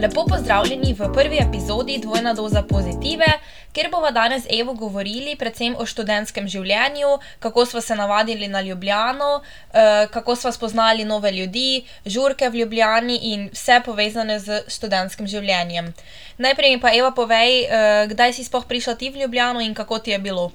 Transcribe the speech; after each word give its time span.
Lepo 0.00 0.24
pozdravljeni 0.24 0.94
v 0.98 1.12
prvi 1.12 1.36
epizodi 1.36 1.98
Dvojna 1.98 2.32
doza 2.34 2.62
pozitive, 2.62 3.26
kjer 3.72 3.90
bomo 3.90 4.10
danes 4.10 4.46
Evo 4.60 4.72
govorili 4.74 5.36
predvsem 5.36 5.74
o 5.78 5.84
študentskem 5.86 6.48
življenju, 6.48 7.18
kako 7.38 7.66
smo 7.66 7.80
se 7.80 7.94
navadili 7.94 8.48
na 8.48 8.60
Ljubljano, 8.60 9.42
eh, 9.42 10.06
kako 10.12 10.36
smo 10.36 10.52
spoznali 10.52 11.04
nove 11.04 11.32
ljudi, 11.32 11.84
žurke 12.06 12.48
v 12.48 12.62
Ljubljani 12.62 13.18
in 13.22 13.50
vse 13.52 13.82
povezane 13.84 14.38
z 14.38 14.62
študentskim 14.68 15.26
življenjem. 15.26 15.92
Najprej 16.38 16.76
mi 16.76 16.80
pa 16.80 16.96
Eva 16.96 17.10
povej, 17.10 17.64
eh, 17.64 18.06
kdaj 18.08 18.32
si 18.32 18.44
sploh 18.44 18.64
prišla 18.64 18.94
ti 18.94 19.10
v 19.10 19.20
Ljubljano 19.20 19.60
in 19.60 19.74
kako 19.74 19.98
ti 19.98 20.10
je 20.10 20.18
bilo. 20.18 20.52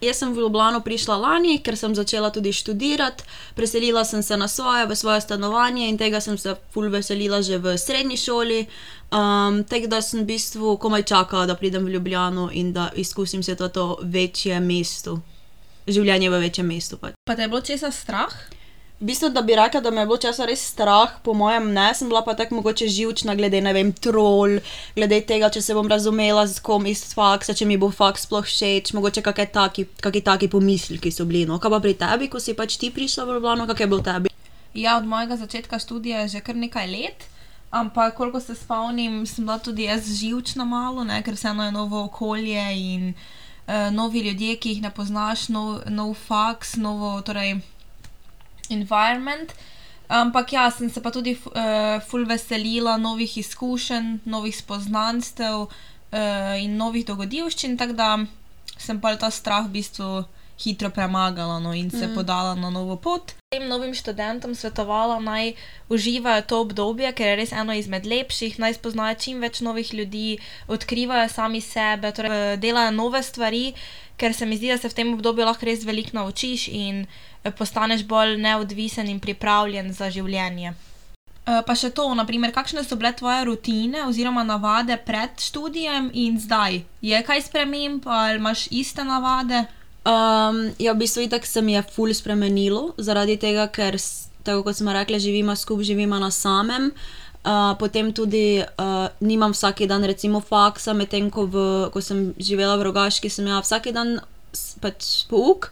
Jaz 0.00 0.16
sem 0.20 0.32
v 0.34 0.44
Ljubljano 0.44 0.80
prišla 0.84 1.16
lani, 1.16 1.58
ker 1.64 1.76
sem 1.76 1.94
začela 1.94 2.30
tudi 2.30 2.52
študirati. 2.52 3.24
Preselila 3.54 4.04
sem 4.04 4.22
se 4.22 4.36
na 4.36 4.48
svoje, 4.48 4.86
v 4.86 4.96
svoje 4.96 5.20
stanovanje 5.20 5.88
in 5.88 5.98
tega 5.98 6.20
sem 6.20 6.38
se 6.38 6.56
ful 6.74 6.90
veselila 6.90 7.42
že 7.42 7.58
v 7.58 7.78
srednji 7.78 8.16
šoli. 8.16 8.66
Um, 9.12 9.64
tako 9.64 9.86
da 9.86 10.02
sem 10.02 10.20
v 10.20 10.26
bistvu 10.34 10.76
komaj 10.76 11.02
čakala, 11.02 11.46
da 11.46 11.54
pridem 11.54 11.84
v 11.84 11.96
Ljubljano 11.96 12.50
in 12.52 12.72
da 12.72 12.90
izkusim 12.94 13.42
se 13.42 13.54
to, 13.54 13.68
to 13.68 13.98
večje 14.02 14.60
mesto, 14.60 15.20
življenje 15.86 16.30
v 16.30 16.40
večjem 16.40 16.66
mestu. 16.66 16.98
Pač. 16.98 17.14
Pa 17.24 17.36
te 17.36 17.42
je 17.42 17.48
bilo 17.48 17.60
česa 17.60 17.90
strah? 17.90 18.34
V 19.00 19.04
bistvu, 19.04 19.28
da 19.28 19.42
bi 19.42 19.52
rekla, 19.56 19.80
da 19.80 19.90
me 19.90 20.00
je 20.00 20.06
bilo 20.06 20.16
časa 20.16 20.46
res 20.48 20.62
strah, 20.72 21.18
po 21.22 21.34
mojem 21.36 21.66
ne, 21.72 21.90
sem 21.94 22.08
bila 22.08 22.22
pa 22.24 22.32
tako 22.34 22.54
mogoče 22.56 22.86
živčna, 22.88 23.34
glede 23.36 23.60
ne 23.60 23.74
vem, 23.76 23.90
trol, 23.92 24.56
glede 24.96 25.18
tega, 25.28 25.50
če 25.52 25.60
se 25.60 25.76
bom 25.76 25.88
razumela 25.88 26.46
z 26.48 26.64
kom 26.64 26.88
iz 26.88 27.02
faksa, 27.12 27.52
če 27.52 27.68
mi 27.68 27.76
bo 27.76 27.90
faks 27.92 28.24
sploh 28.24 28.48
všeč, 28.48 28.94
mogoče 28.96 29.20
kakšne 29.26 29.46
taki, 29.52 29.84
kakšni 30.00 30.24
taki 30.24 30.48
pomisliki 30.48 31.12
so 31.12 31.28
bili. 31.28 31.44
No, 31.44 31.60
kaj 31.60 31.76
pa 31.76 31.82
pri 31.84 31.92
tebi, 32.00 32.30
ko 32.32 32.40
si 32.40 32.56
pač 32.56 32.78
ti 32.80 32.88
prišla 32.88 33.28
v 33.28 33.36
Ljubljano, 33.36 33.68
kak 33.68 33.84
je 33.84 33.90
bil 33.92 34.00
tebi? 34.00 34.32
Ja, 34.72 34.96
od 34.96 35.04
mojega 35.04 35.36
začetka 35.36 35.76
študija 35.76 36.24
je 36.24 36.38
že 36.38 36.44
kar 36.48 36.56
nekaj 36.56 36.88
let. 36.88 37.28
Ampak, 37.76 38.16
koliko 38.16 38.40
se 38.40 38.56
spomnim, 38.56 39.26
sem 39.28 39.44
bila 39.44 39.58
tudi 39.60 39.90
jaz 39.90 40.08
živčna 40.08 40.64
malo, 40.64 41.04
ne? 41.04 41.20
ker 41.20 41.36
vseeno 41.36 41.68
je 41.68 41.72
novo 41.76 42.06
okolje 42.08 42.64
in 42.72 43.12
uh, 43.12 43.92
novi 43.92 44.24
ljudje, 44.24 44.56
ki 44.56 44.76
jih 44.76 44.82
ne 44.88 44.90
poznaš, 44.90 45.50
nov, 45.52 45.82
nov 45.92 46.14
faks, 46.16 46.78
novo, 46.80 47.18
torej, 47.20 47.58
environment. 48.70 49.54
Ampak 50.08 50.52
ja, 50.52 50.70
sem 50.70 50.90
se 50.90 51.02
pa 51.02 51.10
tudi 51.10 51.34
uh, 51.34 51.98
ful 52.06 52.26
veselila 52.26 52.96
novih 52.96 53.38
izkušenj, 53.38 54.20
novih 54.24 54.54
spoznanstev 54.54 55.66
uh, 55.66 56.54
in 56.62 56.76
novih 56.78 57.06
dogodivščin, 57.06 57.74
tako 57.76 57.96
da 57.98 58.10
sem 58.78 59.00
pa 59.00 59.16
ta 59.18 59.30
strah 59.30 59.66
v 59.66 59.80
bistvu 59.80 60.24
hitro 60.58 60.90
premagala 60.90 61.58
no, 61.60 61.74
in 61.74 61.90
se 61.90 62.06
mm. 62.06 62.14
podala 62.14 62.54
na 62.54 62.70
novo 62.70 62.96
pot. 62.96 63.34
Tem 63.52 63.68
novim 63.68 63.94
študentom 63.94 64.54
svetovala 64.54 65.20
naj 65.20 65.52
uživajo 65.88 66.42
to 66.42 66.60
obdobje, 66.60 67.12
ker 67.12 67.28
je 67.28 67.36
res 67.36 67.52
eno 67.52 67.76
izmed 67.76 68.06
lepših, 68.06 68.58
naj 68.58 68.78
spoznajo 68.80 69.20
čim 69.20 69.44
več 69.44 69.60
novih 69.60 69.94
ljudi, 69.94 70.38
odkrivajo 70.68 71.28
sami 71.28 71.60
sebe, 71.60 72.12
torej 72.12 72.32
eh, 72.32 72.56
delajo 72.56 72.90
nove 72.96 73.22
stvari, 73.22 73.74
ker 74.16 74.34
se 74.34 74.46
mi 74.46 74.56
zdi, 74.56 74.72
da 74.72 74.80
se 74.80 74.88
v 74.88 74.96
tem 74.96 75.12
obdobju 75.12 75.44
lahko 75.44 75.68
res 75.68 75.84
veliko 75.84 76.16
naučiš 76.16 76.68
in 76.72 77.04
eh, 77.04 77.52
postaneš 77.52 78.08
bolj 78.08 78.38
neodvisen 78.40 79.12
in 79.12 79.20
pripravljen 79.20 79.92
za 79.92 80.10
življenje. 80.10 80.74
Eh, 81.46 81.62
pa 81.62 81.76
še 81.78 81.92
to, 81.94 82.08
naprimer, 82.18 82.50
kakšne 82.50 82.82
so 82.82 82.96
bile 82.98 83.12
tvoje 83.14 83.44
rutine 83.46 84.02
oziroma 84.08 84.42
navade 84.42 84.96
pred 85.06 85.36
študijem 85.38 86.10
in 86.10 86.40
zdaj? 86.42 86.82
Je 87.04 87.20
kaj 87.22 87.44
sprememb 87.46 88.08
ali 88.10 88.40
imaš 88.40 88.66
iste 88.74 89.04
navade? 89.06 89.66
Um, 90.06 90.70
ja, 90.78 90.94
v 90.94 91.02
bistvu 91.02 91.26
itak 91.26 91.46
se 91.46 91.62
mi 91.62 91.74
je 91.74 91.82
ful 91.90 92.14
spremenilo, 92.14 92.94
zaradi 92.98 93.34
tega, 93.42 93.66
ker, 93.66 93.98
tako 94.46 94.62
kot 94.68 94.78
smo 94.78 94.94
rekli, 94.94 95.18
živimo 95.18 95.56
skupaj, 95.58 95.90
živimo 95.90 96.18
na 96.22 96.30
samem. 96.30 96.92
Uh, 97.46 97.74
potem 97.78 98.12
tudi 98.14 98.62
uh, 98.62 99.08
nimam 99.20 99.50
vsak 99.50 99.82
dan, 99.90 100.06
recimo, 100.06 100.40
faksa, 100.40 100.94
medtem 100.94 101.30
ko, 101.30 101.46
ko 101.90 102.00
sem 102.02 102.30
živela 102.38 102.78
v 102.78 102.86
Rogaški, 102.86 103.30
sem 103.30 103.46
imela 103.46 103.62
vsak 103.66 103.90
dan 103.94 104.20
pač 104.82 105.26
pouk. 105.30 105.70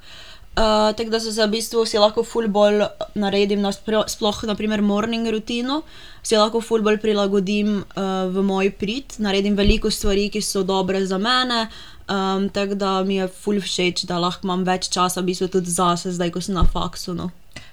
Uh, 0.54 0.94
tako 0.94 1.10
da 1.10 1.18
se 1.20 1.30
v 1.34 1.50
bistvu 1.50 1.82
si 1.86 1.98
lahko 1.98 2.22
ful 2.22 2.46
bolj 2.46 2.84
naredim, 3.18 3.58
na 3.62 3.72
sploh 3.74 4.42
naprimer 4.46 4.82
morning 4.82 5.26
rutino, 5.26 5.80
si 6.22 6.38
lahko 6.38 6.62
ful 6.62 6.82
bolj 6.82 7.00
prilagodim 7.02 7.80
uh, 7.82 8.30
v 8.30 8.42
moj 8.46 8.70
prid, 8.78 9.18
naredim 9.18 9.58
veliko 9.58 9.90
stvari, 9.90 10.28
ki 10.30 10.42
so 10.42 10.62
dobre 10.62 11.02
za 11.06 11.18
mene. 11.18 11.66
Um, 12.08 12.48
tako 12.52 12.74
da 12.74 13.04
mi 13.04 13.16
je 13.16 13.28
ful 13.28 13.60
všeč, 13.60 14.04
da 14.04 14.18
lahko 14.20 14.44
imam 14.44 14.64
več 14.64 14.90
časa, 14.92 15.22
v 15.22 15.30
bistvu 15.32 15.48
tudi 15.48 15.72
zase, 15.72 16.12
zdaj 16.12 16.34
ko 16.34 16.40
sem 16.44 16.54
na 16.54 16.66
faksu. 16.68 17.14
No. 17.16 17.30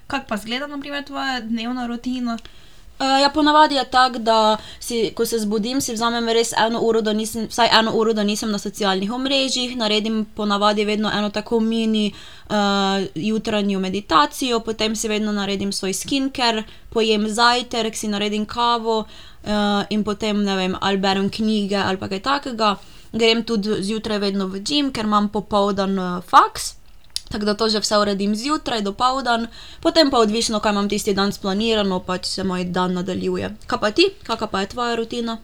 Kako 0.08 0.24
pa 0.28 0.36
zgleda, 0.40 0.66
naprimer, 0.66 1.04
tvoja 1.04 1.40
dnevna 1.44 1.84
rutina? 1.86 2.38
Uh, 3.02 3.20
ja, 3.20 3.28
ponavadi 3.34 3.74
je 3.74 3.84
tako, 3.90 4.18
da 4.18 4.56
si, 4.80 5.10
ko 5.14 5.26
se 5.26 5.38
zbudim, 5.38 5.80
si 5.80 5.92
vzamem 5.92 6.28
res 6.28 6.52
eno 6.56 6.80
uro, 6.80 7.00
da 7.02 7.12
nisem, 7.12 7.48
vsaj 7.50 7.68
eno 7.78 7.92
uro, 7.98 8.12
da 8.12 8.22
nisem 8.22 8.50
na 8.52 8.60
socialnih 8.62 9.10
omrežjih, 9.12 9.74
naredim 9.76 10.24
ponavadi 10.36 10.84
vedno 10.84 11.10
eno 11.12 11.30
tako 11.30 11.60
mini 11.60 12.12
uh, 12.12 13.02
jutranjo 13.14 13.80
meditacijo, 13.80 14.60
potem 14.60 14.96
si 14.96 15.08
vedno 15.08 15.32
naredim 15.32 15.72
svoj 15.72 15.92
skincare, 15.92 16.62
pojem 16.88 17.28
zajtrk, 17.28 17.96
si 17.96 18.08
naredim 18.08 18.46
kavo 18.46 18.98
uh, 19.00 19.82
in 19.90 20.04
potem 20.04 20.44
ne 20.44 20.56
vem, 20.56 20.76
ali 20.80 20.96
berem 20.96 21.30
knjige 21.30 21.76
ali 21.76 21.98
kaj 21.98 22.22
takega 22.22 22.76
grem 23.12 23.44
tudi 23.44 23.82
zjutraj 23.82 24.18
vedno 24.18 24.46
v 24.46 24.60
gim, 24.60 24.92
ker 24.92 25.04
imam 25.04 25.28
popoldan 25.28 25.98
uh, 25.98 26.22
faks. 26.24 26.74
Tako 27.32 27.44
da 27.44 27.54
to 27.54 27.68
že 27.68 27.80
vse 27.80 27.98
uredim 27.98 28.34
zjutraj, 28.36 28.82
do 28.82 28.92
povdan, 28.92 29.46
potem 29.80 30.10
pa 30.10 30.18
odvisno, 30.20 30.60
kaj 30.60 30.72
imam 30.72 30.88
tisti 30.88 31.14
dan 31.14 31.32
splanirano, 31.32 32.00
pač 32.00 32.26
se 32.28 32.44
moj 32.44 32.64
dan 32.64 32.92
nadaljuje. 32.92 33.54
Kaj 33.66 33.80
pa 33.80 33.90
ti, 33.90 34.10
kakšna 34.22 34.46
pa 34.52 34.60
je 34.60 34.68
tvoja 34.74 34.96
rutina? 35.00 35.38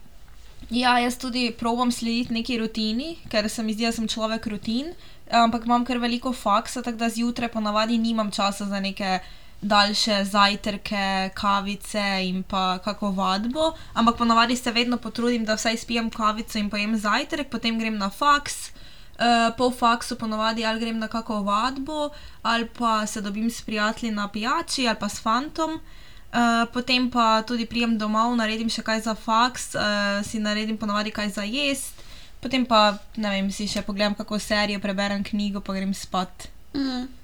Ja, 0.70 0.98
jaz 1.00 1.16
tudi 1.16 1.48
probujem 1.58 1.92
slediti 1.92 2.34
neki 2.34 2.58
rutini, 2.60 3.16
ker 3.32 3.48
se 3.48 3.62
mi 3.62 3.72
zdi, 3.72 3.86
da 3.88 3.92
sem 3.92 4.08
človek 4.08 4.46
rutin, 4.52 4.92
ampak 5.32 5.64
imam 5.64 5.84
kar 5.88 5.96
veliko 5.98 6.32
faksa, 6.32 6.82
tako 6.82 6.98
da 6.98 7.08
zjutraj 7.08 7.48
ponavadi 7.48 7.96
nimam 7.98 8.30
časa 8.30 8.68
za 8.68 8.80
neke 8.80 9.18
daljše 9.60 10.24
zajtrke, 10.24 11.30
kavice 11.34 12.20
in 12.22 12.42
pa 12.42 12.78
kako 12.78 13.10
vadbo, 13.10 13.72
ampak 13.94 14.16
ponavadi 14.16 14.56
se 14.56 14.70
vedno 14.70 14.96
potrudim, 14.96 15.44
da 15.44 15.54
vsaj 15.54 15.76
spijem 15.76 16.10
kavico 16.10 16.58
in 16.58 16.70
pojem 16.70 16.96
zajtrk, 16.96 17.50
potem 17.50 17.78
grem 17.78 17.98
na 17.98 18.10
faks. 18.10 18.70
Uh, 19.18 19.50
po 19.56 19.70
faksu 19.70 20.14
ponavadi 20.14 20.64
ali 20.64 20.80
grem 20.80 20.98
na 20.98 21.08
kako 21.08 21.40
vadbo, 21.42 22.10
ali 22.42 22.68
pa 22.78 23.06
se 23.06 23.20
dobim 23.20 23.50
s 23.50 23.62
prijatelji 23.62 24.12
na 24.12 24.28
pijači 24.28 24.88
ali 24.88 24.96
pa 25.00 25.08
s 25.08 25.20
fantom, 25.20 25.72
uh, 25.74 26.70
potem 26.72 27.10
pa 27.10 27.42
tudi 27.42 27.66
prijem 27.66 27.98
domov, 27.98 28.36
naredim 28.36 28.70
še 28.70 28.82
kaj 28.82 29.00
za 29.00 29.14
faks, 29.14 29.74
uh, 29.74 29.82
si 30.22 30.38
naredim 30.38 30.78
ponavadi 30.78 31.10
kaj 31.10 31.28
za 31.28 31.42
jesti, 31.42 32.04
potem 32.40 32.66
pa 32.66 32.94
ne 33.16 33.30
vem, 33.30 33.50
si 33.50 33.66
še 33.66 33.82
pogledam 33.82 34.14
kako 34.14 34.38
serijo, 34.38 34.78
preberem 34.80 35.24
knjigo, 35.24 35.60
pa 35.60 35.74
grem 35.74 35.94
spat. 35.94 36.46
Mm. 36.74 37.17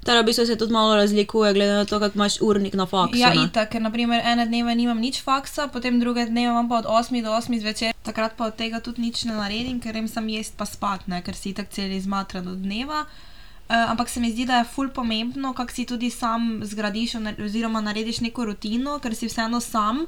Torej, 0.00 0.22
v 0.22 0.26
bistvu 0.26 0.46
se 0.46 0.56
tudi 0.56 0.72
malo 0.72 0.96
razlikuje, 0.96 1.52
glede 1.52 1.72
na 1.72 1.84
to, 1.84 2.00
kako 2.00 2.16
imaš 2.16 2.40
urnik 2.40 2.74
na 2.74 2.86
faksu. 2.86 3.20
Ja, 3.20 3.34
in 3.36 3.50
tako, 3.52 3.72
ker 3.72 3.82
naprimer 3.84 4.22
ene 4.24 4.46
dneve 4.48 4.74
nimam 4.74 4.96
nič 4.96 5.20
faksa, 5.20 5.68
potem 5.68 6.00
druge 6.00 6.24
dneve 6.26 6.54
imam 6.54 6.68
pa 6.68 6.78
od 6.80 6.88
8 6.88 7.22
do 7.24 7.30
8 7.36 7.60
zvečer, 7.60 7.92
takrat 8.02 8.32
pa 8.36 8.48
od 8.48 8.56
tega 8.56 8.80
tudi 8.80 9.04
nič 9.04 9.24
ne 9.28 9.36
naredim, 9.36 9.80
ker 9.80 9.96
jim 9.96 10.08
sem 10.08 10.28
jest 10.28 10.56
pa 10.56 10.64
spat, 10.64 11.04
ne? 11.04 11.20
ker 11.22 11.36
si 11.36 11.52
tako 11.52 11.68
cel 11.76 11.92
izmatran 11.92 12.48
od 12.48 12.64
dneva. 12.64 13.04
Uh, 13.70 13.90
ampak 13.92 14.08
se 14.08 14.20
mi 14.20 14.32
zdi, 14.32 14.48
da 14.48 14.58
je 14.58 14.70
ful 14.72 14.88
pomembno, 14.88 15.52
kako 15.52 15.72
si 15.72 15.84
tudi 15.84 16.10
sam 16.10 16.64
zgradiš 16.64 17.14
oziroma 17.44 17.80
narediš 17.80 18.20
neko 18.20 18.44
rutino, 18.44 18.98
ker 18.98 19.14
si 19.14 19.28
vseeno 19.28 19.60
sam. 19.60 20.06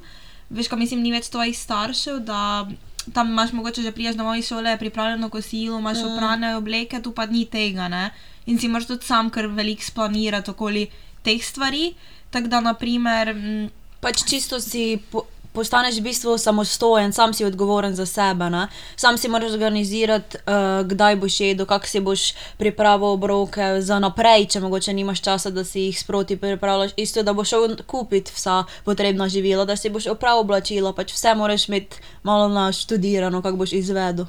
Veš, 0.49 0.67
kaj 0.67 0.79
mislim, 0.79 1.05
ni 1.05 1.13
več 1.13 1.29
tvojih 1.29 1.55
staršev, 1.55 2.19
da 2.25 2.65
tam 3.13 3.29
imaš 3.29 3.53
mogoče 3.53 3.81
že 3.81 3.91
priješ 3.91 4.15
domov 4.15 4.35
iz 4.35 4.47
šole, 4.47 4.77
pripravljeno 4.77 5.29
kosilo, 5.29 5.79
imaš 5.79 6.01
mm. 6.01 6.11
oprane 6.11 6.55
obleke, 6.57 6.99
tu 7.01 7.11
pa 7.11 7.25
ni 7.25 7.45
tega. 7.45 7.87
Ne? 7.87 8.09
In 8.45 8.59
si 8.59 8.67
moraš 8.67 8.87
tudi 8.87 9.05
sam 9.05 9.29
kar 9.29 9.47
veliko 9.47 9.83
splanirati 9.83 10.51
okoli 10.51 10.87
teh 11.23 11.45
stvari. 11.45 11.93
Tako 12.31 12.47
da, 12.47 12.59
naprimer. 12.61 13.35
Pač 14.01 14.25
čisto 14.29 14.59
si. 14.59 14.97
Po 15.11 15.27
Postaneš 15.53 16.01
v 16.01 16.09
bistvu 16.09 16.33
samostojen, 16.37 17.13
sam 17.13 17.29
si 17.33 17.45
odgovoren 17.45 17.93
za 17.93 18.05
sebe. 18.09 18.49
Ne? 18.49 18.67
Sam 18.97 19.17
si 19.21 19.29
moraš 19.29 19.53
organizirati, 19.53 20.37
uh, 20.49 20.81
kdaj 20.81 21.15
boš 21.15 21.39
jedel, 21.39 21.65
kako 21.69 21.85
si 21.87 21.99
boš 22.01 22.21
pripravil 22.57 23.13
obroke 23.13 23.81
za 23.81 23.99
naprej, 24.01 24.47
če 24.49 24.63
mogoče 24.65 24.93
nimaš 24.97 25.21
časa, 25.21 25.53
da 25.53 25.61
si 25.61 25.85
jih 25.85 25.99
sproti 25.99 26.39
pripravljaš. 26.41 26.97
Isto, 26.97 27.21
da 27.23 27.37
boš 27.37 27.53
šel 27.53 27.75
kupiti 27.85 28.33
vsa 28.33 28.63
potrebna 28.83 29.29
živila, 29.29 29.65
da 29.69 29.77
si 29.77 29.93
boš 29.93 30.09
opravil 30.09 30.41
oblačila, 30.41 30.89
pač 30.93 31.13
vse 31.13 31.35
moraš 31.37 31.69
imeti 31.69 32.01
malo 32.23 32.49
naštudirano, 32.49 33.45
kako 33.45 33.61
boš 33.61 33.77
izvedel. 33.77 34.25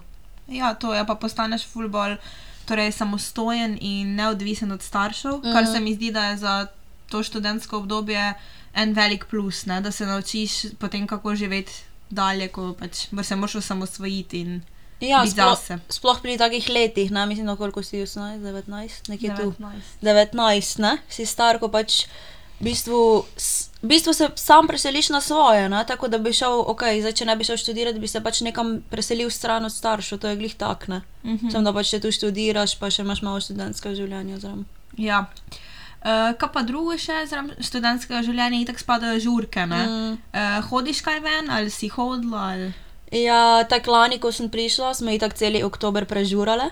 Ja, 0.49 0.75
to 0.75 0.93
je 0.93 1.06
pa 1.09 1.15
postaneš 1.17 1.65
fulbol 1.73 2.21
torej 2.67 2.93
samostojen 2.93 3.79
in 3.81 4.15
neodvisen 4.15 4.73
od 4.73 4.83
staršev, 4.83 5.33
mm 5.33 5.43
-hmm. 5.43 5.53
kar 5.53 5.67
se 5.67 5.81
mi 5.81 5.95
zdi, 5.95 6.11
da 6.11 6.25
je 6.25 6.37
za 6.37 6.67
to 7.11 7.23
študentsko 7.23 7.77
obdobje 7.77 8.35
en 8.75 8.93
velik 8.93 9.27
plus, 9.31 9.67
ne? 9.67 9.81
da 9.81 9.91
se 9.91 10.07
naučiš 10.07 10.53
potem, 10.79 11.07
kako 11.07 11.35
živeti 11.35 11.73
dalje, 12.11 12.49
ko 12.49 12.75
pač 12.79 13.07
se 13.23 13.37
moraš 13.37 13.55
osamosvojiti. 13.55 14.61
Ja, 15.01 15.25
sploh, 15.27 15.79
sploh 15.89 16.21
pri 16.23 16.39
takih 16.39 16.69
letih, 16.69 17.11
ne 17.11 17.27
mislim, 17.27 17.57
koliko 17.57 17.83
si 17.83 18.03
18, 18.03 18.39
19, 18.41 19.09
nekje 19.09 19.31
19. 19.31 19.43
tu. 19.43 19.55
19, 20.03 20.79
ne? 20.79 20.99
si 21.09 21.27
star, 21.27 21.59
ko 21.59 21.69
pač 21.69 22.07
v 22.61 22.71
bistvu, 22.71 23.27
v 23.85 23.87
bistvu 23.87 24.13
se 24.13 24.29
sam 24.35 24.67
preseliš 24.67 25.09
na 25.09 25.21
svoje, 25.21 25.69
ne, 25.69 25.85
tako 25.87 26.09
da 26.09 26.19
bi 26.19 26.33
šel, 26.33 26.65
okej, 26.73 27.03
zdaj 27.05 27.13
če 27.13 27.27
ne 27.29 27.37
bi 27.37 27.45
šel 27.45 27.59
študirat, 27.61 27.99
bi 28.01 28.09
se 28.09 28.23
pač 28.25 28.41
nekam 28.41 28.79
preselil 28.91 29.29
stran 29.31 29.69
od 29.69 29.73
staršev, 29.73 30.23
to 30.23 30.31
je 30.33 30.41
glih 30.41 30.55
tak, 30.57 30.89
ne. 30.89 31.03
Mhm. 31.25 31.53
Samo 31.53 31.69
da 31.69 31.75
pač 31.77 31.93
če 31.93 32.01
tu 32.01 32.13
študiraš, 32.13 32.79
pa 32.81 32.89
še 32.91 33.05
imaš 33.05 33.21
malo 33.27 33.43
študentskega 33.45 33.95
življenja 33.99 34.41
zraven. 34.41 34.65
Ja. 34.97 35.27
Uh, 36.05 36.33
kaj 36.41 36.51
pa 36.53 36.63
drugo 36.65 36.97
še 37.01 37.27
zraven 37.29 37.53
študentskega 37.61 38.25
življenja, 38.25 38.63
itak 38.65 38.81
spadajo 38.81 39.21
žurke. 39.21 39.67
Mm. 39.69 39.85
Mm. 39.85 40.17
Uh, 40.33 40.59
hodiš 40.71 41.05
kaj 41.05 41.21
ven, 41.25 41.53
ali 41.53 41.73
si 41.73 41.93
hodila? 41.93 42.49
Ali... 42.55 42.73
Ja, 43.13 43.63
tako 43.69 43.99
lani, 43.99 44.17
ko 44.19 44.33
sem 44.33 44.49
prišla, 44.49 44.95
smo 44.97 45.13
itak 45.13 45.37
celi 45.37 45.61
oktober 45.63 46.09
prežurale, 46.09 46.71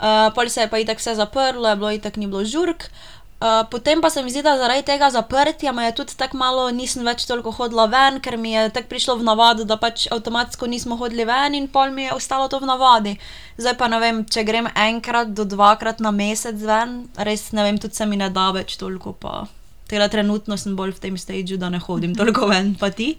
uh, 0.00 0.32
pol 0.32 0.48
se 0.48 0.64
je 0.64 0.72
pa 0.72 0.80
itak 0.80 1.00
vse 1.00 1.12
zaprlo, 1.20 1.68
je 1.68 1.76
bilo 1.76 1.92
itak 1.92 2.16
ni 2.16 2.28
bilo 2.28 2.44
žurk. 2.48 2.88
Uh, 2.88 3.14
potem 3.70 4.00
pa 4.00 4.10
se 4.10 4.22
mi 4.22 4.30
zdi, 4.30 4.42
da 4.42 4.56
zaradi 4.56 4.82
tega 4.82 5.10
zaprtja 5.10 5.72
me 5.72 5.84
je 5.84 5.94
tudi 5.94 6.16
tako 6.16 6.36
malo 6.36 6.70
nisem 6.70 7.04
več 7.04 7.26
toliko 7.28 7.50
hodila 7.52 7.84
ven, 7.92 8.20
ker 8.24 8.38
mi 8.40 8.54
je 8.54 8.70
tako 8.72 8.88
prišlo 8.88 9.16
v 9.20 9.26
navado, 9.26 9.66
da 9.68 9.76
pač 9.76 10.06
avtomatsko 10.08 10.66
nismo 10.66 10.96
hodili 10.96 11.26
ven 11.28 11.54
in 11.54 11.68
pol 11.68 11.92
mi 11.92 12.06
je 12.06 12.14
ostalo 12.14 12.48
to 12.48 12.62
v 12.62 12.70
navadi. 12.70 13.16
Zdaj 13.60 13.76
pa 13.76 13.88
ne 13.92 13.98
vem, 14.00 14.22
če 14.24 14.46
grem 14.48 14.70
enkrat 14.72 15.34
do 15.36 15.44
dvakrat 15.44 16.00
na 16.00 16.10
mesec 16.10 16.56
ven, 16.56 17.02
res 17.16 17.50
ne 17.52 17.66
vem, 17.66 17.78
tudi 17.78 18.00
se 18.00 18.06
mi 18.08 18.16
ne 18.16 18.30
da 18.32 18.48
več 18.56 18.78
toliko 18.80 19.12
pa. 19.12 19.44
Tega 19.92 20.08
trenutno 20.08 20.56
sem 20.56 20.76
bolj 20.76 20.96
v 20.96 21.02
tem 21.02 21.18
stageu, 21.20 21.60
da 21.60 21.68
ne 21.68 21.82
hodim 21.84 22.14
toliko 22.16 22.48
ven, 22.48 22.72
pa 22.80 22.88
ti. 22.90 23.12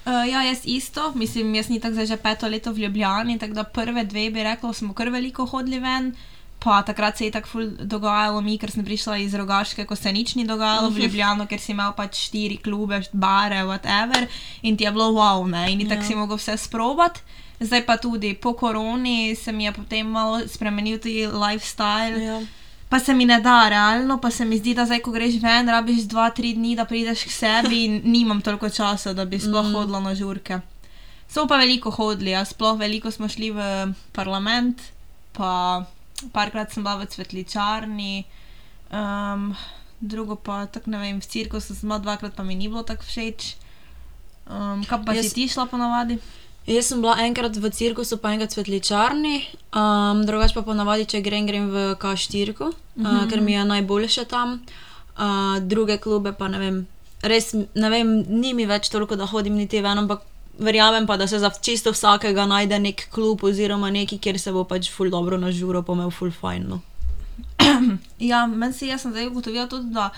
Uh, 0.00 0.24
ja, 0.28 0.42
jaz 0.44 0.64
isto, 0.64 1.12
mislim, 1.14 1.54
jaz 1.54 1.68
nisem 1.72 1.92
zdaj 1.96 2.06
že 2.06 2.16
peto 2.20 2.48
leto 2.48 2.72
v 2.72 2.84
Ljubljani, 2.84 3.38
tako 3.38 3.54
da 3.54 3.64
prve 3.64 4.04
dve 4.04 4.28
bi 4.30 4.44
rekla, 4.44 4.72
smo 4.72 4.92
kar 4.92 5.08
veliko 5.08 5.48
hodili 5.48 5.80
ven. 5.80 6.12
Pa 6.60 6.82
takrat 6.84 7.16
se 7.16 7.24
je 7.24 7.32
tako 7.32 7.48
ful 7.48 7.68
dogajalo 7.88 8.40
mi, 8.44 8.58
ker 8.60 8.70
sem 8.70 8.84
prišla 8.84 9.16
iz 9.22 9.34
Rogaške, 9.34 9.86
ko 9.88 9.96
se 9.96 10.12
nič 10.12 10.34
ni 10.36 10.44
dogajalo 10.44 10.90
v 10.92 11.06
Ljubljano, 11.06 11.46
ker 11.48 11.60
si 11.60 11.72
imel 11.72 11.94
pač 11.96 12.18
štiri 12.28 12.58
klube, 12.60 13.00
bare, 13.12 13.62
whatever, 13.64 14.26
in 14.60 14.76
ti 14.76 14.84
je 14.84 14.92
bilo 14.92 15.08
wow, 15.16 15.46
ne, 15.48 15.70
in 15.72 15.88
tako 15.88 16.04
Ja. 16.04 16.08
si 16.08 16.14
mogel 16.14 16.36
vse 16.36 16.58
sprobati. 16.60 17.20
Zdaj 17.60 17.84
pa 17.86 17.96
tudi 17.96 18.34
po 18.34 18.52
koroni 18.52 19.36
se 19.36 19.52
mi 19.52 19.64
je 19.64 19.72
potem 19.72 20.06
malo 20.06 20.40
spremenil 20.48 20.98
tudi 20.98 21.26
lifestyle. 21.26 22.20
Ja. 22.20 22.40
Pa 22.88 22.98
se 22.98 23.14
mi 23.14 23.24
ne 23.24 23.40
da, 23.40 23.68
realno, 23.68 24.18
pa 24.18 24.30
se 24.30 24.44
mi 24.44 24.58
zdi, 24.58 24.74
da 24.74 24.84
zdaj, 24.84 24.98
ko 25.00 25.12
greš 25.14 25.36
ven, 25.42 25.68
rabiš 25.68 26.08
dva, 26.10 26.30
tri 26.30 26.54
dni, 26.54 26.74
da 26.76 26.84
prideš 26.84 27.22
k 27.24 27.30
sebi 27.30 27.84
in 27.84 28.00
nimam 28.16 28.40
toliko 28.42 28.68
časa, 28.68 29.12
da 29.12 29.24
bi 29.24 29.38
sploh 29.38 29.66
mm. 29.66 29.74
hodila 29.74 30.00
na 30.00 30.14
žurke. 30.14 30.58
Smo 31.28 31.46
pa 31.46 31.56
veliko 31.56 31.90
hodili, 31.90 32.32
ja, 32.34 32.44
sploh 32.44 32.78
veliko 32.78 33.10
smo 33.10 33.28
šli 33.28 33.52
v 33.54 33.60
parlament, 34.12 34.82
pa 35.32 35.84
parkrat 36.32 36.72
sem 36.72 36.84
bila 36.84 37.00
v 37.00 37.08
cvetličarni, 37.08 38.24
um, 38.92 39.54
drugo 40.00 40.36
pa 40.36 40.66
tako 40.66 40.90
ne 40.90 40.98
vem, 40.98 41.20
v 41.20 41.26
cirkusu 41.26 41.74
sem 41.74 41.88
bila 41.88 41.98
dvakrat, 41.98 42.36
pa 42.36 42.42
mi 42.42 42.54
ni 42.54 42.68
bilo 42.68 42.82
tako 42.82 43.04
všeč. 43.08 43.56
Um, 44.50 44.84
kam 44.84 45.04
pa 45.04 45.14
Jaz... 45.14 45.30
Si 45.30 45.34
ti 45.34 45.48
šla 45.48 45.66
ponavadi? 45.70 46.18
Jaz 46.68 46.92
sem 46.92 47.00
bila 47.00 47.16
enkrat 47.24 47.56
v 47.56 47.70
cirkusu, 47.72 48.20
pa 48.20 48.34
enkrat 48.34 48.52
v 48.52 48.60
cvetličarni, 48.60 49.36
um, 49.72 50.24
drugače 50.26 50.54
pa 50.54 50.62
ponavadi, 50.66 51.08
če 51.08 51.24
grem, 51.24 51.48
grem 51.48 51.70
v 51.72 51.94
K4, 52.00 52.56
uh, 52.60 52.72
uh, 53.00 53.24
ker 53.30 53.40
mi 53.40 53.56
je 53.56 53.64
najboljše 53.64 54.28
tam. 54.28 54.60
Uh, 55.20 55.60
druge 55.60 55.98
klube 56.00 56.32
pa 56.32 56.48
ne 56.48 56.58
vem, 56.60 56.76
res 57.26 57.52
ne 57.52 57.88
vem, 57.92 58.20
ni 58.28 58.54
mi 58.56 58.64
več 58.68 58.88
toliko, 58.92 59.16
da 59.16 59.28
hodim 59.28 59.58
niti 59.58 59.82
ven, 59.84 60.04
ampak 60.04 60.24
verjamem 60.60 61.06
pa, 61.06 61.16
da 61.16 61.26
se 61.26 61.38
za 61.38 61.50
čisto 61.50 61.92
vsakega 61.92 62.46
najde 62.46 62.78
nek 62.78 63.06
klub 63.10 63.44
oziroma 63.44 63.90
neki, 63.90 64.18
kjer 64.18 64.38
se 64.38 64.52
bo 64.52 64.64
pač 64.64 64.90
ful 64.92 65.10
dobro 65.10 65.38
nažuro, 65.38 65.82
pa 65.82 65.96
imel 65.96 66.10
ful 66.10 66.30
fajn. 66.30 66.68
No. 66.68 66.80
Ja, 68.30 68.46
meni 68.46 68.72
se 68.76 68.86
jaz 68.86 69.02
sem 69.02 69.12
zdaj 69.14 69.30
ugotovila 69.30 69.66
tudi, 69.68 69.92
da 69.94 70.10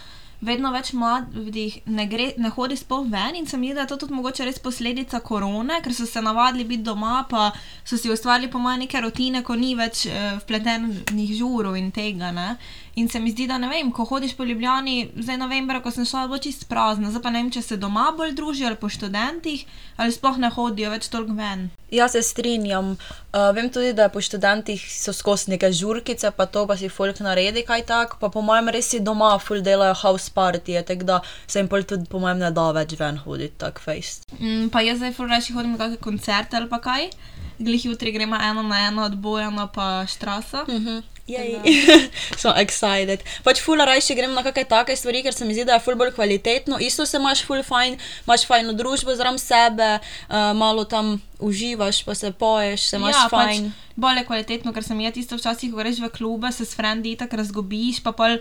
vedno 0.43 0.73
več 0.75 0.91
mladih 0.99 1.77
ne, 1.87 2.07
gre, 2.11 2.33
ne 2.43 2.51
hodi 2.51 2.77
sploh 2.79 3.07
ven 3.11 3.37
in 3.39 3.47
se 3.47 3.59
mi 3.59 3.71
zdi, 3.71 3.77
da 3.79 3.85
je 3.85 3.93
to 3.93 4.01
tudi 4.03 4.17
mogoče 4.17 4.47
res 4.49 4.59
posledica 4.63 5.21
korone, 5.23 5.79
ker 5.85 5.95
so 5.95 6.07
se 6.09 6.23
navadili 6.23 6.67
biti 6.75 6.87
doma, 6.89 7.23
pa 7.31 7.51
so 7.85 7.99
si 7.99 8.11
ustvarili 8.11 8.51
po 8.51 8.59
mojem 8.63 8.83
neke 8.85 9.01
rutine, 9.05 9.45
ko 9.47 9.55
ni 9.59 9.77
več 9.79 10.07
uh, 10.11 10.41
vpletenih 10.43 11.35
žurov 11.39 11.79
in 11.79 11.93
tega. 11.95 12.33
Ne? 12.35 12.57
In 12.95 13.09
se 13.09 13.21
mi 13.21 13.31
zdi, 13.31 13.47
da 13.49 13.57
ne 13.59 13.69
vem, 13.69 13.89
ko 13.93 14.05
hodiš 14.05 14.35
po 14.37 14.45
Ljubljani, 14.45 15.09
zdaj 15.17 15.39
novembra, 15.41 15.81
ko 15.81 15.91
sem 15.91 16.05
šla, 16.05 16.27
je 16.27 16.29
bilo 16.29 16.39
čist 16.45 16.67
prazno, 16.69 17.09
zdaj 17.11 17.23
pa 17.25 17.31
ne 17.33 17.41
vem, 17.41 17.49
če 17.51 17.63
se 17.65 17.77
doma 17.81 18.11
bolj 18.17 18.35
družijo 18.37 18.67
ali 18.69 18.77
po 18.77 18.91
študentih, 18.93 19.63
ali 19.97 20.13
sploh 20.13 20.37
ne 20.37 20.51
hodijo 20.53 20.91
več 20.93 21.09
toliko 21.09 21.33
ven. 21.39 21.71
Ja, 21.93 22.09
se 22.13 22.21
strinjam. 22.23 22.91
Uh, 23.33 23.49
vem 23.57 23.71
tudi, 23.73 23.95
da 23.97 24.11
po 24.13 24.21
študentih 24.21 24.83
so 24.93 25.15
skozi 25.17 25.55
neke 25.55 25.71
žurkice, 25.73 26.35
pa 26.37 26.45
to 26.45 26.67
pa 26.69 26.77
si 26.77 26.91
folk 26.93 27.23
naredi 27.25 27.65
kaj 27.65 27.87
tak, 27.89 28.19
pa 28.21 28.29
po 28.29 28.43
mojem 28.45 28.69
res 28.77 28.91
si 28.93 29.01
doma 29.01 29.31
ful 29.41 29.65
delajo 29.65 29.97
house 30.03 30.29
partyje, 30.35 30.85
tako 30.89 31.09
da 31.09 31.21
se 31.47 31.63
jim 31.63 31.71
pol 31.73 31.89
tudi 31.89 32.11
po 32.13 32.21
mojem 32.21 32.45
ne 32.45 32.51
da 32.53 32.67
več 32.77 32.93
ven 33.01 33.23
hoditi, 33.25 33.57
tak 33.57 33.81
face. 33.81 34.21
Mm, 34.37 34.69
pa 34.69 34.85
jaz 34.85 35.01
zdaj 35.01 35.17
ful 35.17 35.33
reči 35.33 35.57
hodim 35.57 35.79
na 35.79 35.81
kakšne 35.81 36.03
koncerte 36.05 36.61
ali 36.61 36.69
pa 36.69 36.81
kaj. 36.85 37.09
Glih 37.57 37.89
jutri 37.89 38.13
gremo 38.13 38.37
eno 38.37 38.63
na 38.67 38.85
eno 38.89 39.09
od 39.09 39.17
Bojana 39.17 39.67
pa 39.73 40.05
Štrasa. 40.05 40.67
Mhm. 40.69 41.01
Jej. 41.01 41.12
Sem 41.27 42.53
excited. 42.65 43.23
Pač 43.47 43.61
ful 43.63 43.79
rajši 43.79 44.17
grem 44.19 44.35
na 44.35 44.43
kakšne 44.43 44.67
take 44.71 44.97
stvari, 44.99 45.23
ker 45.23 45.35
se 45.35 45.47
mi 45.47 45.55
zdi, 45.55 45.67
da 45.69 45.79
je 45.79 45.85
ful 45.85 45.95
bolj 45.99 46.15
kvalitetno. 46.17 46.81
Isto 46.83 47.07
se 47.07 47.21
imaš 47.21 47.45
ful 47.47 47.63
fajn, 47.63 47.99
imaš 48.27 48.47
fajno 48.49 48.75
družbo 48.79 49.15
zraven 49.15 49.39
sebe, 49.39 49.99
uh, 50.03 50.51
malo 50.59 50.85
tam 50.85 51.21
uživaš, 51.39 52.03
pa 52.05 52.15
se 52.19 52.33
poješ, 52.33 52.91
se 52.91 52.99
imaš 52.99 53.17
ja, 53.17 53.29
fajn. 53.31 53.71
Pač 53.71 53.97
bolj 53.97 54.23
je 54.23 54.27
kvalitetno, 54.27 54.75
ker 54.75 54.85
sem 54.87 55.01
jaz 55.05 55.15
tisto 55.15 55.39
včasih, 55.39 55.71
ko 55.71 55.83
greš 55.83 56.03
v 56.03 56.11
klube, 56.11 56.51
se 56.53 56.67
s 56.67 56.75
frendi 56.75 57.15
tako 57.21 57.43
razgobiš, 57.43 58.03
pa 58.03 58.15
pol 58.17 58.39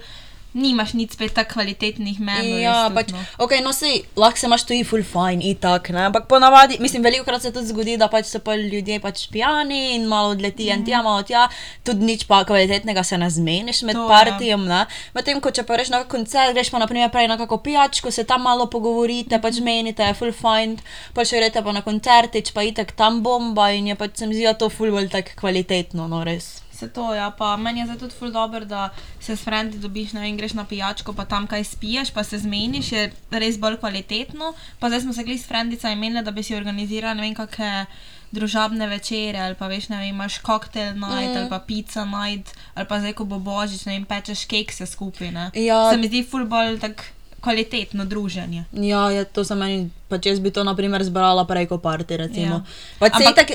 nimaš 0.53 0.93
nič 0.93 1.15
spet 1.15 1.33
tako 1.35 1.57
kvalitetnih 1.57 2.19
menov. 2.19 2.59
Ja, 2.59 2.77
pač, 2.93 3.13
ok, 3.39 3.57
no 3.63 3.71
sej, 3.75 4.03
lahko 4.19 4.39
se 4.39 4.47
imaš 4.49 4.65
tu 4.67 4.75
i 4.75 4.83
full 4.87 5.03
fajn, 5.07 5.43
itak, 5.51 5.91
ne, 5.95 6.05
ampak 6.09 6.27
ponavadi, 6.31 6.79
mislim, 6.83 7.03
veliko 7.03 7.25
krat 7.27 7.43
se 7.43 7.51
tudi 7.51 7.71
zgodi, 7.71 7.97
da 7.99 8.09
pač 8.11 8.29
so 8.31 8.41
pa 8.43 8.55
ljudje 8.59 8.99
pač 9.03 9.25
pijani 9.31 9.95
in 9.95 10.07
malo 10.11 10.33
odleti 10.35 10.69
en 10.73 10.85
tja, 10.87 11.01
malo 11.05 11.23
tja, 11.27 11.47
tudi 11.87 12.07
nič 12.07 12.25
pa 12.29 12.43
kvalitetnega 12.47 13.03
se 13.03 13.19
ne 13.19 13.29
zmeniš 13.29 13.83
med 13.87 13.95
To, 13.95 14.05
ja. 14.05 14.09
partijem, 14.09 14.65
ne. 14.67 14.85
Medtem, 15.15 15.41
ko 15.43 15.51
če 15.53 15.65
pa 15.67 15.77
greš 15.77 15.91
na 15.93 16.03
koncert, 16.09 16.55
greš 16.55 16.71
pa 16.73 16.81
naprimer 16.81 17.11
prej 17.13 17.29
na 17.31 17.37
kako 17.39 17.61
pijačko, 17.65 18.11
se 18.11 18.25
tam 18.27 18.45
malo 18.47 18.67
pogovorite, 18.71 19.39
pač 19.43 19.61
menite, 19.63 20.07
je 20.07 20.17
full 20.17 20.35
fajn, 20.35 20.79
pa 21.15 21.27
če 21.27 21.41
greste 21.41 21.63
pa 21.63 21.75
na 21.75 21.83
koncertič, 21.85 22.53
pa 22.55 22.65
itak 22.65 22.95
tam 22.97 23.21
bomba 23.25 23.71
in 23.75 23.91
je 23.91 23.99
pač 23.99 24.21
se 24.21 24.27
mi 24.27 24.35
zdi, 24.37 24.47
da 24.49 24.57
to 24.57 24.71
full 24.73 24.91
bolj 24.91 25.11
tak 25.13 25.35
kvalitetno, 25.39 26.07
no 26.11 26.23
res. 26.27 26.60
Se 26.81 26.89
to, 26.89 27.13
ja, 27.13 27.29
pa 27.31 27.53
meni 27.57 27.79
je 27.79 27.85
zdaj 27.85 27.97
tudi 27.99 28.15
ful 28.15 28.31
dobro, 28.31 28.65
da 28.65 28.87
se 29.19 29.35
s 29.35 29.43
frendi 29.43 29.77
dobiš, 29.77 30.13
ne 30.13 30.21
vem, 30.21 30.33
greš 30.35 30.53
na 30.53 30.65
pijačko, 30.65 31.13
pa 31.13 31.25
tam 31.25 31.45
kaj 31.45 31.63
spiješ, 31.65 32.09
pa 32.11 32.23
se 32.23 32.39
zmeniš, 32.39 32.89
je 32.91 33.03
res 33.33 33.57
bolj 33.57 33.77
kvalitetno. 33.77 34.49
Pa 34.79 34.89
zdaj 34.89 35.01
smo 35.01 35.13
se 35.13 35.23
gli 35.23 35.37
s 35.37 35.45
frendica 35.45 35.91
imeli, 35.91 36.21
da 36.21 36.31
bi 36.31 36.41
si 36.41 36.55
organizirali, 36.55 37.15
ne 37.15 37.23
vem, 37.23 37.35
kakšne 37.35 37.85
družabne 38.31 38.87
večere, 38.87 39.37
ali 39.39 39.55
pa 39.55 39.67
veš, 39.67 39.89
ne 39.89 39.97
vem, 39.97 40.09
imaš 40.09 40.39
koktel 40.39 40.93
night, 40.95 41.05
Mhm. 41.27 41.37
ali 41.37 41.49
pa 41.49 41.59
pizza 41.61 42.05
night, 42.07 42.49
ali 42.73 42.87
pa 42.87 42.99
zdaj, 42.99 43.13
ko 43.13 43.25
bo 43.25 43.39
božič, 43.39 43.85
ne 43.85 43.93
vem, 43.93 44.05
pečeš 44.05 44.45
kekse 44.47 44.85
skupaj, 44.87 45.31
ne. 45.31 45.51
Ja. 45.55 45.91
Se 45.91 45.97
mi 45.97 46.07
zdi 46.07 46.23
ful 46.23 46.45
bolj 46.47 46.79
tak 46.79 47.03
kvalitetno 47.41 48.05
druženje. 48.05 48.63
Ja, 48.71 49.09
ja, 49.09 49.25
to 49.25 49.43
za 49.43 49.55
meni, 49.55 49.89
pač 50.07 50.25
jaz 50.25 50.39
bi 50.39 50.51
to 50.51 50.63
naprimer 50.63 51.03
zbrala 51.03 51.45
preko 51.45 51.77
party, 51.77 52.17
recimo. 52.17 52.61
Ja. 52.99 53.01
Ja. 53.01 53.09
Ampak- 53.09 53.35
tak, 53.35 53.49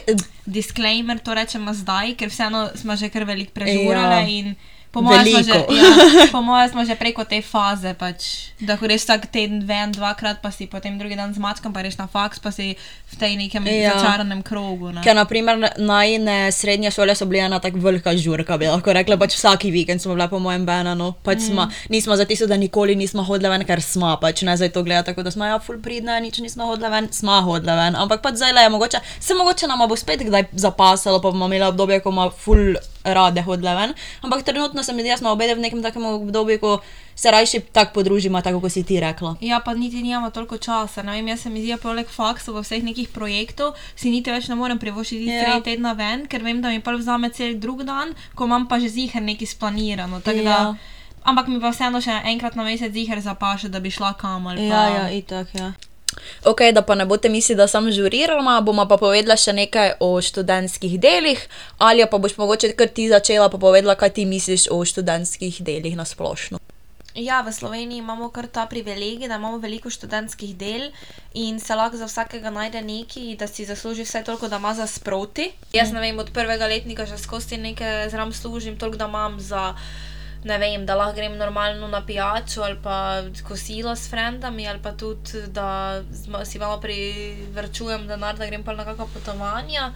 Disclaimer, 0.46 1.18
to 1.18 1.34
rečemo 1.34 1.70
zdaj, 1.70 2.14
ker 2.14 2.28
vseeno 2.28 2.70
smo 2.74 2.96
že 2.96 3.08
kar 3.08 3.24
veliko 3.24 3.52
prežurali 3.52 4.38
Ja. 4.38 4.54
Po 4.96 5.04
mojem 5.04 5.44
že- 5.44 5.52
ja, 5.76 6.32
po 6.32 6.40
mojem 6.40 6.68
smo 6.72 6.80
že 6.88 6.96
preko 6.96 7.24
te 7.28 7.42
faze, 7.44 7.92
pač, 7.92 8.48
da 8.60 8.80
greš 8.80 9.04
vsak 9.04 9.28
teden 9.28 9.60
ven, 9.68 9.92
dvakrat, 9.92 10.40
pa 10.40 10.48
si 10.48 10.64
potem 10.66 10.96
drugi 10.96 11.16
dan 11.20 11.36
zmačkam, 11.36 11.68
pa 11.72 11.84
greš 11.84 12.00
na 12.00 12.06
faks, 12.08 12.40
pa 12.40 12.48
si 12.48 12.72
v 13.12 13.14
tej 13.20 13.36
nekem 13.36 13.60
Ja. 13.68 13.92
začaranem 13.92 14.40
krogu. 14.40 14.88
Ne? 14.96 15.04
Ker 15.04 15.12
naprimer 15.12 15.76
najne 15.76 16.48
srednje 16.48 16.90
šole 16.90 17.12
so 17.12 17.28
bile 17.28 17.44
ena 17.44 17.60
tako 17.60 17.78
velika 17.84 18.16
žurka, 18.16 18.56
bi 18.56 18.72
lahko 18.72 18.92
rekla, 18.96 19.20
pač 19.20 19.36
vsaki 19.36 19.68
vikend 19.68 20.00
smo 20.00 20.16
bile 20.16 20.28
po 20.32 20.40
mojem 20.40 20.64
Benanu, 20.64 21.12
pač 21.20 21.44
mm. 21.44 21.48
smo, 21.52 21.68
nismo 21.92 22.16
za 22.16 22.24
tisto, 22.24 22.48
da 22.48 22.56
nikoli 22.56 22.96
nismo 22.96 23.20
hodile 23.22 23.52
ven, 23.52 23.64
ker 23.68 23.82
smo, 23.84 24.16
pač 24.16 24.42
ne 24.48 24.56
zdaj 24.56 24.72
to 24.72 24.80
gleda 24.82 25.02
tako, 25.12 25.22
da 25.22 25.30
smo 25.30 25.44
ja 25.44 25.60
full 25.60 25.76
pridne, 25.84 26.16
nič 26.24 26.40
nismo 26.40 26.64
hodile 26.72 26.88
ven, 26.88 27.12
smo 27.12 27.36
hodile 27.44 27.76
ven, 27.76 27.92
ampak 28.00 28.24
pač 28.24 28.40
zdaj 28.40 28.52
le 28.56 28.64
je 28.64 28.72
mogoče, 28.72 28.98
se 29.20 29.34
mogoče 29.36 29.68
nam 29.68 29.84
bo 29.84 29.96
spet 29.96 30.24
kdaj 30.24 30.48
zapasalo, 30.56 31.20
pa 31.20 31.28
bomo 31.30 31.46
imeli 31.46 31.68
obdobje, 31.68 32.00
ko 32.00 32.10
bomo 32.10 32.30
full 32.32 32.80
rade 33.06 33.42
hodile 33.42 33.74
ven, 33.74 33.94
ampak 34.20 34.42
trenutno 34.42 34.82
se 34.82 34.92
mi 34.92 35.02
zdi, 35.02 35.10
da 35.10 35.16
smo 35.16 35.30
obede 35.30 35.54
v 35.54 35.60
nekem 35.60 35.82
takem 35.82 36.04
obdobju, 36.04 36.58
ko 36.58 36.80
se 37.14 37.30
rajši 37.30 37.60
tako 37.72 37.92
podružimo, 37.94 38.42
tako 38.42 38.60
kot 38.60 38.72
si 38.72 38.82
ti 38.82 39.00
rekla. 39.00 39.36
Ja, 39.40 39.60
pa 39.60 39.74
niti 39.74 40.02
nimamo 40.02 40.30
toliko 40.30 40.58
časa. 40.58 41.02
Ne 41.02 41.12
vem, 41.12 41.28
jaz 41.28 41.40
se 41.40 41.50
mi 41.50 41.60
zdi, 41.60 41.76
poleg 41.78 42.06
faksa 42.08 42.52
v 42.52 42.60
vseh 42.60 42.82
nekih 42.82 43.08
projektov 43.08 43.72
si 43.94 44.10
niti 44.10 44.30
več 44.30 44.48
ne 44.48 44.54
morem 44.54 44.78
privoščiti 44.78 45.24
Ja. 45.26 45.44
tri 45.44 45.62
tedna 45.64 45.92
ven, 45.92 46.26
ker 46.26 46.42
vem, 46.42 46.60
da 46.60 46.68
mi 46.68 46.80
pa 46.80 46.92
vzame 46.92 47.30
cel 47.30 47.54
drug 47.56 47.82
dan, 47.82 48.12
ko 48.34 48.44
imam 48.44 48.66
pa 48.66 48.78
že 48.78 48.88
zihar 48.88 49.22
nekaj 49.22 49.46
splanirano. 49.48 50.20
tako 50.20 50.36
Da, 50.36 50.50
Ja. 50.50 50.74
Ampak 51.24 51.48
mi 51.48 51.58
pa 51.58 51.70
vseeno 51.70 51.98
še 52.00 52.20
enkrat 52.24 52.54
na 52.54 52.62
mesec 52.62 52.92
zihar 52.92 53.18
zapaše, 53.20 53.68
da 53.68 53.80
bi 53.80 53.90
šla 53.90 54.12
kam 54.14 54.46
ali 54.46 54.68
pa. 54.70 54.74
Ja, 54.76 54.88
ja, 54.88 55.10
itak, 55.10 55.48
ja. 55.54 55.72
Ok, 56.44 56.60
da 56.72 56.82
pa 56.82 56.94
ne 56.94 57.06
boste 57.06 57.28
mislili, 57.28 57.58
da 57.58 57.66
sem 57.68 57.90
žurirala, 57.92 58.60
bomo 58.60 58.86
pa 58.88 58.96
povedala 59.00 59.36
še 59.36 59.52
nekaj 59.56 59.96
o 60.00 60.14
študentskih 60.22 61.00
delih, 61.02 61.42
ali 61.78 62.06
pa 62.06 62.18
boš 62.22 62.36
mogoče 62.38 62.72
kar 62.78 62.88
ti 62.88 63.08
začela 63.10 63.50
pa 63.50 63.58
povedala, 63.58 63.98
kaj 63.98 64.14
ti 64.20 64.26
misliš 64.26 64.68
o 64.70 64.78
študentskih 64.84 65.60
delih 65.66 65.96
na 65.98 66.06
splošno. 66.06 66.62
Ja, 67.16 67.40
v 67.40 67.48
Sloveniji 67.52 68.04
imamo 68.04 68.28
kar 68.28 68.46
ta 68.46 68.66
privilegij, 68.68 69.28
da 69.28 69.40
imamo 69.40 69.56
veliko 69.58 69.90
študentskih 69.90 70.52
del 70.56 70.90
in 71.34 71.60
se 71.60 71.74
lahko 71.74 71.96
za 71.96 72.04
vsakega 72.04 72.50
najde 72.52 72.82
nekaj, 72.84 73.36
da 73.40 73.48
si 73.48 73.64
zasluži 73.64 74.04
vsaj 74.04 74.24
toliko, 74.24 74.48
da 74.52 74.60
ima 74.60 74.74
za 74.74 74.86
sproti. 74.86 75.48
Jaz 75.72 75.92
ne 75.96 76.00
vem, 76.04 76.18
od 76.18 76.30
prvega 76.30 76.66
letnika 76.66 77.06
že 77.06 77.18
skozi 77.18 77.56
nekaj 77.56 78.10
zraven 78.12 78.32
služim, 78.32 78.76
toliko 78.78 78.98
da 78.98 79.08
imam 79.08 79.40
za. 79.40 79.74
Ne 80.44 80.58
vem, 80.58 80.86
da 80.86 80.94
lahko 80.94 81.16
grem 81.16 81.36
normalno 81.36 81.88
na 81.88 82.06
pijačo 82.06 82.62
ali 82.62 82.76
pa 82.82 83.22
kosilo 83.48 83.96
s 83.96 84.10
frendami, 84.10 84.68
ali 84.68 84.78
pa 84.82 84.92
tudi, 84.92 85.42
da 85.48 86.02
si 86.44 86.58
malo 86.58 86.80
privrčujem 86.80 88.06
denar, 88.06 88.36
da 88.36 88.46
grem 88.46 88.62
pa 88.64 88.72
na 88.72 88.84
kakšna 88.84 89.06
potovanja. 89.14 89.92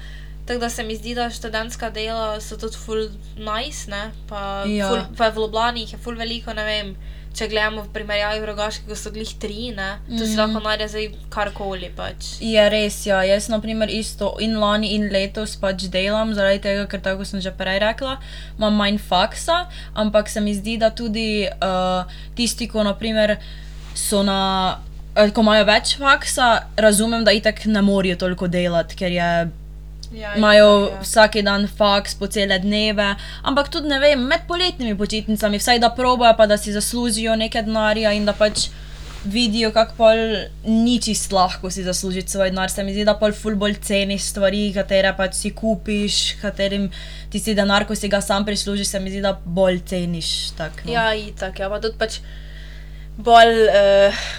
Tako 0.47 0.61
da 0.61 0.71
se 0.71 0.83
mi 0.83 0.97
zdi, 0.97 1.15
da 1.15 1.31
študentska 1.31 1.91
dela 1.91 2.41
so 2.41 2.57
tudi 2.57 2.77
ful 2.77 3.09
nice, 3.37 3.91
ne, 3.91 4.11
pa, 4.29 4.65
Ja. 4.67 4.89
ful, 4.89 4.99
pa 5.17 5.29
v 5.29 5.37
Ljubljani 5.37 5.81
jih 5.81 5.93
je 5.93 5.99
ful 5.99 6.15
veliko, 6.17 6.53
ne 6.55 6.65
vem. 6.65 6.97
Če 7.33 7.47
gledamo 7.47 7.83
v 7.83 7.89
primerjavi 7.89 8.43
Rogaški, 8.45 8.89
ko 8.89 8.95
so 8.95 9.11
glih 9.11 9.31
tri, 9.39 9.71
ne, 9.71 9.99
tu 10.09 10.19
si 10.19 10.35
Mhm. 10.35 10.39
lahko 10.41 10.61
najde 10.61 10.89
zdaj 10.89 11.05
karkoli 11.31 11.91
pač. 11.91 12.41
Je 12.41 12.69
res, 12.69 13.07
ja. 13.07 13.23
Jaz, 13.23 13.49
na 13.49 13.61
primer, 13.61 13.89
isto 13.89 14.35
in 14.41 14.57
lani 14.57 14.95
in 14.95 15.09
letos 15.09 15.57
pač 15.57 15.87
delam, 15.89 16.35
zaradi 16.35 16.59
tega, 16.61 16.87
ker 16.87 17.01
tako 17.01 17.25
sem 17.25 17.41
že 17.41 17.51
prej 17.53 17.79
rekla, 17.79 18.19
imam 18.59 18.75
manj 18.75 18.99
faksa, 19.01 19.67
ampak 19.95 20.29
se 20.29 20.41
mi 20.41 20.55
zdi, 20.55 20.77
da 20.77 20.91
tudi 20.91 21.47
uh, 21.47 22.03
tisti, 22.35 22.67
ko 22.67 22.83
naprimer 22.83 23.37
so 23.95 24.23
na. 24.23 24.79
eh, 25.17 25.31
Ko 25.31 25.41
imajo 25.41 25.65
več 25.65 25.97
faksa, 25.99 26.67
razumem, 26.77 27.25
da 27.25 27.33
itak 27.33 27.65
ne 27.67 27.83
morejo 27.83 28.17
toliko 28.17 28.49
delati, 28.49 28.97
ker 28.97 29.13
je 29.13 29.31
Ja, 30.13 30.35
imajo 30.37 30.91
ja. 30.91 31.01
vsak 31.01 31.37
dan 31.47 31.69
faks 31.69 32.17
po 32.19 32.27
cele 32.27 32.59
dneve, 32.59 33.15
ampak 33.43 33.69
tudi 33.71 33.89
ne 33.89 34.01
vem, 34.03 34.19
med 34.19 34.43
poletnimi 34.49 34.97
počitnicami, 34.99 35.61
vsaj 35.63 35.79
da 35.79 35.93
probojajo, 35.95 36.37
pa 36.37 36.47
da 36.51 36.59
si 36.59 36.75
zaslužijo 36.75 37.37
nekaj 37.39 37.63
denarja 37.63 38.13
in 38.13 38.27
da 38.27 38.35
pač 38.35 38.69
vidijo, 39.25 39.71
kako 39.73 39.95
pol 39.97 40.19
ni 40.65 40.97
čist 41.03 41.33
lahko 41.33 41.71
si 41.71 41.85
zaslužiti 41.85 42.31
svoj 42.31 42.51
denar. 42.51 42.71
Se 42.71 42.85
mi 42.85 42.93
zdi, 42.93 43.05
da 43.05 43.15
pol 43.21 43.33
ful 43.37 43.55
bolj 43.55 43.77
ceniš 43.85 44.31
stvari, 44.33 44.71
katere 44.75 45.13
pač 45.17 45.37
si 45.37 45.55
kupiš, 45.55 46.21
katerim 46.43 46.89
tisti 47.31 47.55
denar, 47.55 47.87
ko 47.87 47.95
si 47.95 48.09
ga 48.09 48.21
sam 48.25 48.47
prislužiš, 48.49 48.89
se 48.89 49.01
mi 49.01 49.13
zdi, 49.13 49.23
da 49.23 49.37
bolj 49.45 49.83
ceniš. 49.87 50.53
Tak, 50.59 50.85
no. 50.87 50.93
Ja, 50.93 51.11
itak, 51.15 51.61
ja, 51.61 51.71
pa 51.71 51.81
tudi 51.85 52.01
pač 52.01 52.23
bolj. 53.21 53.67
Uh, 53.69 54.31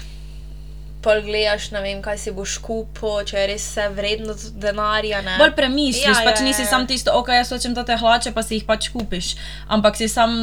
Pol 1.02 1.22
gledaš, 1.26 1.70
ne 1.74 1.82
vem, 1.82 2.02
kaj 2.02 2.18
si 2.22 2.32
boš 2.34 2.56
kupil, 2.62 3.22
če 3.26 3.38
je 3.40 3.46
res 3.50 3.64
vse 3.72 3.86
vredno 3.96 4.36
denarja. 4.62 5.22
Ne? 5.26 5.36
Bolj 5.40 5.54
premisliš, 5.58 6.04
Ja, 6.06 6.14
ja, 6.14 6.20
ja, 6.22 6.26
pač 6.30 6.42
ja, 6.42 6.46
nisi 6.46 6.62
ja. 6.62 6.68
sam 6.70 6.86
tisto, 6.86 7.14
ok, 7.18 7.32
jaz 7.40 7.50
hočem 7.50 7.74
te 7.74 7.96
hlače, 7.98 8.34
pa 8.36 8.44
si 8.46 8.60
jih 8.60 8.68
pač 8.68 8.92
kupiš. 8.94 9.34
Ampak 9.66 9.98
si 9.98 10.06
sam, 10.10 10.36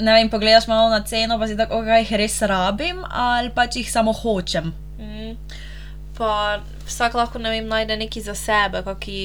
ne 0.00 0.16
vem, 0.16 0.30
pogledaš 0.32 0.68
malo 0.70 0.88
na 0.92 1.02
ceno, 1.04 1.36
pa 1.40 1.50
si 1.50 1.58
tako, 1.58 1.82
ok, 1.82 1.92
jih 2.04 2.14
res 2.24 2.40
rabim 2.48 3.04
ali 3.04 3.52
pač 3.52 3.82
jih 3.82 3.92
samo 3.92 4.16
hočem. 4.16 4.72
Mm. 4.96 5.36
Pa 6.16 6.60
vsak 6.88 7.16
lahko 7.16 7.40
ne 7.40 7.52
vem, 7.52 7.68
najde 7.68 7.96
nekaj 7.96 8.28
za 8.32 8.36
sebe, 8.36 8.82
kaki, 8.84 9.22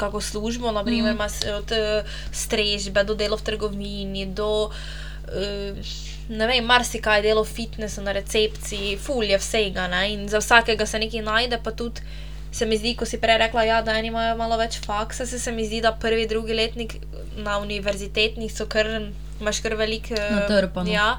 kako 0.00 0.20
službo, 0.24 0.72
naprimer, 0.72 1.16
mm. 1.16 1.56
od 1.56 1.72
eh, 1.72 2.20
strežbe 2.32 3.04
do 3.04 3.16
dela 3.16 3.36
v 3.36 3.44
trgovini, 3.44 4.28
do 4.32 4.68
uh, 4.68 5.96
ne 6.28 6.46
vem, 6.46 6.64
marsikaj 6.64 7.22
delo 7.22 7.44
v 7.44 7.52
fitnessu, 7.52 8.02
na 8.04 8.12
recepciji, 8.12 8.96
fulje 9.00 9.38
vsega. 9.38 9.88
Ne? 9.88 10.02
In 10.12 10.26
za 10.28 10.42
vsakega 10.42 10.86
se 10.86 10.98
nekaj 10.98 11.22
najde, 11.22 11.60
pa 11.64 11.72
tudi. 11.72 12.04
Se 12.52 12.66
mi 12.66 12.78
zdi, 12.80 12.94
ko 12.96 13.04
si 13.04 13.18
prej 13.20 13.36
rekla, 13.42 13.62
ja, 13.68 13.82
da 13.84 13.98
eni 13.98 14.08
imajo 14.08 14.36
malo 14.38 14.56
več 14.56 14.78
faksa, 14.80 15.26
se, 15.28 15.38
se 15.38 15.52
mi 15.52 15.66
zdi, 15.68 15.82
da 15.84 15.92
prvi, 15.92 16.24
drugi 16.26 16.56
letnik 16.56 16.94
na 17.36 17.58
univerzitetnih 17.60 18.52
so 18.52 18.64
kar, 18.66 18.88
imaš 19.40 19.60
kar 19.60 19.76
velik. 19.76 20.08
Natrpano. 20.16 20.88
Ja, 20.90 21.18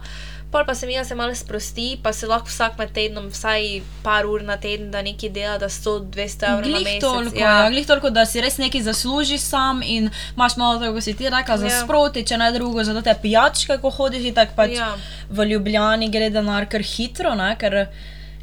Pol 0.52 0.64
pa 0.66 0.74
se 0.74 0.88
mi, 0.88 0.96
se 1.06 1.16
malo 1.16 1.36
sprosti, 1.36 2.00
pa 2.04 2.14
se 2.14 2.28
lahko 2.28 2.48
vsak 2.50 2.78
med 2.80 2.90
tednom, 2.92 3.28
vsaj 3.30 3.82
par 4.04 4.26
ur 4.26 4.42
na 4.42 4.56
teden, 4.58 4.88
da 4.92 5.02
nekaj 5.02 5.30
dela, 5.30 5.58
da 5.58 5.70
100-200 5.70 6.48
evrov 6.50 6.64
Glih 6.64 6.96
toliko, 7.02 7.38
ja. 7.38 7.52
Ja, 7.60 7.70
glih 7.70 7.86
toliko, 7.88 8.10
da 8.10 8.26
si 8.26 8.42
res 8.42 8.58
nekaj 8.58 8.82
zaslužiš 8.82 9.42
sam 9.42 9.84
in 9.86 10.10
imaš 10.36 10.58
malo 10.58 10.80
tega, 10.80 10.94
kot 10.94 11.04
si 11.04 11.14
ti 11.14 11.30
rekla, 11.30 11.58
za 11.58 11.68
Ja. 11.70 11.84
sproti, 11.84 12.24
če 12.26 12.38
ne 12.38 12.52
drugo, 12.52 12.84
zato 12.84 13.02
te 13.02 13.14
pijačke, 13.22 13.78
ko 13.78 13.90
hodiš, 13.90 14.26
in 14.26 14.34
tako 14.34 14.54
pač 14.56 14.72
Ja. 14.74 14.96
v 15.30 15.46
Ljubljani 15.46 16.10
gre 16.10 16.30
denar 16.30 16.66
kar 16.66 16.82
hitro, 16.82 17.36
ne? 17.36 17.56
ker 17.60 17.88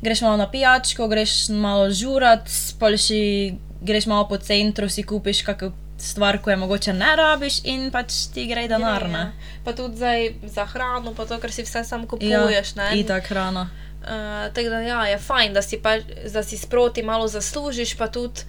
greš 0.03 0.21
malo 0.23 0.37
na 0.37 0.47
pijačko, 0.51 1.09
greš 1.09 1.49
malo 1.49 1.91
žurat, 1.91 2.47
pol 2.79 2.95
si 2.99 3.55
greš 3.83 4.07
malo 4.07 4.29
po 4.29 4.37
centru, 4.39 4.89
si 4.89 5.03
kupiš 5.03 5.43
kakšno 5.43 5.73
stvar, 5.99 6.39
ko 6.39 6.51
je 6.51 6.57
mogoče 6.57 6.93
ne 6.93 7.17
rabiš 7.17 7.61
in 7.65 7.91
pač 7.91 8.13
ti 8.35 8.47
gre 8.47 8.69
denar. 8.69 9.03
Ja, 9.03 9.09
ne. 9.09 9.33
Pa 9.65 9.73
tudi 9.73 9.97
zdaj 9.97 10.35
za 10.45 10.65
hrano, 10.65 11.15
pa 11.15 11.25
to, 11.25 11.39
ker 11.39 11.53
si 11.53 11.63
vse 11.63 11.85
sam 11.85 12.01
Ja, 12.01 12.07
kupuješ. 12.07 12.75
ne. 12.75 12.91
itak 12.95 13.25
hrana. 13.25 13.71
Uh, 14.03 14.09
tako 14.55 14.69
da 14.69 14.81
ja, 14.81 15.05
je 15.05 15.19
fajn, 15.19 15.53
da 15.53 15.63
si, 15.63 15.79
pa, 15.79 15.97
da 16.33 16.43
si 16.43 16.57
sproti 16.57 17.03
malo 17.03 17.29
zaslužiš, 17.29 17.97
pa 17.97 18.07
tudi 18.07 18.41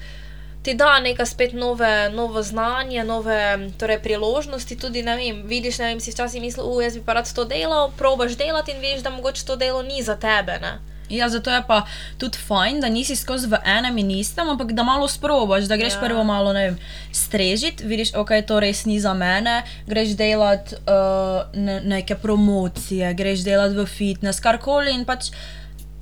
ti 0.63 0.73
da 0.73 0.99
neka 0.99 1.25
spet 1.25 1.53
nove, 1.53 2.09
novo 2.09 2.43
znanje, 2.43 3.03
nove 3.03 3.39
torej, 3.77 3.99
priložnosti. 3.99 4.77
Tudi, 4.77 5.03
ne 5.03 5.15
vem, 5.15 5.43
vidiš, 5.45 5.77
ne 5.77 5.85
vem, 5.85 5.99
si 5.99 6.11
včasih 6.11 6.41
mislil, 6.41 6.65
uh, 6.65 6.83
jaz 6.83 6.93
bi 6.93 7.03
pa 7.03 7.13
rad 7.13 7.33
to 7.33 7.45
delal, 7.45 7.91
probaš 7.91 8.35
delati 8.35 8.71
in 8.71 8.81
veš, 8.81 9.01
da 9.01 9.09
mogoče 9.09 9.45
to 9.45 9.55
delo 9.55 9.81
ni 9.81 10.03
za 10.03 10.15
tebe. 10.15 10.59
Ne? 10.61 10.77
Ja, 11.09 11.29
zato 11.29 11.51
je 11.51 11.63
pa 11.67 11.85
tudi 12.17 12.37
fajn, 12.37 12.81
da 12.81 12.89
nisi 12.89 13.15
skozi 13.15 13.47
v 13.47 13.59
enem 13.65 13.97
in 13.97 14.11
istem, 14.11 14.49
ampak 14.49 14.73
da 14.75 14.83
malo 14.83 15.07
sprobaš, 15.07 15.63
da 15.63 15.77
greš 15.77 15.93
Ja. 15.93 15.99
prvo 15.99 16.23
malo 16.23 16.53
vem, 16.53 16.77
strežiti, 17.11 17.83
vidiš, 17.83 18.13
ok, 18.15 18.31
to 18.47 18.59
res 18.59 18.85
ni 18.85 18.99
za 18.99 19.13
mene, 19.13 19.63
greš 19.87 20.17
delati 20.19 20.75
uh, 20.75 21.47
ne, 21.53 21.79
neke 21.81 22.15
promocije, 22.15 23.13
greš 23.13 23.43
delati 23.43 23.75
v 23.75 23.85
fitness, 23.85 24.39
karkoli 24.39 24.91
in 24.91 25.05
pač. 25.05 25.31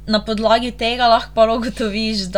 Na 0.08 0.20
podlagi 0.22 0.70
tega 0.72 1.08
lahko 1.10 1.32
pa 1.34 1.50
ugotoviš, 1.50 2.30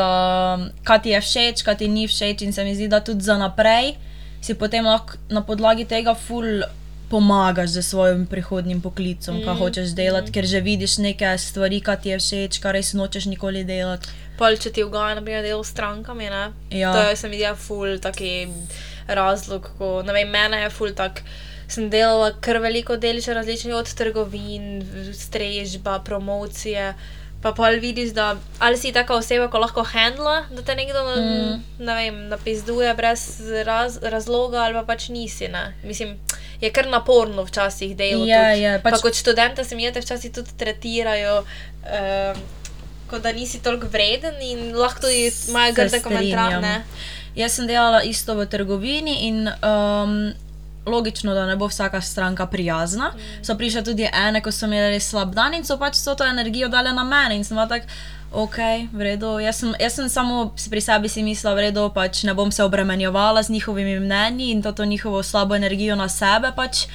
kaj 0.87 0.99
ti 1.03 1.09
je 1.11 1.19
všeč, 1.21 1.63
kaj 1.67 1.75
ti 1.77 1.87
ni 1.87 2.07
všeč, 2.07 2.41
in 2.41 2.53
se 2.53 2.63
mi 2.63 2.75
zdi, 2.75 2.87
da 2.87 3.03
tudi 3.03 3.23
za 3.23 3.35
naprej 3.37 3.97
si 4.41 4.53
potem 4.53 4.85
lahko 4.85 5.17
na 5.29 5.41
podlagi 5.41 5.83
tega 5.85 6.13
ful 6.15 6.63
pomagaš 7.09 7.69
z 7.69 7.81
svojim 7.83 8.25
prihodnim 8.27 8.81
poklicom, 8.81 9.39
mm. 9.39 9.45
kaj 9.45 9.55
hočeš 9.61 9.95
delati, 9.95 10.29
mm. 10.29 10.33
ker 10.33 10.45
že 10.45 10.61
vidiš 10.61 10.97
neke 10.97 11.37
stvari, 11.37 11.81
kaj 11.81 12.01
ti 12.03 12.09
je 12.09 12.19
všeč, 12.19 12.59
kar 12.63 12.75
res 12.75 12.93
nočeš 12.93 13.29
nikoli 13.31 13.63
delati. 13.67 14.11
Pol, 14.37 14.57
če 14.59 14.71
ti 14.75 14.83
ugaja, 14.85 15.15
naprimer, 15.17 15.45
delo 15.45 15.63
s 15.63 15.73
strankami, 15.73 16.29
ne? 16.29 16.43
Ja. 16.69 16.93
To 16.93 17.07
je, 17.09 17.15
se 17.17 17.29
mi 17.29 17.39
zdi, 17.39 17.49
ful 17.57 17.97
taki 18.03 18.47
razlog, 19.07 19.71
ko, 19.79 20.01
ne 20.05 20.13
vem, 20.13 20.29
mene 20.29 20.61
je 20.65 20.73
ful 20.73 20.93
tak. 20.97 21.23
Sem 21.67 21.89
delala 21.91 22.31
kar 22.39 22.61
veliko 22.63 22.95
deliš 22.95 23.27
različnih 23.35 23.75
od 23.75 23.89
trgovin, 23.97 24.83
strežba, 25.15 25.97
promocije. 25.99 26.93
Pa 27.41 27.51
pa 27.53 27.69
vidiš, 27.69 28.13
da 28.17 28.35
ali 28.59 28.77
si 28.77 28.91
taka 28.91 29.13
oseba, 29.15 29.47
ko 29.47 29.59
lahko 29.61 29.83
handla, 29.83 30.45
da 30.51 30.61
te 30.61 30.75
nekdo 30.75 31.03
mm. 31.03 31.63
ne 31.85 31.95
vem, 31.95 32.27
napizduje 32.27 32.93
brez 32.93 33.41
raz, 33.65 33.99
razloga, 34.01 34.63
ali 34.65 34.73
pa 34.73 34.83
pač 34.83 35.09
nisi. 35.09 35.47
Ne? 35.47 35.73
Mislim, 35.83 36.17
je 36.61 36.71
kar 36.73 36.87
naporno 36.87 37.43
včasih 37.43 37.95
delo. 37.97 38.25
Je, 38.25 38.35
tudi. 38.35 38.61
je, 38.61 38.79
Pa 38.83 38.89
pač- 38.89 39.01
kot 39.01 39.15
študenta 39.15 39.63
se 39.63 39.75
mi 39.75 39.83
je 39.83 39.93
te 39.93 40.01
včasih 40.01 40.33
tudi 40.33 40.57
tretirajo. 40.57 41.43
Um, 41.85 42.41
Kot 43.07 43.21
da 43.23 43.31
nisi 43.31 43.61
toliko 43.63 43.87
vreden 43.87 44.35
in 44.43 44.75
lahko 44.75 45.05
tudi 45.05 45.31
imajo 45.47 45.73
Se 45.73 45.81
grde 45.81 46.01
komentarje. 46.03 46.81
Jaz 47.35 47.53
sem 47.55 47.67
delala 47.67 48.01
isto 48.03 48.35
v 48.35 48.47
trgovini 48.51 49.13
in 49.29 49.47
um, 49.47 50.33
logično, 50.87 51.33
da 51.33 51.45
ne 51.45 51.55
bo 51.55 51.67
vsaka 51.67 52.01
stranka 52.01 52.45
prijazna. 52.45 53.11
Mm. 53.15 53.43
So 53.45 53.55
prišle 53.57 53.83
tudi 53.83 54.09
ene, 54.13 54.41
ko 54.41 54.51
so 54.51 54.65
imeli 54.65 54.95
res 54.95 55.09
slab 55.09 55.35
dan 55.35 55.53
in 55.53 55.65
so 55.65 55.77
pač 55.77 55.95
so 55.95 56.15
to 56.15 56.25
energijo 56.25 56.69
dale 56.69 56.93
na 56.93 57.03
mene 57.03 57.35
in 57.35 57.43
sem 57.43 57.57
bila 57.57 57.67
tak. 57.67 57.83
Ok, 58.31 58.57
v 58.91 59.01
redu. 59.01 59.37
Jaz 59.39 59.61
sem, 59.63 59.71
jaz 59.79 59.93
sem 59.95 60.09
samo 60.11 60.51
pri 60.69 60.81
sebi 60.83 61.07
si 61.09 61.23
mislila, 61.23 61.55
v 61.55 61.69
redu, 61.69 61.87
pač 61.95 62.25
ne 62.27 62.33
bom 62.35 62.51
se 62.51 62.63
obremenjevala 62.63 63.43
z 63.43 63.55
njihovimi 63.55 63.99
mnenji 63.99 64.51
in 64.51 64.61
to, 64.61 64.71
to 64.71 64.85
njihovo 64.85 65.23
slabo 65.23 65.55
energijo 65.55 65.95
na 65.95 66.09
sebe 66.09 66.51
pač 66.55 66.87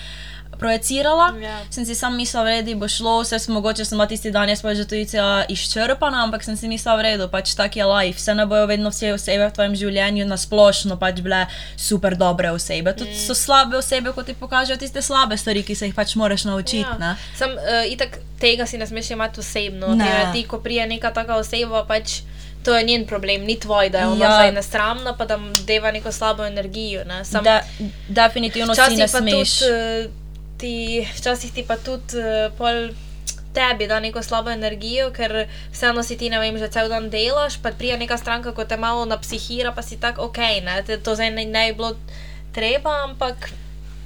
projicirala. 0.58 1.34
Ja. 1.40 1.58
Sem 1.70 1.84
si 1.86 1.94
sam 1.94 2.16
mislila, 2.16 2.44
redu, 2.44 2.74
bo 2.76 2.88
šlo, 2.88 3.20
vse 3.22 3.38
sem 3.38 3.54
mogoče 3.54 3.84
sem 3.84 3.98
bila 3.98 4.06
tisti 4.06 4.30
dan, 4.30 4.48
jaz 4.48 4.62
pa 4.62 4.74
že 4.74 4.84
tudi 4.88 5.06
cela 5.06 5.44
izčrpana, 5.48 6.22
ampak 6.24 6.44
sem 6.44 6.56
si 6.56 6.68
mislila, 6.68 6.96
v 6.96 7.02
redu, 7.02 7.28
pač 7.28 7.54
tak 7.54 7.76
je 7.76 7.84
life. 7.84 8.18
Vse 8.18 8.34
ne 8.34 8.46
bojo 8.46 8.66
vedno 8.66 8.90
vse 8.90 9.12
osebe 9.14 9.48
v 9.48 9.52
tvojem 9.52 9.74
življenju 9.74 10.26
na 10.26 10.36
splošno 10.36 10.96
pač 10.96 11.20
bile 11.20 11.46
super 11.76 12.16
dobre 12.16 12.50
osebe. 12.50 12.92
Tudi 12.92 13.10
mm. 13.10 13.22
so 13.26 13.34
slabe 13.34 13.76
osebe, 13.76 14.12
ko 14.12 14.22
ti 14.22 14.34
pokažejo 14.34 14.78
tiste 14.78 15.02
slabe 15.02 15.36
stvari, 15.36 15.62
ki 15.62 15.74
se 15.74 15.86
jih 15.90 15.94
pač 15.94 16.14
moraš 16.16 16.44
naučiti. 16.44 16.84
Ja. 17.00 17.16
Sam 17.38 17.50
uh, 17.56 17.82
itak 17.88 18.18
tega 18.40 18.66
si 18.66 18.78
ne 18.78 18.86
smeš 18.86 19.10
imeti 19.10 19.40
osebno. 19.40 19.94
Naprimer, 19.94 20.32
Ti, 20.32 20.44
ko 20.48 20.60
prije 20.60 20.86
neka 20.86 21.10
taka 21.10 21.36
oseba, 21.36 21.84
pač 21.84 22.22
to 22.64 22.76
je 22.76 22.84
njen 22.84 23.06
problem, 23.06 23.42
ni 23.42 23.58
tvoj, 23.60 23.90
da 23.90 23.98
je 23.98 24.06
ona 24.06 24.24
Ja. 24.24 24.34
zdaj 24.34 24.52
nesramna, 24.52 25.16
pa 25.18 25.24
da 25.26 25.38
deva 25.66 25.90
neko 25.90 26.12
slabo 26.12 26.44
energijo. 26.44 27.04
Ne? 27.04 27.24
Sam, 27.24 27.44
De, 27.44 27.60
definitivno 28.08 28.74
si 28.74 28.96
ne 28.96 29.08
smeš. 29.08 29.58
tudi, 29.58 29.72
eh, 29.72 30.21
ti, 30.62 31.02
včasih 31.18 31.50
ti 31.52 31.66
pa 31.66 31.76
tudi 31.76 32.22
uh, 32.22 32.52
pol. 32.58 32.92
Tebi 33.52 33.84
da 33.84 33.98
neko 34.00 34.22
slabo 34.24 34.48
energijo, 34.48 35.10
ker 35.12 35.44
vseeno 35.74 36.00
si 36.00 36.16
ti, 36.16 36.30
ne 36.32 36.38
vem, 36.40 36.56
že 36.56 36.70
cel 36.72 36.88
dan 36.88 37.10
delaš, 37.12 37.58
pa 37.60 37.68
prija 37.76 37.98
neka 38.00 38.16
stranka, 38.16 38.54
ko 38.56 38.64
te 38.64 38.78
malo 38.80 39.04
napsihira, 39.04 39.74
pa 39.76 39.84
si 39.84 39.98
tako, 40.00 40.30
ok, 40.30 40.38
ne, 40.64 40.78
te, 40.88 40.96
to 40.96 41.12
zdaj 41.12 41.34
ne, 41.36 41.44
ne 41.44 41.66
bi 41.68 41.76
bilo 41.76 41.90
treba, 42.56 43.02
ampak 43.04 43.52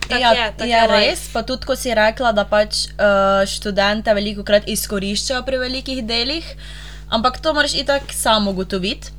Tak 0.09 0.21
ja, 0.21 0.31
je, 0.33 0.47
tak 0.59 0.67
je 0.67 0.75
je 0.75 0.83
life. 0.83 0.95
res. 0.95 1.21
Pa 1.35 1.43
tudi, 1.43 1.67
ko 1.67 1.75
si 1.75 1.95
rekla, 1.95 2.33
da 2.33 2.47
pač 2.47 2.87
uh, 2.95 3.43
študente 3.47 4.11
veliko 4.15 4.47
krat 4.47 4.69
izkoriščajo 4.71 5.43
pri 5.47 5.59
velikih 5.63 6.03
delih, 6.07 6.47
ampak 7.11 7.41
to 7.43 7.55
moraš 7.55 7.75
itak 7.75 8.15
samo 8.15 8.55
ugotoviti, 8.55 9.11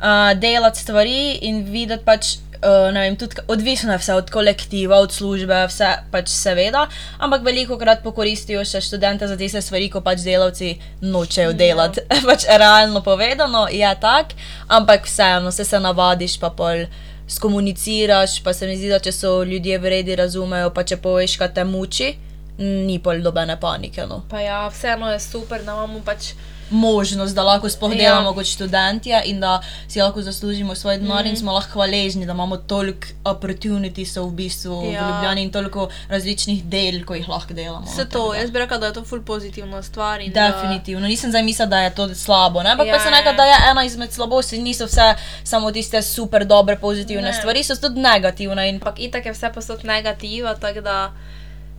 uh, 0.00 0.32
delati 0.36 0.80
stvari 0.80 1.40
in 1.48 1.64
videti 1.68 2.04
pač. 2.04 2.36
Uh, 2.56 2.94
vem, 2.94 3.16
tudi 3.16 3.42
odvisno 3.48 3.92
je 3.92 3.98
vse 3.98 4.14
od 4.14 4.30
kolektiva, 4.30 4.96
od 4.96 5.12
službe, 5.12 5.58
vse 5.68 5.90
pač 6.10 6.30
seveda, 6.32 6.86
ampak 7.18 7.44
veliko 7.44 7.78
krat 7.78 8.02
pokoristijo 8.04 8.64
še 8.64 8.80
študente 8.80 9.28
za 9.28 9.36
tiste 9.36 9.62
stvari, 9.62 9.90
ko 9.92 10.00
pač 10.00 10.24
delavci 10.24 10.72
nočejo 11.04 11.52
delati. 11.52 12.04
Ja. 12.10 12.22
pač 12.30 12.46
realno 12.48 13.02
povedano 13.04 13.66
je 13.70 13.92
tako, 14.00 14.38
ampak 14.68 15.06
vseeno 15.06 15.52
se, 15.52 15.64
se 15.64 15.80
navadiš, 15.80 16.38
pa 16.40 16.50
pol 16.50 16.86
skomuniciraš, 17.28 18.40
pa 18.42 18.54
se 18.54 18.66
mi 18.66 18.76
zdi, 18.76 18.88
da 18.88 19.00
če 19.02 19.12
so 19.12 19.42
ljudje 19.44 19.78
v 19.78 19.94
redu, 19.96 20.16
razumejo, 20.16 20.70
pa 20.74 20.86
če 20.86 21.00
poveš, 21.02 21.36
kaj 21.40 21.52
te 21.58 21.64
muči, 21.66 22.12
ni 22.58 22.98
pol 23.02 23.20
dobene 23.22 23.58
panike. 23.60 24.06
No. 24.08 24.22
Pa 24.30 24.40
ja, 24.40 24.66
vseeno 24.72 25.10
je 25.12 25.20
super, 25.20 25.64
da 25.66 25.74
imamo 25.76 26.00
pač. 26.06 26.32
Možnost, 26.70 27.34
da 27.34 27.42
lahko 27.42 27.68
sploh 27.68 27.92
Ja. 27.92 27.96
delamo 27.98 28.32
kot 28.32 28.46
študenti 28.46 29.10
in 29.24 29.40
da 29.40 29.58
si 29.88 30.00
lahko 30.00 30.22
zaslužimo 30.22 30.74
svoj 30.74 30.98
denar 30.98 31.24
mm. 31.24 31.28
in 31.28 31.36
smo 31.36 31.52
lahko 31.52 31.72
hvaležni, 31.72 32.26
da 32.26 32.32
imamo 32.32 32.56
toliko 32.58 33.06
opportunitisov 33.24 34.26
v 34.26 34.34
bistvu 34.34 34.72
ja. 34.74 34.80
v 34.80 34.92
Ja. 34.92 35.08
Ljubljani 35.08 35.42
in 35.42 35.52
toliko 35.52 35.88
različnih 36.08 36.64
del, 36.64 37.04
ko 37.04 37.14
jih 37.14 37.28
lahko 37.28 37.54
delamo. 37.54 37.86
No, 37.88 38.04
to, 38.06 38.34
jaz 38.34 38.50
bi 38.50 38.58
rekla, 38.58 38.78
da 38.78 38.86
je 38.86 38.92
to 38.92 39.04
ful 39.04 39.22
pozitivna 39.22 39.82
stvar. 39.82 40.20
in 40.20 40.32
da- 40.32 40.50
Definitivno, 40.50 41.06
nisem 41.06 41.30
zdaj 41.30 41.42
mislila, 41.42 41.66
da 41.68 41.78
je 41.78 41.94
to 41.94 42.14
slabo, 42.16 42.62
ne? 42.62 42.70
ampak 42.70 42.86
Ja, 42.86 42.94
pa 42.94 43.00
sem 43.00 43.12
rekla, 43.12 43.30
ja. 43.30 43.36
da 43.36 43.44
je 43.44 43.70
ena 43.70 43.84
izmed 43.84 44.12
slabosti, 44.12 44.58
niso 44.58 44.86
vse 44.86 45.14
samo 45.44 45.72
tiste 45.72 46.02
super 46.02 46.44
dobre, 46.46 46.76
pozitivne 46.78 47.22
Ne. 47.22 47.32
stvari, 47.32 47.62
so 47.62 47.76
tudi 47.76 48.00
negativne. 48.00 48.68
In 48.68 48.74
Ampak 48.76 48.98
itak 48.98 49.26
je 49.26 49.32
vse 49.32 49.50
posod 49.52 49.84
negativa, 49.84 50.54
tako 50.56 50.80
da 50.80 51.12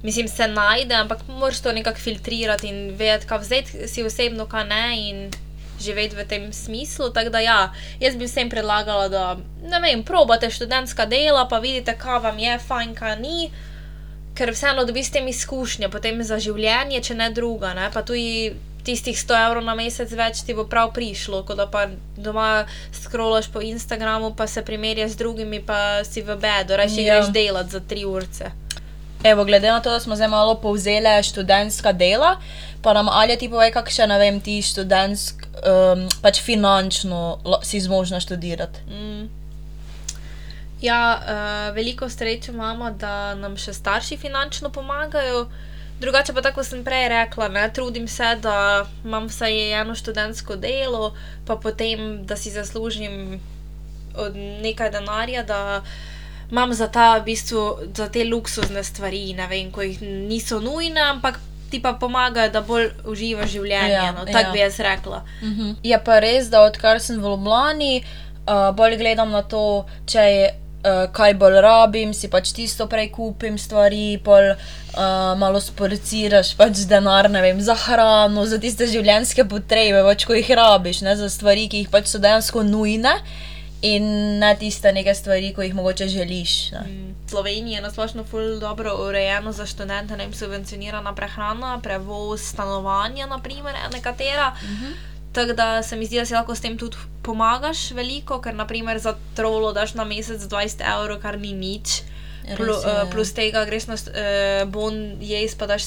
mislim, 0.03 0.27
se 0.27 0.47
najde, 0.47 0.95
ampak 0.95 1.19
moraš 1.27 1.61
to 1.61 1.71
nekako 1.71 1.99
filtrirati 1.99 2.67
in 2.67 2.95
vedeti, 2.97 3.27
kaj 3.27 3.39
vzeti 3.39 3.87
si 3.87 4.03
osebno, 4.03 4.45
kaj 4.45 4.65
ne. 4.67 4.85
In 5.09 5.29
Živeti 5.77 6.15
v 6.15 6.25
tem 6.25 6.53
smislu. 6.53 7.09
Tako 7.13 7.29
da, 7.29 7.39
ja, 7.39 7.73
jaz 7.99 8.15
bi 8.17 8.25
vsem 8.25 8.49
predlagala, 8.49 9.09
da 9.09 9.37
ne 9.61 9.79
vem, 9.79 10.03
probate 10.03 10.49
študentska 10.49 11.05
dela, 11.05 11.45
pa 11.45 11.59
vidite, 11.59 11.93
kaj 11.93 12.19
vam 12.19 12.39
je, 12.39 12.57
fajn, 12.59 12.95
kaj 12.97 13.19
ni, 13.21 13.51
ker 14.33 14.51
vseeno 14.53 14.85
dobiš 14.85 15.11
s 15.11 15.11
tem 15.11 15.27
izkušnje, 15.27 15.89
potem 15.93 16.23
za 16.23 16.39
življenje, 16.41 17.01
če 17.01 17.19
ne 17.21 17.29
druga. 17.29 17.75
Ne? 17.77 17.91
Pa 17.93 18.01
tudi 18.01 18.55
tistih 18.87 19.17
100 19.19 19.39
evrov 19.47 19.65
na 19.67 19.75
mesec 19.75 20.11
več 20.15 20.45
ti 20.47 20.55
bo 20.55 20.63
prav 20.69 20.93
prišlo, 20.95 21.43
kot 21.45 21.59
da 21.59 21.67
pa 21.67 21.87
doma 22.17 22.65
skrolaš 22.95 23.51
po 23.51 23.61
Instagramu, 23.61 24.31
pa 24.37 24.47
se 24.47 24.63
primerjaš 24.65 25.17
z 25.17 25.21
drugimi, 25.21 25.59
pa 25.59 26.03
si 26.07 26.23
v 26.23 26.39
bedu, 26.39 26.77
Ja. 26.77 26.87
ja. 26.87 27.19
greš 27.19 27.33
delati 27.35 27.75
za 27.75 27.83
tri 27.83 28.05
urce. 28.05 28.66
Evo, 29.23 29.45
glede 29.45 29.71
na 29.71 29.79
to, 29.79 29.91
da 29.91 29.99
smo 29.99 30.15
zdaj 30.15 30.27
malo 30.27 30.55
povzeli 30.55 31.23
študentska 31.23 31.91
dela, 31.91 32.37
pa 32.81 32.93
nam 32.93 33.09
ali 33.09 33.37
ti 33.37 33.49
povej, 33.49 33.71
kako 33.73 33.91
še 33.91 34.07
ne 34.07 34.17
vem, 34.21 34.41
ti 34.41 34.61
študentsk, 34.61 35.47
um, 35.65 36.05
pač 36.21 36.41
finančno 36.41 37.39
si 37.63 37.81
zmožna 37.81 38.19
študirati. 38.19 38.85
Mm. 38.87 39.29
Ja, 40.81 40.99
uh, 41.17 41.75
veliko 41.75 42.09
sreče 42.09 42.51
imamo, 42.51 42.91
da 42.91 43.33
nam 43.35 43.57
še 43.57 43.73
starši 43.73 44.17
finančno 44.21 44.69
pomagajo. 44.69 45.47
Drugače 45.97 46.33
pa 46.33 46.43
tako 46.45 46.61
sem 46.63 46.83
prej 46.85 47.07
rekla, 47.09 47.47
ne, 47.49 47.63
trudim 47.73 48.05
se, 48.07 48.35
da 48.41 48.85
imam 49.03 49.25
vsaj 49.31 49.81
eno 49.81 49.95
študentsko 49.97 50.55
delo, 50.61 51.15
pa 51.47 51.55
potem, 51.57 52.21
da 52.29 52.37
si 52.37 52.53
zaslužim 52.53 53.39
nekaj 54.61 54.91
denarja, 54.93 55.43
da 55.43 55.81
imam 56.51 56.73
za, 56.73 56.87
ta, 56.87 57.17
v 57.19 57.23
bistvu, 57.23 57.91
za 57.95 58.07
te 58.09 58.23
luksuzne 58.23 58.83
stvari, 58.83 59.33
ne 59.33 59.47
vem, 59.47 59.71
ko 59.71 59.83
jih 59.83 60.01
niso 60.01 60.59
nujne, 60.63 61.01
ampak 61.01 61.39
ti 61.69 61.81
pa 61.83 61.93
pomagajo, 61.99 62.51
da 62.51 62.61
bolj 62.61 62.89
uživaš 63.05 63.51
življenje. 63.51 63.97
Ja, 63.97 64.11
no, 64.15 64.23
tako 64.25 64.45
ja. 64.49 64.53
bi 64.53 64.61
jaz 64.61 64.79
rekla. 64.79 65.23
Mhm. 65.41 65.73
Je 65.83 65.99
pa 66.03 66.21
res, 66.23 66.47
da 66.53 66.63
odkar 66.67 67.01
sem 67.03 67.19
v 67.19 67.33
Ljubljani, 67.33 67.91
uh, 68.45 68.71
bolj 68.75 68.97
gledam 69.01 69.35
na 69.35 69.43
to, 69.43 69.85
če 70.07 70.29
je. 70.31 70.47
Uh, 70.87 71.07
kaj 71.11 71.33
bolj 71.41 71.55
rabim, 71.65 72.11
si 72.13 72.29
pač 72.31 72.51
tisto 72.55 72.85
prej 72.87 73.09
kupim 73.11 73.55
stvari, 73.59 74.21
pol 74.23 74.53
uh, 74.53 75.33
malo 75.35 75.59
sporciraš 75.59 76.51
pač 76.55 76.83
denar, 76.87 77.27
ne 77.33 77.41
vem, 77.43 77.57
za 77.59 77.73
hrano, 77.75 78.45
za 78.47 78.59
tiste 78.61 78.85
življenjske 78.87 79.43
potrebe, 79.49 80.05
pač 80.05 80.23
ko 80.29 80.37
jih 80.37 80.53
rabiš, 80.55 81.01
ne, 81.03 81.17
za 81.17 81.31
stvari, 81.33 81.65
ki 81.67 81.81
jih 81.81 81.89
pač 81.91 82.13
so 82.13 82.21
dejansko 82.23 82.63
nujne 82.63 83.17
in 83.81 84.03
ne 84.39 84.55
tiste 84.55 84.91
neke 84.91 85.13
stvari, 85.13 85.53
ko 85.53 85.61
jih 85.61 85.75
mogoče 85.75 86.07
želiš. 86.07 86.71
Ne. 86.71 86.79
Mm, 86.79 87.15
Slovenija 87.29 87.75
je 87.77 87.81
nasplošno 87.81 88.23
ful 88.23 88.59
dobro 88.59 88.95
urejeno 89.07 89.51
za 89.51 89.65
študente, 89.65 90.17
ne 90.17 90.23
vem, 90.23 90.33
subvencionirana 90.33 91.15
prehrana, 91.15 91.79
prevoz, 91.83 92.41
stanovanja, 92.41 93.25
naprimer, 93.25 93.75
nekatera. 93.93 94.53
Uh 94.55 94.69
Mhm. 94.69 94.85
-huh. 94.85 94.93
Tako 95.31 95.53
da 95.53 95.83
se 95.83 95.95
mi 95.95 96.05
zdi, 96.05 96.17
da 96.17 96.25
si 96.25 96.33
lahko 96.33 96.55
s 96.55 96.61
tem 96.61 96.77
tudi 96.77 96.97
pomagaš 97.23 97.91
veliko, 97.91 98.41
ker 98.41 98.55
naprimer 98.55 98.99
za 98.99 99.15
trolo 99.35 99.73
daš 99.73 99.93
na 99.93 100.03
mesec 100.03 100.41
20 100.41 100.81
evrov, 101.01 101.21
kar 101.21 101.39
ni 101.39 101.53
nič. 101.53 102.01
Plu, 102.55 102.65
Res 102.65 102.75
uh, 102.77 103.11
plus 103.11 103.33
tega 103.33 103.65
greš 103.65 103.87
na 103.87 103.93
uh, 103.93 104.69
bon 104.69 105.17
jez, 105.21 105.55
pa 105.55 105.67
daš 105.67 105.83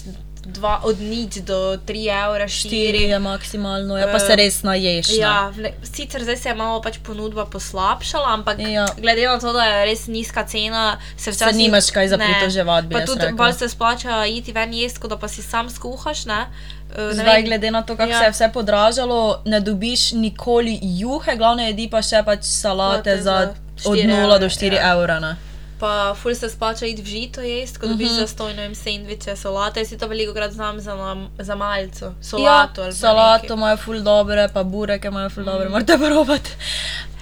dva, 0.51 0.81
od 0.83 1.01
nič 1.01 1.41
do 1.41 1.59
3 1.79 1.95
evra, 2.07 2.45
4 2.45 2.71
4. 2.71 3.09
je 3.09 3.19
maksimalno, 3.21 3.97
ja, 3.97 4.07
pa 4.07 4.17
Eh, 4.17 4.21
se 4.21 4.37
res 4.37 4.63
naješ. 4.63 5.09
ne. 5.09 5.17
Ja, 5.17 5.51
vle- 5.51 5.73
sicer 5.85 6.23
zdaj 6.23 6.37
se 6.37 6.49
je 6.49 6.55
malo 6.55 6.81
pač 6.81 6.99
ponudba 6.99 7.45
poslabšala, 7.47 8.29
ampak 8.31 8.59
Ja. 8.61 8.87
glede 8.95 9.25
na 9.25 9.39
to, 9.39 9.53
da 9.53 9.65
je 9.65 9.85
res 9.87 10.07
nizka 10.07 10.45
cena, 10.45 10.85
se 11.17 11.25
Se 11.25 11.31
včasih 11.33 11.57
nimaš 11.57 11.91
kaj 11.91 12.09
za 12.09 12.17
ne. 12.17 12.27
pritoževati, 12.27 12.89
Pa 12.89 13.01
tudi 13.03 13.33
bolj 13.33 13.53
se 13.55 13.69
splača 13.69 14.27
iti 14.27 14.53
ven 14.53 14.73
jesti, 14.73 14.99
kot 14.99 15.11
da 15.11 15.17
pa 15.17 15.29
si 15.29 15.43
sam 15.43 15.69
skuhaš. 15.69 16.27
Ne? 16.27 16.47
Eh, 16.91 16.99
ne 16.99 17.15
Zdaj, 17.15 17.25
vem. 17.27 17.45
glede 17.45 17.71
na 17.71 17.83
to, 17.83 17.97
kako 17.97 18.11
ja. 18.11 18.19
Se 18.19 18.25
je 18.25 18.31
vse 18.33 18.49
podražalo, 18.51 19.21
ne 19.45 19.61
dobiš 19.61 20.13
nikoli 20.15 20.79
juhe, 20.83 21.37
glavne 21.37 21.67
jedi 21.67 21.89
pa 21.89 22.01
še 22.01 22.23
pač 22.23 22.43
salate 22.43 23.11
Salate 23.11 23.23
za 23.23 23.37
od 23.85 23.97
4 23.97 24.07
0 24.07 24.29
do 24.29 24.35
evre, 24.37 24.49
4 24.51 24.75
ja. 24.75 24.93
evra. 24.93 25.21
Ne? 25.21 25.37
Pa 25.81 25.91
ful 26.15 26.35
se 26.35 26.49
splača 26.49 26.87
iti 26.87 27.03
v 27.03 27.07
žito 27.07 27.41
jesti, 27.43 27.79
ko 27.79 27.87
dobiš 27.87 28.09
Mhm. 28.09 28.17
za 28.17 28.27
stojno 28.27 28.63
in 28.63 28.75
sendviče, 28.75 29.37
solate. 29.37 29.81
Jaz 29.81 29.89
si 29.89 29.99
to 29.99 30.07
veliko 30.07 30.35
krat 30.35 30.53
znam 30.53 30.81
za, 30.81 30.95
nam- 30.95 31.29
za 31.39 31.55
malco. 31.55 32.05
Ja, 32.07 32.13
Solato. 32.23 32.83
ali 32.83 32.91
pa 32.91 32.97
salato 32.97 33.43
nekaj. 33.45 33.57
imajo 33.57 33.77
ful 33.79 34.01
dobre, 34.01 34.49
pa 34.51 34.63
bureke 34.65 35.09
imajo 35.09 35.31
ful 35.31 35.45
dobre, 35.45 35.69
morate 35.69 35.99
probati. 35.99 36.51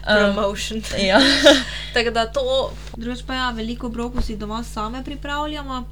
Um, 0.01 0.15
Promotion. 0.35 0.83
ja. 0.99 1.21
Tako 1.95 2.11
da 2.11 2.27
to. 2.27 2.71
Drugič 2.97 3.23
pa 3.23 3.35
ja, 3.35 3.51
veliko 3.51 3.87
obrokov 3.87 4.23
si 4.23 4.37
doma 4.37 4.65
same 4.65 5.05
pripravljamo. 5.05 5.85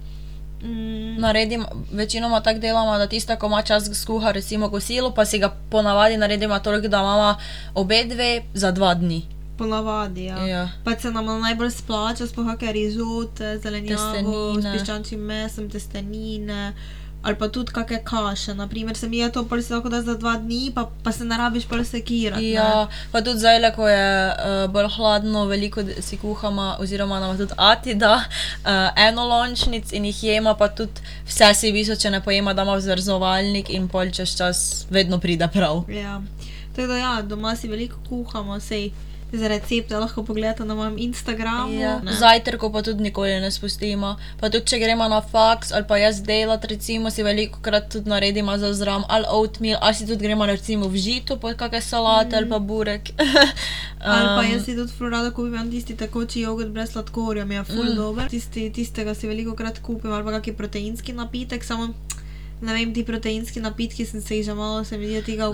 Mm, 0.63 1.17
Naredim, 1.19 1.65
večinoma 1.93 2.41
tako 2.41 2.59
delamo, 2.59 2.99
da 2.99 3.07
tiste, 3.07 3.37
ko 3.37 3.47
ima 3.47 3.63
čas 3.63 3.91
skuha, 3.95 4.33
recimo 4.33 4.71
kosilo, 4.71 5.11
pa 5.11 5.25
si 5.25 5.39
ga 5.39 5.51
ponavadi 5.71 6.17
naredimo 6.17 6.59
toliko, 6.59 6.89
da 6.89 6.99
imamo 6.99 7.37
obe 7.75 8.05
dve 8.05 8.31
za 8.55 8.71
dva 8.71 8.95
dni. 8.95 9.23
Ponavadi, 9.59 10.25
ja. 10.25 10.47
Ja. 10.47 10.69
Pa 10.85 10.97
se 10.99 11.11
nam 11.11 11.27
najbolj 11.41 11.71
splača, 11.71 12.27
sploh 12.27 12.47
kakšne 12.47 12.73
rizote, 12.73 13.57
zelenjavo, 13.59 14.61
s 14.61 14.71
piščančjim 14.73 15.21
mesom, 15.21 15.71
testenine. 15.71 16.75
Ali 17.27 17.35
pa 17.35 17.49
tudi 17.51 17.73
kakšne 17.75 18.05
kaše, 18.05 18.55
naprimer, 18.55 18.97
se 18.97 19.09
mi 19.09 19.19
je 19.19 19.33
to 19.33 19.43
pol 19.51 19.63
si 19.63 19.73
lahko 19.73 19.91
da 19.91 19.99
za 20.03 20.15
dva 20.15 20.37
dni, 20.39 20.71
pa, 20.75 20.85
pa 21.03 21.13
se 21.13 21.25
ne 21.25 21.37
rabiš 21.37 21.65
pol 21.67 21.83
sekirati. 21.85 22.53
Ja, 22.55 22.87
pa 23.13 23.23
tudi 23.23 23.43
zdaj, 23.43 23.73
ko 23.75 23.89
je 23.89 24.05
uh, 24.31 24.71
bolj 24.71 24.87
hladno, 24.95 25.47
veliko 25.51 25.83
si 26.01 26.21
kuhamo, 26.23 26.77
oziroma 26.81 27.19
nam 27.21 27.35
tudi 27.39 27.57
Ati 27.57 27.95
da 27.95 28.15
uh, 28.15 28.71
eno 29.09 29.27
lončnic 29.27 29.93
in 29.93 30.07
jih 30.07 30.23
jema, 30.25 30.55
pa 30.55 30.69
tudi 30.69 31.03
vse 31.27 31.51
si 31.55 31.73
viso, 31.73 31.97
če 31.97 32.15
ne 32.15 32.23
pojema, 32.23 32.55
da 32.55 32.63
ima 32.63 32.77
vzrzovalnik 32.79 33.75
in 33.75 33.89
pol 33.89 34.13
čez 34.15 34.37
čas 34.37 34.87
vedno 34.91 35.19
pride 35.19 35.49
prav. 35.53 35.83
Ja. 35.91 36.21
Tako 36.77 36.89
da 36.93 36.97
ja, 36.97 37.23
doma 37.23 37.57
si 37.57 37.69
veliko 37.69 37.97
kuhamo, 38.09 38.61
sej 38.61 38.91
za 39.33 39.49
recepte 39.49 39.97
lahko 39.97 40.23
pogledate 40.23 40.65
na 40.65 40.75
mojem 40.75 40.99
Instagramu. 40.99 41.73
Ja. 41.73 42.01
ne. 42.03 42.13
Zajtrko 42.13 42.73
pa 42.73 42.83
tudi 42.83 43.03
nikoli 43.03 43.41
ne 43.41 43.51
spustimo. 43.51 44.17
Pa 44.41 44.51
tudi, 44.51 44.67
če 44.67 44.79
gremo 44.79 45.09
na 45.09 45.21
faks 45.21 45.73
ali 45.73 45.85
pa 45.89 45.99
jaz 45.99 46.23
delati, 46.23 46.67
recimo 46.67 47.11
si 47.11 47.23
veliko 47.23 47.61
krat 47.63 47.91
tudi 47.93 48.11
naredimo 48.11 48.59
za 48.59 48.73
zram 48.75 49.05
ali 49.09 49.27
oatmeal, 49.31 49.79
ali 49.83 49.95
si 49.95 50.07
tudi 50.07 50.25
gremo 50.25 50.47
recimo 50.47 50.89
v 50.89 50.97
žito, 50.97 51.37
pa 51.37 51.55
kakšne 51.55 51.81
salate 51.81 52.37
mm. 52.37 52.39
ali 52.39 52.49
pa 52.51 52.59
burek. 52.59 53.11
Ali 54.07 54.27
pa 54.27 54.43
Um, 54.45 54.53
jaz 54.53 54.65
si 54.65 54.75
tudi 54.77 54.93
ful 54.93 55.11
rada 55.11 55.31
kupim 55.35 55.71
tisti 55.71 55.97
tekoči 55.97 56.43
jogurt 56.45 56.69
brez 56.71 56.93
sladkorja, 56.93 57.45
mi 57.45 57.55
je 57.55 57.65
ful 57.65 57.85
mm. 57.85 57.97
dober. 57.97 58.29
Tisti, 58.31 58.69
tistega 58.71 59.15
si 59.15 59.27
veliko 59.27 59.57
krat 59.57 59.81
kupim, 59.83 60.13
ali 60.13 60.25
pa 60.25 60.37
kakšen 60.37 60.55
proteinski 60.55 61.15
napitek, 61.17 61.65
samo 61.65 61.89
ne 62.63 62.73
vem, 62.73 62.95
ti 62.95 63.05
proteinski 63.05 63.61
napitki 63.61 64.07
sem 64.07 64.21
se 64.21 64.37
jih 64.37 64.45
že 64.47 64.55
malo, 64.55 64.85
se 64.85 64.99
mi 64.99 65.07
zdi, 65.07 65.23
tega 65.23 65.51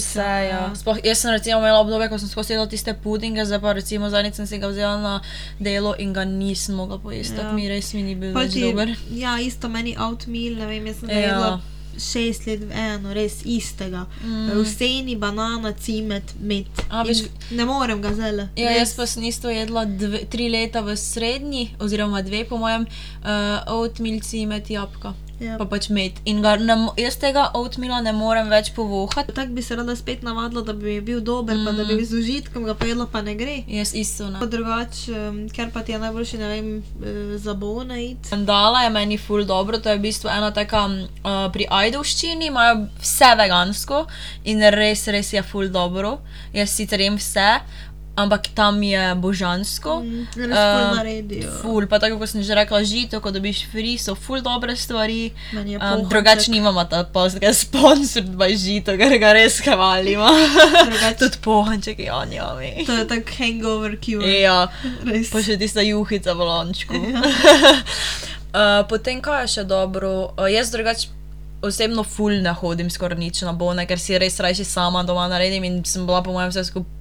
se, 0.00 0.20
ja. 0.20 0.70
Sploh, 0.76 0.98
jaz 1.04 1.18
sem 1.18 1.30
recimo 1.30 1.58
imela 1.58 1.80
obdobje, 1.80 2.08
ko 2.08 2.18
sem 2.18 2.28
skozi 2.28 2.52
jedla 2.52 2.66
tiste 2.68 2.94
pudinge, 2.94 3.44
zdaj 3.44 3.60
pa 3.60 3.72
recimo 3.72 4.10
zadnjič 4.10 4.34
sem 4.34 4.46
si 4.46 4.58
ga 4.58 4.68
vzela 4.68 4.96
na 5.00 5.20
delo 5.60 5.94
in 5.98 6.12
ga 6.12 6.24
nisem 6.24 6.74
mogla 6.76 6.98
pojesti, 6.98 7.34
ja. 7.34 7.42
Tako 7.42 7.54
mi 7.56 7.68
res 7.68 7.92
mi 7.94 8.02
ni 8.02 8.14
bil 8.14 8.34
več 8.36 8.54
dober. 8.54 8.92
Ja, 9.10 9.38
isto 9.40 9.68
meni 9.68 9.96
oatmeal, 9.96 10.56
ne 10.60 10.66
vem, 10.66 10.86
jaz 10.86 11.00
sem 11.00 11.08
Ja. 11.10 11.18
jedla 11.18 11.60
šest 12.00 12.46
let 12.46 12.60
v 12.64 12.72
eno, 12.72 13.12
res 13.12 13.42
istega. 13.44 14.06
Mm. 14.24 14.28
Mm. 14.48 14.60
Vseni, 14.64 15.16
banana, 15.16 15.72
cimet, 15.72 16.34
med. 16.40 16.64
A, 16.88 17.02
veš- 17.04 17.28
ne 17.50 17.64
morem 17.64 18.00
ga 18.00 18.14
zelo. 18.14 18.48
Ja, 18.56 18.70
jaz 18.70 18.94
pa 18.96 19.06
sem 19.06 19.24
isto 19.24 19.48
jedla 19.52 19.84
dve, 19.84 20.24
tri 20.30 20.48
leta 20.48 20.80
v 20.80 20.96
srednji, 20.96 21.70
oziroma 21.78 22.22
dve, 22.22 22.44
po 22.48 22.56
mojem, 22.56 22.86
uh, 23.20 23.74
oatmeal 23.74 24.20
cimet 24.20 24.70
jabka. 24.70 25.12
Ja. 25.40 25.56
Pa 25.56 25.64
pač 25.64 25.88
med. 25.88 26.18
In 26.28 26.42
ga 26.44 26.56
ne, 26.60 26.76
jaz 27.00 27.16
tega 27.20 27.46
oatmeala 27.56 28.02
ne 28.04 28.12
morem 28.12 28.50
več 28.52 28.72
povohati. 28.76 29.32
Tako 29.32 29.56
bi 29.56 29.62
se 29.64 29.76
rada 29.76 29.96
spet 29.96 30.22
navadila, 30.22 30.62
da 30.66 30.74
bi 30.76 30.98
bil 31.00 31.22
dober, 31.24 31.56
mm. 31.56 31.64
pa 31.64 31.72
da 31.72 31.84
bi 31.84 31.94
Mm. 32.00 32.04
z 32.04 32.12
užitkom 32.20 32.64
ga 32.64 32.74
pojedla, 32.74 33.06
pa 33.12 33.22
ne 33.22 33.34
gre. 33.34 33.64
Jaz 33.68 33.94
isto 33.94 34.28
ne. 34.30 34.38
Pa 34.40 34.46
drugače, 34.46 35.12
um, 35.28 35.48
ker 35.48 35.70
pa 35.72 35.82
ti 35.82 35.92
je 35.92 35.98
najboljši, 35.98 36.38
ne 36.38 36.48
vem, 36.48 36.68
eh, 36.78 37.38
za 37.38 37.54
bona 37.54 37.98
iti. 37.98 38.28
Mandala 38.30 38.82
je 38.84 38.90
meni 38.90 39.18
ful 39.18 39.44
dobro, 39.44 39.78
to 39.78 39.88
je 39.90 39.96
v 39.96 40.02
bistvu 40.02 40.28
ena 40.28 40.50
taka 40.50 40.84
uh, 40.86 41.48
pri 41.52 41.66
Ajdovščini, 41.70 42.46
imajo 42.46 42.86
vse 43.00 43.32
vegansko 43.36 44.06
in 44.44 44.60
res, 44.70 45.06
res 45.08 45.32
je 45.32 45.42
ful 45.42 45.68
dobro. 45.68 46.18
Jaz 46.52 46.70
sicer 46.70 47.00
jem 47.00 47.16
vse, 47.16 47.60
ampak 48.16 48.50
tam 48.54 48.82
je 48.82 49.14
božansko. 49.14 50.00
Mm, 50.00 50.26
ful 50.34 50.48
naredijo. 50.96 51.50
Ful, 51.62 51.86
pa 51.86 51.98
tako 51.98 52.18
kot 52.18 52.28
sem 52.28 52.42
že 52.42 52.54
rekla, 52.54 52.82
žito, 52.84 53.20
ko 53.20 53.30
dobiš 53.30 53.64
free, 53.72 53.96
so 53.98 54.14
ful 54.14 54.42
dobre 54.42 54.76
stvari. 54.76 55.30
Je 55.52 55.78
Um, 55.80 56.08
drugače 56.08 56.50
nimamo 56.50 56.84
ta 56.84 57.04
pozga 57.04 57.52
sponsor, 57.62 58.22
da 58.22 58.44
je 58.50 58.56
žito, 58.56 58.96
ker 58.98 59.18
ga 59.18 59.32
res 59.32 59.60
hvalimo. 59.64 60.28
Tudi 61.20 61.38
pohanček, 61.40 61.98
ja, 61.98 62.24
njami. 62.24 62.84
To 62.86 62.92
je 62.92 63.06
tak 63.08 63.30
hangover 63.38 63.96
cure. 64.00 64.40
Ja, 64.40 64.68
Res. 65.06 65.30
pa 65.30 65.40
še 65.42 65.56
tista 65.56 65.80
juhica 65.80 66.34
v 66.34 66.40
lončku. 66.44 66.94
Ja. 66.94 67.22
uh, 67.22 68.82
potem 68.90 69.22
kaj 69.24 69.46
je 69.46 69.48
še 69.56 69.64
dobro? 69.64 70.34
Uh, 70.36 70.50
jaz 70.52 70.70
drugače 70.74 71.08
osebno 71.62 72.04
ful 72.04 72.40
ne 72.42 72.52
hodim 72.56 72.90
skoraj 72.90 73.18
nič 73.18 73.42
na 73.44 73.52
bone, 73.52 73.84
ker 73.86 74.00
si 74.00 74.16
res 74.18 74.40
rajši 74.40 74.64
sama 74.64 75.02
doma 75.04 75.28
naredim 75.28 75.64
in 75.64 75.84
sem 75.84 76.06
bila 76.08 76.22
po 76.24 76.32
mojem 76.32 76.52
vse 76.52 76.64
skupaj, 76.64 76.99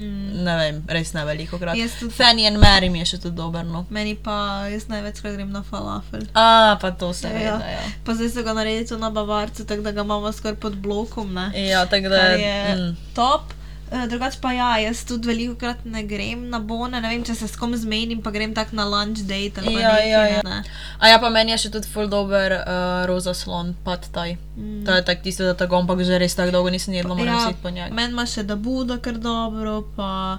Mm. 0.00 0.44
ne 0.44 0.56
vem, 0.56 0.84
res 0.88 1.12
ne 1.12 1.24
veliko 1.24 1.58
krat. 1.58 1.76
Tudi- 1.76 2.10
Fanny 2.10 2.46
and 2.46 2.56
Mary 2.56 2.88
mi 2.88 2.98
je 2.98 3.04
še 3.06 3.18
tudi 3.18 3.36
dobro. 3.36 3.62
No. 3.64 3.86
Meni 3.90 4.14
pa, 4.16 4.36
jaz 4.66 4.86
največkrat 4.86 5.34
grem 5.34 5.50
na 5.50 5.62
falafel. 5.62 6.22
A, 6.34 6.46
pa 6.76 6.90
to 6.92 7.12
se 7.12 7.28
Ja. 7.28 7.32
ve, 7.34 7.44
da 7.56 7.66
ja. 7.68 7.82
Pa 8.02 8.14
zdaj 8.14 8.30
so 8.30 8.42
ga 8.42 8.52
naredili 8.54 8.98
na 8.98 9.10
Bavarcu, 9.10 9.64
tako 9.64 9.82
da 9.82 9.92
ga 9.92 10.00
imamo 10.02 10.32
skoraj 10.32 10.56
pod 10.56 10.76
blokom. 10.78 11.34
Ne? 11.34 11.50
Ja, 11.62 11.86
tako 11.86 12.08
da 12.08 12.16
je 12.16 12.76
Mm. 12.76 12.96
top. 13.14 13.52
Eh, 13.92 14.06
Drugače 14.06 14.38
pa 14.40 14.52
ja, 14.52 14.78
jaz 14.78 15.04
tudi 15.04 15.26
veliko 15.28 15.54
krat 15.58 15.84
ne 15.84 16.02
grem 16.06 16.44
na 16.48 16.58
bone, 16.58 17.00
ne 17.00 17.08
vem, 17.08 17.24
če 17.26 17.34
se 17.34 17.48
s 17.48 17.56
kom 17.58 17.72
zmenim, 17.76 18.22
pa 18.22 18.30
grem 18.30 18.54
tako 18.54 18.76
na 18.76 18.84
lunch 18.86 19.24
date 19.26 19.58
ali 19.58 19.72
Ja, 19.74 19.78
nekaj, 19.92 20.10
ja, 20.10 20.20
ja. 20.28 20.40
ne. 20.44 20.62
A 20.98 21.08
ja, 21.08 21.18
pa 21.18 21.30
meni 21.30 21.50
je 21.50 21.58
še 21.58 21.70
tudi 21.70 21.88
ful 21.90 22.06
dober 22.06 22.52
uh, 22.52 23.06
roza 23.10 23.34
slon, 23.34 23.74
pad 23.84 24.06
taj. 24.14 24.36
Mm. 24.56 24.84
To 24.86 24.94
je 24.94 25.04
tako 25.04 25.22
tisto, 25.22 25.44
da 25.44 25.54
tako, 25.54 25.76
ampak 25.76 26.04
že 26.06 26.18
res 26.18 26.34
tako 26.34 26.50
dolgo 26.52 26.70
nisem 26.70 26.94
jedla, 26.94 27.14
moram 27.14 27.34
Ja, 27.34 27.48
si 27.48 27.58
po 27.62 27.70
njej. 27.70 27.90
Meni 27.90 28.12
ima 28.12 28.26
še 28.26 28.42
da 28.42 28.54
Buda 28.56 28.98
kar 28.98 29.18
dobro, 29.18 29.82
pa 29.96 30.38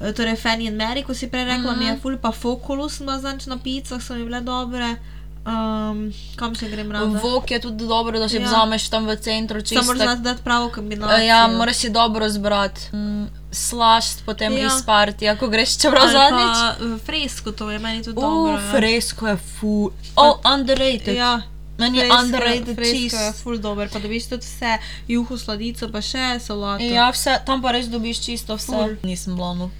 eh, 0.00 0.10
torej 0.12 0.34
Fanny 0.36 0.66
and 0.66 0.76
Mary, 0.76 1.06
ko 1.06 1.14
si 1.14 1.28
prej 1.28 1.44
rekla, 1.44 1.62
mm 1.62 1.74
-hmm. 1.74 1.78
mi 1.78 1.84
je 1.84 1.92
Mhm. 1.92 2.00
ful, 2.00 2.18
pa 2.18 2.32
Foculus 2.32 2.96
sem 2.96 3.06
bila 3.06 3.18
zanč 3.20 3.46
na 3.46 3.56
pizzah, 3.58 4.02
so 4.02 4.14
mi 4.14 4.24
bile 4.24 4.40
dobre. 4.40 4.96
Um, 5.40 6.12
kam 6.36 6.52
še 6.54 6.68
grem 6.68 6.92
rada? 6.92 7.06
Vok 7.18 7.50
je 7.50 7.60
tudi 7.60 7.86
dobro, 7.88 8.18
da 8.18 8.28
si 8.28 8.36
Ja. 8.36 8.44
vzameš 8.44 8.88
tam 8.88 9.06
v 9.06 9.16
centru 9.16 9.60
čisto. 9.60 9.82
Moraš 9.82 10.02
znati 10.02 10.22
dati 10.22 10.42
pravo 10.42 10.68
kombinacijo. 10.68 11.26
Ja, 11.26 11.48
moraš 11.48 11.76
si 11.76 11.90
dobro 11.90 12.28
zbrati. 12.28 12.80
Mm, 12.92 13.24
slašt, 13.50 14.22
potem 14.26 14.52
Ja. 14.52 14.58
ja. 14.58 14.66
izparti, 14.68 15.28
ako 15.28 15.48
greš 15.48 15.78
čeprav 15.78 16.08
zadnjič. 16.08 16.58
Fresko 17.02 17.52
to 17.52 17.70
je 17.70 17.78
meni 17.78 18.02
tudi 18.02 18.14
dobro. 18.14 18.52
Uh, 18.52 18.60
ja. 18.60 18.70
fresko 18.70 19.28
je 19.28 19.36
fu. 19.36 19.90
Oh, 20.16 20.36
underrated. 20.46 21.16
Ja, 21.16 21.40
Meni 21.78 21.98
je 21.98 22.12
underrated 22.14 22.76
fresko 22.76 22.92
je 22.92 23.08
cheese. 23.08 23.32
ful 23.42 23.58
dober, 23.58 23.88
pa 23.88 23.98
dobiš 23.98 24.28
tudi 24.28 24.44
vse, 24.44 24.76
juho, 25.08 25.38
sladico, 25.38 25.88
pa 25.88 26.00
še 26.00 26.36
solato. 26.38 26.84
Ja, 26.84 27.08
vse, 27.10 27.40
tam 27.46 27.62
pa 27.62 27.72
res 27.72 27.88
dobiš 27.88 28.20
čisto 28.20 28.56
vse. 28.56 28.66
Ful. 28.66 28.96
Nisem 29.02 29.36
bila. 29.36 29.70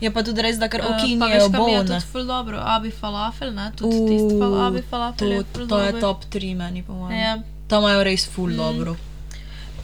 Je 0.00 0.08
pa 0.08 0.22
tudi 0.22 0.40
res, 0.40 0.56
da 0.56 0.68
kar 0.68 0.80
Eh, 0.80 0.86
ukinjajo 0.88 1.50
kam 1.50 1.64
mi 1.64 1.72
je 1.72 1.78
bone. 1.78 1.88
tudi 1.90 2.06
ful 2.06 2.24
dobro, 2.24 2.58
abi 2.58 2.90
falafel, 2.92 3.50
ne, 3.52 3.72
tudi 3.72 3.96
Uh, 3.96 4.08
tisti 4.08 4.38
fal, 4.38 4.60
abi 4.62 4.82
falafel 4.84 5.28
je 5.28 5.38
To, 5.38 5.46
ful 5.52 5.66
to 5.66 5.78
je 5.78 5.86
dober. 5.88 6.00
top 6.00 6.24
3 6.26 6.54
meni, 6.56 6.82
po 6.82 6.92
mojem. 6.94 7.18
Ja, 7.18 7.38
Tam 7.66 7.82
imajo 7.82 8.04
res 8.04 8.26
ful 8.26 8.46
Mm. 8.46 8.56
dobro. 8.56 8.96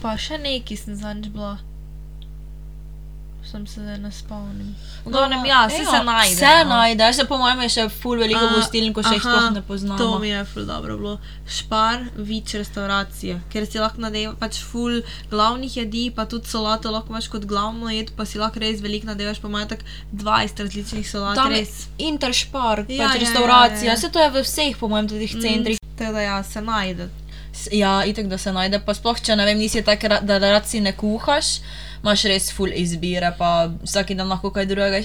pa 0.00 0.16
še 0.16 0.38
neki 0.38 0.76
sem 0.76 0.94
zanč 0.96 1.26
bila. 1.28 1.58
Sem 3.54 3.66
se 3.66 3.80
zdaj 3.80 3.98
ne 4.02 4.10
spomnim. 4.10 4.74
V 5.04 5.10
glavnem, 5.14 5.44
ja, 5.46 5.60
vse 5.70 5.84
se 5.86 5.98
najde. 6.04 6.34
Vse 6.34 6.64
no. 6.64 6.70
najde, 6.74 7.12
se 7.14 7.24
po 7.24 7.36
mojem 7.38 7.60
je 7.62 7.68
še 7.68 7.84
ful 8.00 8.18
veliko 8.18 8.48
gostiln, 8.50 8.90
ko 8.96 9.04
še 9.06 9.12
jih 9.14 9.22
sploh 9.22 9.46
ne 9.54 9.62
poznamo. 9.62 9.98
To 10.00 10.18
mi 10.18 10.32
je 10.32 10.40
ful 10.44 10.66
dobro 10.66 10.96
bilo. 10.98 11.12
Špar, 11.46 12.02
vič 12.18 12.56
restauracija, 12.58 13.38
ker 13.52 13.68
si 13.70 13.78
lahko 13.78 14.02
nadeva 14.02 14.34
pač 14.40 14.58
ful 14.58 14.98
glavnih 15.30 15.76
jedi, 15.84 16.10
pa 16.10 16.26
tudi 16.26 16.50
solato 16.50 16.90
lahko 16.90 17.14
imaš 17.14 17.30
kot 17.30 17.46
glavno 17.46 17.94
jed, 17.94 18.10
pa 18.18 18.26
si 18.26 18.42
lahko 18.42 18.58
res 18.58 18.82
veliko 18.82 19.12
nadevaš, 19.12 19.38
pa 19.38 19.46
imajo 19.52 19.70
tako 19.76 19.86
20 20.26 20.64
različnih 20.66 21.06
solat, 21.10 21.38
Tam 21.38 21.54
res. 21.54 21.86
Interspar, 21.98 22.82
Ja, 22.88 22.96
ja, 22.96 23.06
pač 23.06 23.20
ja, 23.20 23.22
restauracija, 23.28 23.86
ja, 23.86 23.92
ja. 23.94 23.98
vse 24.02 24.10
to 24.10 24.18
je 24.18 24.30
v 24.34 24.42
vseh, 24.42 24.74
po 24.82 24.90
mojem, 24.90 25.14
tudi 25.14 25.30
centrih. 25.30 25.78
Mm, 25.78 25.94
Tako 25.94 26.12
da 26.18 26.26
ja, 26.26 26.42
se 26.42 26.58
najde. 26.60 27.06
Ja, 27.70 28.02
itek 28.02 28.26
da 28.26 28.34
se 28.38 28.50
najde, 28.50 28.82
pa 28.82 28.98
sploh 28.98 29.14
če 29.22 29.36
ne 29.38 29.44
vem, 29.46 29.62
nisi 29.62 29.78
tak, 29.86 30.02
ra- 30.10 30.18
da 30.26 30.42
rad 30.42 30.66
si 30.66 30.80
ne 30.82 30.90
kuhaš, 30.98 31.60
imaš 32.04 32.22
res 32.28 32.50
full 32.52 32.72
izbire, 32.76 33.30
pa 33.38 33.70
vsak 33.82 34.12
dan 34.16 34.28
lahko 34.28 34.50
kaj 34.52 34.66
drugega. 34.68 34.98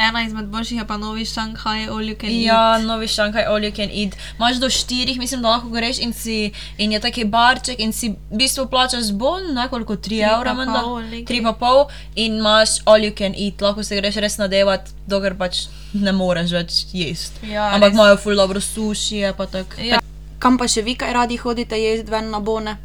Ena 0.00 0.22
izmed 0.24 0.48
boljših 0.50 0.78
je 0.80 0.86
pa 0.88 0.96
novi 0.96 1.24
Šanghaj, 1.28 1.84
all 1.92 2.02
you 2.02 2.16
can 2.18 2.30
Ja, 2.32 2.78
eat. 2.78 2.86
novi 2.86 3.06
šankaj, 3.06 3.44
all 3.46 3.62
you 3.62 3.70
can 3.76 3.90
eat. 3.92 4.16
Imaš 4.38 4.56
do 4.62 4.70
štirih, 4.70 5.18
mislim, 5.20 5.42
da 5.42 5.52
lahko 5.52 5.68
greš 5.68 6.00
in, 6.02 6.12
si, 6.12 6.50
in 6.78 6.92
je 6.92 7.00
taki 7.00 7.24
barček 7.24 7.78
in 7.78 7.92
si 7.92 8.08
v 8.30 8.40
bistvu 8.40 8.66
plačaš 8.66 9.12
bon, 9.12 9.52
nekoliko 9.54 9.94
3 9.96 10.02
Tri 10.08 10.18
pa 10.24 10.32
evra, 10.38 10.54
menda. 10.54 10.82
3 11.28 11.42
pa 11.42 11.52
pol 11.52 11.84
in 12.16 12.40
imaš 12.40 12.78
all 12.86 13.04
you 13.04 13.12
can 13.14 13.34
eat, 13.36 13.60
lahko 13.60 13.84
se 13.84 14.00
greš 14.00 14.16
res 14.16 14.38
nadevat, 14.40 14.88
dokler 15.06 15.36
pač 15.38 15.66
ne 15.94 16.12
moreš 16.12 16.52
več 16.52 16.82
jesti. 16.92 17.52
Ja, 17.52 17.70
Ampak 17.74 17.92
imajo 17.92 18.16
full 18.16 18.36
dobro 18.36 18.60
suši, 18.60 19.16
je 19.16 19.32
pa 19.36 19.46
tako. 19.46 19.80
Ja. 19.84 20.00
Kam 20.38 20.58
pa 20.58 20.68
še 20.68 20.82
vi 20.82 20.94
kaj 20.94 21.12
radi 21.12 21.36
hodite 21.36 21.76
jesti 21.76 22.10
ven 22.10 22.30
na 22.30 22.40
bone? 22.40 22.78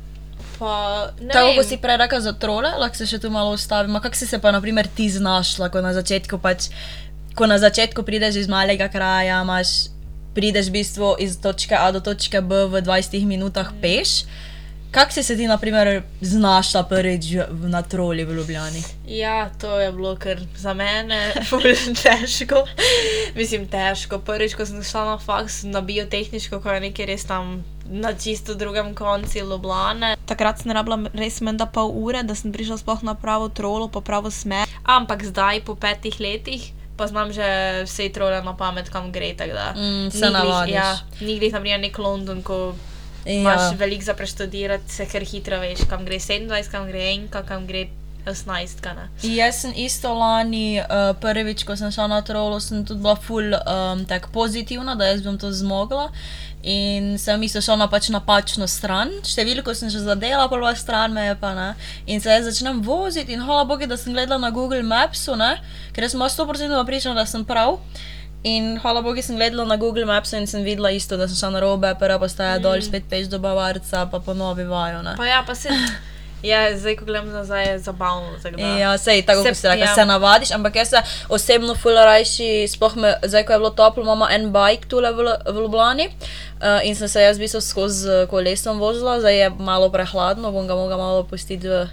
Pa, 0.64 1.12
Tako 1.20 1.56
kot 1.58 1.68
si 1.68 1.78
prej 1.82 1.98
rekel 2.00 2.22
za 2.24 2.32
trole, 2.40 2.70
lahko 2.80 2.96
se 2.96 3.08
še 3.10 3.20
tu 3.20 3.32
malo 3.34 3.52
ustavim. 3.52 4.00
Kako 4.00 4.16
si 4.16 4.28
se 4.30 4.40
pa, 4.40 4.54
na 4.56 4.62
primer, 4.64 4.88
ti 4.88 5.10
znašla, 5.12 5.68
ko 5.74 5.84
na 5.84 5.92
začetku 5.92 6.40
pač, 6.40 6.70
ko 7.36 7.50
na 7.52 7.60
začetku 7.60 8.06
prideš 8.08 8.40
iz 8.46 8.48
malega 8.48 8.88
kraja, 8.94 9.42
imaš, 9.44 9.92
prideš 10.38 10.72
v 10.72 10.80
bistvu 10.80 11.10
iz 11.20 11.36
točke 11.44 11.76
A 11.76 11.92
do 11.92 12.00
točke 12.00 12.40
B 12.40 12.64
v 12.72 12.80
20 12.80 13.28
minutah 13.28 13.76
peš. 13.84 14.24
Kako 14.94 15.12
si 15.12 15.24
se 15.26 15.36
ti, 15.36 15.48
na 15.50 15.58
primer, 15.58 16.04
znašla 16.22 16.84
prvič 16.86 17.26
na 17.66 17.82
troli 17.82 18.24
v 18.24 18.38
Ljubljani? 18.38 18.84
Ja, 19.10 19.50
to 19.58 19.80
je 19.82 19.92
bilo 19.92 20.16
kar 20.16 20.38
za 20.56 20.74
mene 20.74 21.34
težko. 22.04 22.62
Mislim, 23.36 23.66
težko. 23.68 24.22
Prvič, 24.22 24.54
ko 24.54 24.66
sem 24.70 24.84
šla 24.86 25.06
na 25.06 25.18
faks 25.18 25.64
na 25.66 25.82
biotehniško, 25.82 26.62
ko 26.62 26.78
je 26.78 26.86
nekaj 26.86 27.10
res 27.10 27.26
tam 27.26 27.64
na 27.86 28.14
čisto 28.14 28.54
drugem 28.56 28.96
koncu 28.96 29.40
Ljubljane. 29.40 30.16
Takrat 30.26 30.62
sem 30.62 30.72
rabila 30.72 31.10
res 31.14 31.42
menda 31.42 31.66
pol 31.66 31.92
ure, 31.96 32.24
da 32.24 32.36
sem 32.36 32.54
prišla 32.54 32.78
sploh 32.78 33.04
na 33.04 33.14
pravo 33.14 33.50
trolo, 33.50 33.88
po 33.88 34.02
pravo 34.02 34.32
smer. 34.32 34.70
Ampak 34.84 35.24
zdaj, 35.24 35.62
po 35.66 35.76
petih 35.76 36.20
letih, 36.20 36.72
pa 36.98 37.08
znam 37.08 37.34
že 37.34 37.44
vse 37.84 38.10
trole 38.14 38.42
na 38.42 38.54
pamet, 38.54 38.90
kam 38.90 39.12
gre. 39.12 39.34
Mm, 39.34 40.12
se 40.12 40.30
navadiš. 40.30 40.74
Ja, 40.74 40.98
ni 41.22 41.40
glih, 41.40 41.54
naprimer, 41.54 41.80
nek 41.80 41.98
London, 41.98 42.42
ko 42.44 42.74
Ja. 43.26 43.34
imaš 43.34 43.78
veliko 43.80 44.04
za 44.04 44.14
preštudirati, 44.14 44.92
se 44.92 45.06
kar 45.06 45.24
hitro 45.24 45.60
veš, 45.60 45.80
kam 45.90 46.06
gre 46.06 46.20
27, 46.20 46.72
kam 46.72 46.88
gre 46.88 47.12
enka, 47.14 47.44
kam 47.44 47.68
gre 47.68 47.88
18. 48.26 48.96
Ne? 48.96 49.10
Jaz 49.24 49.62
sem 49.62 49.74
isto 49.76 50.14
lani, 50.14 50.80
uh, 50.80 51.16
prvič, 51.22 51.64
ko 51.64 51.76
sem 51.76 51.92
šla 51.92 52.08
na 52.08 52.22
trolo, 52.22 52.60
sem 52.60 52.86
tudi 52.86 53.02
bila 53.02 53.16
ful 53.16 53.54
um, 53.54 54.06
tako 54.06 54.30
pozitivna, 54.34 54.96
da 54.96 55.06
jaz 55.12 55.24
bom 55.24 55.38
to 55.38 55.52
zmogla. 55.52 56.10
In 56.64 57.18
sem 57.20 57.44
isto 57.44 57.60
šla 57.60 57.76
na 57.76 57.88
pač 57.92 58.08
napačno 58.08 58.70
stran, 58.72 59.10
številko 59.28 59.74
sem 59.76 59.90
že 59.92 60.00
zadela, 60.06 60.46
prva 60.48 60.72
stran 60.80 61.12
me 61.12 61.26
je 61.28 61.36
pa 61.42 61.52
ne. 61.58 61.68
In 62.08 62.24
se 62.24 62.32
jaz 62.32 62.48
začnem 62.48 62.80
voziti 62.86 63.36
in 63.36 63.44
hvala 63.44 63.66
Bogu, 63.68 63.84
da 63.84 63.98
sem 64.00 64.16
gledala 64.16 64.40
na 64.40 64.52
Google 64.56 64.80
Mapsu, 64.88 65.36
ne? 65.36 65.58
ker 65.92 66.08
sem 66.08 66.22
bila 66.22 66.32
100% 66.32 66.86
pričana, 66.88 67.20
da 67.20 67.28
sem 67.28 67.44
prav. 67.44 67.82
In 68.48 68.78
hvala 68.80 69.04
Bogu, 69.04 69.20
sem 69.20 69.36
gledala 69.36 69.68
na 69.68 69.76
Google 69.76 70.08
Mapsu 70.08 70.40
in 70.40 70.48
sem 70.48 70.64
videla 70.64 70.92
isto, 70.96 71.20
da 71.20 71.28
sem 71.28 71.36
šla 71.36 71.52
na 71.58 71.66
robe, 71.66 71.92
prva 72.00 72.16
postaja 72.20 72.56
mm. 72.56 72.64
dol, 72.64 72.80
spet 72.80 73.12
peš 73.12 73.28
do 73.28 73.44
Bavarca, 73.44 74.08
pa 74.08 74.24
ponovi 74.24 74.64
vajo. 74.64 75.04
Ne? 75.04 75.20
Pa 75.20 75.28
ja, 75.28 75.44
pa 75.44 75.60
se. 75.60 75.68
Ja, 76.44 76.78
zdaj, 76.78 76.96
ko 77.00 77.06
gledam 77.06 77.30
nazaj, 77.32 77.66
je 77.68 77.80
zabavno. 77.80 78.36
Ja, 78.80 78.98
sej, 78.98 79.22
tako 79.26 79.44
Se- 79.44 79.56
si 79.56 79.68
rekel, 79.68 79.88
ja. 79.88 79.96
se 79.96 80.06
navadiš, 80.06 80.52
ampak 80.52 80.76
jaz 80.76 80.90
se 80.90 81.02
osebno 81.30 81.76
fularajši, 81.76 82.68
sploh 82.68 82.96
me, 82.96 83.14
zdaj, 83.24 83.46
ko 83.46 83.54
je 83.54 83.60
bilo 83.60 83.70
toplo, 83.70 84.04
imamo 84.04 84.28
en 84.30 84.50
bike 84.52 84.88
tule 84.88 85.12
v, 85.12 85.30
v 85.48 85.56
Ljubljani 85.56 86.08
uh, 86.08 86.84
in 86.84 86.96
sem 86.96 87.08
se 87.08 87.22
jaz 87.24 87.38
v 87.38 87.48
bistvu 87.48 87.62
skozi 87.62 88.26
kolesom 88.30 88.80
vozila, 88.80 89.20
zdaj 89.20 89.40
je 89.40 89.50
malo 89.60 89.88
prehladno, 89.92 90.52
bom 90.52 90.68
ga 90.68 90.76
mogla 90.76 90.98
malo 90.98 91.24
pustiti 91.24 91.68
v 91.68 91.88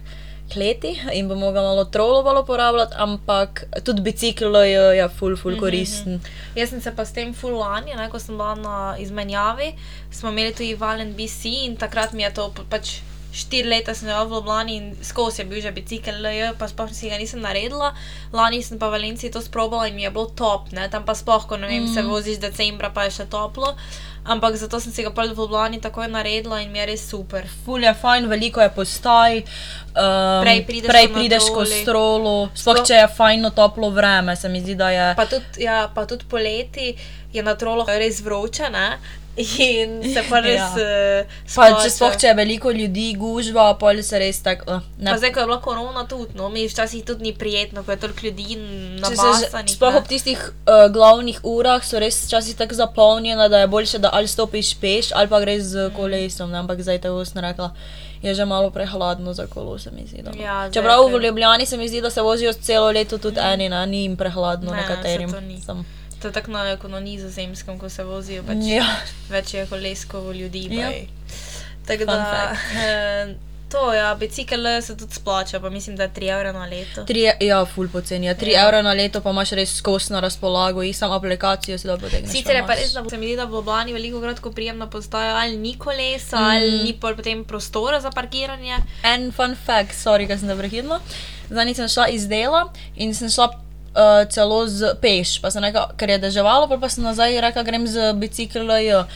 kleti 0.50 0.96
in 1.12 1.28
bom 1.28 1.38
mogla 1.38 1.62
malo 1.62 1.84
trolovalo 1.84 2.42
uporabljati, 2.42 2.94
ampak 2.98 3.64
tudi 3.84 4.02
bicikl 4.02 4.56
je 4.56 4.96
ja, 4.96 5.08
ful, 5.08 5.36
ful 5.36 5.58
koristen. 5.60 6.18
Jaz 6.58 6.72
sem 6.74 6.82
se 6.82 6.90
pa 6.96 7.04
s 7.04 7.14
tem 7.14 7.30
full 7.34 7.54
lani, 7.58 7.94
ne, 7.94 8.08
ko 8.10 8.18
sem 8.18 8.34
bila 8.34 8.54
na 8.54 8.96
izmenjavi, 8.98 9.72
smo 10.10 10.34
imeli 10.34 10.54
tudi 10.54 10.74
Valen 10.74 11.14
BC 11.14 11.54
in 11.70 11.76
takrat 11.76 12.12
mi 12.12 12.26
je 12.26 12.34
to 12.34 12.50
pač. 12.70 12.98
Štiri 13.32 13.68
leta 13.68 13.94
sem 13.94 14.08
bila 14.08 14.24
v 14.24 14.34
Ljubljani 14.34 14.76
in 14.76 14.86
skozi 15.02 15.42
je 15.42 15.46
bil 15.46 15.60
že 15.62 15.70
bicikel, 15.70 16.18
LJ, 16.18 16.58
pa 16.58 16.66
sploh 16.68 16.90
si 16.90 17.10
ga 17.10 17.18
nisem 17.18 17.40
naredila. 17.40 17.94
Lani 18.32 18.62
sem 18.62 18.78
pa 18.78 18.90
v 18.90 18.98
Valenciji 18.98 19.30
to 19.30 19.40
sprobala 19.40 19.86
in 19.86 19.94
mi 19.94 20.02
je 20.02 20.10
bilo 20.10 20.26
top, 20.26 20.72
ne? 20.72 20.88
tam 20.90 21.04
pa 21.06 21.14
sploh, 21.14 21.46
ko 21.46 21.56
ne 21.56 21.70
vem, 21.70 21.84
mm. 21.84 21.94
se 21.94 22.02
voziš 22.02 22.40
decembra, 22.42 22.90
pa 22.90 23.06
je 23.06 23.22
še 23.22 23.26
toplo. 23.30 23.76
Ampak 24.20 24.56
zato 24.56 24.80
sem 24.80 24.92
si 24.92 25.06
ga 25.06 25.14
pol 25.14 25.30
v 25.30 25.38
Ljubljani 25.38 25.80
takoj 25.80 26.10
naredila 26.10 26.60
in 26.60 26.72
mi 26.72 26.82
je 26.82 26.86
res 26.90 27.06
super. 27.06 27.46
Ful 27.64 27.86
je 27.86 27.94
fajn, 27.94 28.26
veliko 28.28 28.60
je 28.60 28.68
postaj. 28.74 29.40
Um, 29.94 30.42
Prej 30.42 30.66
prideš 30.66 30.90
prej 30.90 31.08
prideš 31.14 31.46
skozi 31.48 31.80
strolo, 31.86 32.50
Sploh- 32.54 32.84
če 32.86 33.00
je 33.00 33.08
fajno 33.16 33.50
toplo 33.54 33.90
vreme, 33.90 34.36
se 34.36 34.48
mi 34.48 34.60
zdi, 34.60 34.74
da 34.74 34.90
je. 34.90 35.08
Pa 35.16 35.26
tudi, 35.30 35.64
ja, 35.64 35.86
pa 35.94 36.04
tudi 36.06 36.26
poleti 36.28 36.92
je 37.32 37.42
na 37.42 37.54
trolo 37.54 37.86
res 37.86 38.20
vroče, 38.20 38.70
ne? 38.70 38.98
In 39.36 40.02
se 40.14 40.22
pa 40.28 40.40
res. 40.42 40.58
Ja. 40.58 40.78
ja. 40.78 41.24
Pa 41.54 41.68
če 41.78 41.90
sploh 41.94 42.16
če 42.18 42.26
je 42.28 42.34
veliko 42.34 42.72
ljudi, 42.74 43.12
gužva, 43.18 43.68
pol 43.78 44.02
se 44.02 44.18
res 44.18 44.42
tako. 44.42 44.66
Uh, 44.66 44.82
Pa 45.06 45.16
zdaj, 45.16 45.32
ko 45.32 45.40
je 45.40 45.46
bila 45.46 45.60
korona 45.62 46.04
tudi, 46.10 46.34
no, 46.34 46.48
mi 46.50 46.66
včasih 46.68 47.04
tudi 47.06 47.22
ni 47.22 47.32
prijetno, 47.32 47.84
ko 47.86 47.94
je 47.94 48.00
toliko 48.02 48.26
ljudi 48.26 48.58
na 48.98 49.08
basanih. 49.08 49.70
Sploh 49.70 50.00
ob 50.02 50.10
tistih 50.10 50.36
uh, 50.36 50.90
glavnih 50.92 51.40
urah 51.46 51.84
so 51.86 52.02
res 52.02 52.18
včasih 52.26 52.58
tako 52.58 52.74
zapolnjene, 52.74 53.48
da 53.48 53.62
je 53.62 53.70
boljše, 53.70 54.02
da 54.02 54.10
ali 54.12 54.28
stopiš 54.28 54.74
peš 54.82 55.14
ali 55.14 55.30
pa 55.30 55.40
greš 55.40 55.62
z 55.72 55.90
kolesom. 55.96 56.50
Ne? 56.50 56.58
Ampak 56.58 56.82
zdaj 56.82 57.00
tako 57.06 57.24
sem 57.24 57.40
rekla, 57.40 57.70
je 58.22 58.34
že 58.34 58.44
malo 58.44 58.70
prehladno 58.70 59.32
za 59.32 59.46
kolo, 59.46 59.78
se 59.78 59.90
mi 59.94 60.04
zdi. 60.06 60.22
da, 60.22 60.34
no. 60.34 60.42
Ja, 60.42 60.68
zdaj 60.68 60.74
Čeprav 60.74 61.06
v 61.06 61.22
Ljubljani 61.22 61.66
se 61.66 61.76
mi 61.76 61.88
zdi, 61.88 62.00
da 62.00 62.10
se 62.10 62.20
vozijo 62.20 62.52
celo 62.52 62.90
leto 62.90 63.18
tudi 63.18 63.40
eni, 63.40 63.68
ne? 63.68 63.86
ni 63.86 64.02
jim 64.02 64.16
prehladno 64.16 64.74
Ne, 64.74 64.82
nekaterim. 64.82 65.30
ni. 65.48 65.60
Sem. 65.60 65.99
To 66.22 66.28
je 66.28 66.32
tako 66.32 66.50
na, 66.50 66.76
kot 66.76 66.90
na 66.90 67.00
nizozemskem, 67.00 67.78
ko 67.78 67.88
se 67.88 68.04
vozijo, 68.04 68.42
pač 68.42 68.56
Ja. 68.60 68.84
več 69.28 69.54
je 69.54 69.66
koleskovo 69.66 70.32
ljudi. 70.32 70.68
Ja. 70.70 70.90
Tako 71.86 72.04
da. 72.04 72.52
eh, 72.76 73.34
To, 73.70 73.94
ja, 73.94 74.14
bicikel 74.14 74.82
se 74.82 74.96
tudi 74.96 75.14
splača, 75.14 75.60
pa 75.60 75.70
mislim, 75.70 75.96
da 75.96 76.02
je 76.02 76.08
3 76.10 76.32
evra 76.32 76.52
na 76.52 76.64
leto. 76.66 77.04
Tri, 77.04 77.30
ja, 77.40 77.64
ful 77.64 77.88
poceni. 77.88 78.26
Ja. 78.26 78.34
3 78.34 78.52
Ja. 78.52 78.64
evra 78.64 78.82
na 78.82 78.92
leto 78.92 79.20
pa 79.20 79.30
imaš 79.30 79.50
res 79.50 79.76
skos 79.76 80.08
na 80.10 80.20
razpolago 80.20 80.82
in 80.82 80.94
samo 80.94 81.14
aplikacijo 81.14 81.78
si 81.78 81.86
da 81.86 81.96
potegneš. 81.98 82.30
Sicer 82.30 82.56
je 82.56 82.66
pa 82.66 82.74
res, 82.74 82.92
da 82.92 83.04
se 83.10 83.16
mi 83.16 83.26
zdi, 83.26 83.36
da 83.36 83.44
v 83.44 83.52
Ljubljani 83.52 83.92
veliko 83.92 84.20
krat, 84.20 84.40
ko 84.40 84.50
prijem 84.50 84.78
na 84.78 84.86
postajo, 84.86 85.36
ali 85.36 85.56
ni 85.56 85.78
kolesa, 85.78 86.40
mm. 86.40 86.44
ali 86.44 86.82
ni 86.82 86.92
pol 86.92 87.14
potem 87.16 87.44
prostora 87.44 88.00
za 88.00 88.10
parkiranje. 88.10 88.76
En 89.04 89.32
fun 89.32 89.56
fact, 89.56 89.94
sorry, 89.94 90.26
ker 90.26 90.38
sem 90.38 90.58
prekinila. 90.58 91.00
Zdaj 91.50 91.74
sem 91.74 91.88
šla 91.88 92.08
iz 92.08 92.26
dela 92.28 92.72
in 92.96 93.14
sem 93.14 93.30
šla 93.30 93.52
uh, 93.94 94.24
celo 94.30 94.66
z 94.66 94.94
peš, 95.00 95.38
pa 95.42 95.50
sem 95.50 95.64
rekla, 95.64 95.90
ker 95.98 96.14
je 96.14 96.22
deževalo, 96.26 96.68
pol 96.70 96.80
pa 96.80 96.90
sem 96.92 97.04
nazaj 97.04 97.40
rekla, 97.40 97.66
grem 97.66 97.86
z 97.90 98.12
biciklom. 98.18 99.06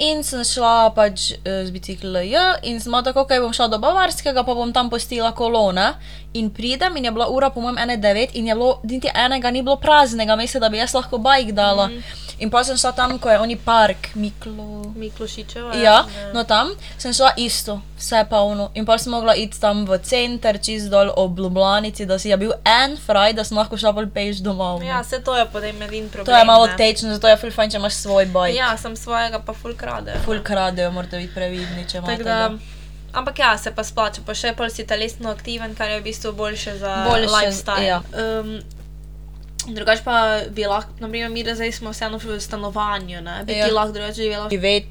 In 0.00 0.22
sem 0.24 0.40
šla 0.40 0.92
pač 0.96 1.34
uh, 1.36 1.60
z 1.66 1.70
biciklom 1.74 2.24
in 2.64 2.80
bila 2.80 3.02
tako, 3.04 3.26
kaj 3.28 3.42
bom 3.44 3.52
šla 3.52 3.68
do 3.68 3.78
Bavarskega, 3.82 4.44
pa 4.44 4.56
bom 4.56 4.72
tam 4.72 4.88
postila 4.88 5.32
kolone. 5.36 5.92
In 6.32 6.50
pridem 6.54 6.96
in 6.96 7.04
je 7.04 7.10
bila 7.10 7.26
ura, 7.28 7.50
po 7.50 7.60
mojem, 7.60 7.78
ene 7.78 7.96
devet 7.96 8.30
in 8.38 8.46
je 8.46 8.54
bilo, 8.54 8.80
niti 8.82 9.10
enega 9.14 9.50
ni 9.50 9.62
bilo 9.62 9.76
praznega 9.76 10.36
mesta, 10.36 10.58
da 10.58 10.68
bi 10.68 10.78
jaz 10.78 10.94
lahko 10.94 11.18
bajk 11.18 11.52
dala. 11.52 11.88
Mm. 11.88 12.02
In 12.40 12.48
pa 12.48 12.62
sem 12.64 12.76
šla 12.76 12.92
tam, 12.96 13.18
ko 13.20 13.28
je 13.28 13.36
oni 13.38 13.56
park, 13.56 14.14
Miklo. 14.14 14.94
Miklošičeva. 14.96 15.74
Ja, 15.76 16.06
ne. 16.08 16.30
no 16.32 16.44
tam 16.48 16.70
sem 16.98 17.12
šla 17.12 17.34
isto, 17.36 17.80
vse 17.98 18.22
polno. 18.30 18.70
In 18.74 18.86
pa 18.88 18.96
sem 18.98 19.12
mogla 19.12 19.34
iti 19.36 19.60
tam 19.60 19.84
v 19.84 19.98
center, 20.00 20.56
čez 20.56 20.88
dol 20.88 21.12
ob 21.16 21.38
Ljubljanici, 21.38 22.08
da 22.08 22.18
si 22.18 22.32
je 22.32 22.40
bil 22.40 22.56
en 22.64 22.96
fraj, 22.96 23.36
da 23.36 23.44
sem 23.44 23.60
lahko 23.60 23.76
šla 23.76 23.92
bolj 23.92 24.08
peš 24.14 24.40
domov. 24.40 24.80
no. 24.80 24.88
ja, 24.88 25.02
vse 25.04 25.20
to 25.20 25.36
je 25.36 25.44
potem 25.52 25.82
edin 25.82 26.08
problem. 26.08 26.32
to 26.32 26.38
je 26.38 26.44
malo 26.48 26.66
ne. 26.66 26.76
tečno, 26.80 27.12
zato 27.12 27.28
je 27.28 27.36
ful 27.36 27.52
fajn, 27.52 27.76
če 27.76 27.82
imaš 27.82 28.00
svoj 28.00 28.32
bajk. 28.32 28.56
Ja, 28.56 28.72
sem 28.80 28.96
svojega 28.96 29.44
pa 29.44 29.52
full 29.52 29.76
krade. 29.76 30.16
Ful 30.24 30.40
kradejo, 30.40 30.94
morate 30.96 31.20
biti 31.20 31.34
previdni, 31.34 31.84
če 31.90 32.00
imate. 32.00 32.79
Ampak 33.12 33.38
ja, 33.38 33.58
se 33.58 33.70
pa 33.70 33.84
splača, 33.84 34.22
pa 34.26 34.34
še 34.34 34.52
pol 34.54 34.70
si 34.70 34.86
telesno 34.86 35.30
aktiven, 35.30 35.74
kar 35.74 35.90
je 35.90 36.00
v 36.00 36.04
bistvu 36.04 36.32
boljše 36.32 36.76
za 36.78 36.92
Boljše, 37.08 37.26
lifestyle. 37.28 37.82
ja. 37.82 37.98
Um, 38.12 38.60
drugač 39.66 40.04
pa 40.04 40.14
bi 40.48 40.64
lahko, 40.64 40.94
naprimer, 41.00 41.30
mi 41.30 41.42
da 41.42 41.54
zdaj 41.54 41.72
smo 41.72 41.90
vseeno 41.90 42.18
v 42.18 42.38
stanovanju, 42.40 43.20
ne? 43.20 43.42
bi 43.44 43.52
Ja. 43.52 43.66
ti 43.66 43.72
lahko 43.72 43.92
drugače 43.92 44.14
živela. 44.14 44.48
Živet. 44.48 44.84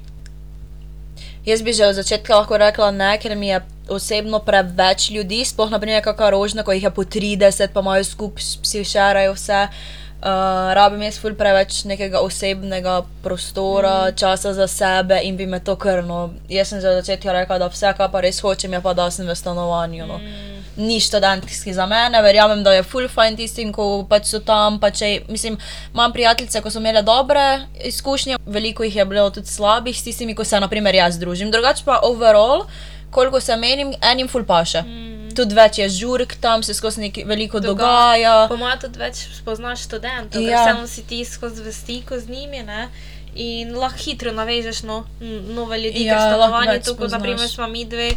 Jaz 1.46 1.62
bi 1.62 1.72
že 1.72 1.86
od 1.86 1.94
začetka 1.94 2.36
lahko 2.36 2.56
rekla 2.56 2.90
ne, 2.90 3.18
ker 3.18 3.32
mi 3.36 3.48
je 3.48 3.60
osebno 3.88 4.38
preveč 4.38 5.08
ljudi, 5.10 5.40
sploh 5.44 5.70
naprimer 5.70 6.04
kakšna 6.04 6.30
rožna, 6.30 6.62
ko 6.62 6.72
jih 6.72 6.82
je 6.82 6.90
po 6.90 7.02
30, 7.02 7.72
pa 7.72 7.80
imajo 7.80 8.04
skupaj, 8.04 8.44
si 8.62 8.84
šerajo 8.84 9.32
vse. 9.32 9.62
Uh, 9.64 9.99
rabim 10.22 11.02
jaz 11.02 11.18
ful 11.18 11.34
preveč 11.34 11.84
nekega 11.88 12.20
osebnega 12.20 13.00
prostora, 13.22 14.10
mm. 14.10 14.16
časa 14.16 14.52
za 14.54 14.66
sebe 14.68 15.20
in 15.24 15.36
bi 15.36 15.46
me 15.46 15.60
to 15.60 15.76
krno. 15.76 16.30
Jaz 16.48 16.68
sem 16.68 16.80
že 16.80 16.88
od 16.88 17.00
začetka 17.00 17.32
rekla, 17.32 17.58
da 17.58 17.68
vse, 17.68 17.92
kar 17.96 18.10
pa 18.12 18.20
res 18.20 18.40
hočem, 18.40 18.72
je 18.72 18.80
pa 18.80 18.92
da 18.94 19.10
sem 19.10 19.26
v 19.26 19.34
stanovanju. 19.34 20.06
No. 20.06 20.18
Mm. 20.18 20.60
Ni 20.76 21.00
študentski 21.00 21.72
za 21.74 21.86
mene, 21.86 22.22
verjamem, 22.22 22.62
da 22.64 22.72
je 22.72 22.82
full 22.82 23.08
fajn 23.08 23.36
tistim, 23.36 23.72
ko 23.72 24.04
pač 24.08 24.28
so 24.30 24.40
tam. 24.40 24.78
Pa 24.80 24.90
če, 24.90 25.24
mislim, 25.28 25.58
imam 25.94 26.12
prijateljice, 26.12 26.60
ko 26.60 26.70
so 26.70 26.80
imele 26.80 27.02
dobre 27.02 27.66
izkušnje, 27.84 28.38
veliko 28.46 28.84
jih 28.84 28.96
je 28.96 29.04
bilo 29.04 29.30
tudi 29.30 29.48
slabih 29.48 29.96
s 29.96 30.04
tistimi, 30.04 30.34
ko 30.34 30.44
se 30.44 30.60
naprimer 30.60 30.94
jaz 30.94 31.18
družim. 31.18 31.50
Drugače 31.50 31.84
pa 31.84 32.00
overall, 32.04 32.66
koliko 33.10 33.40
se 33.40 33.56
menim, 33.56 33.94
enim 34.12 34.28
full 34.28 34.44
paše. 34.44 34.82
Mm. 34.82 35.19
Tudi 35.32 35.54
več 35.54 35.78
je 35.78 35.88
žurk 35.90 36.34
tam, 36.36 36.62
se 36.62 36.74
skozi 36.74 37.00
nekaj 37.00 37.24
veliko 37.24 37.60
dogaja. 37.60 38.46
Po 38.48 38.56
mojem 38.56 38.78
tudi 38.80 38.98
več 38.98 39.14
spoznaš 39.32 39.84
študentov, 39.84 40.40
Ja. 40.40 40.48
ker 40.48 40.74
vseeno 40.74 40.86
si 40.88 41.02
ti 41.04 41.24
skozi 41.24 41.62
v 41.62 41.72
stiku 41.72 42.16
z 42.16 42.28
njimi. 42.28 42.62
Ne? 42.64 42.88
In 43.36 43.74
lahko 43.74 43.98
hitro 44.00 44.32
navežeš 44.32 44.82
no, 44.82 45.04
nove 45.50 45.78
ljudi, 45.78 46.02
Ja, 46.02 46.14
ker 46.14 46.20
lahko 46.20 46.30
stanovanje 46.32 46.72
več 46.72 46.84
tukaj, 46.84 47.08
naprimer, 47.08 47.38
spoznaš. 47.38 47.54
smo 47.54 47.68
mi 47.68 47.84
dve, 47.86 48.08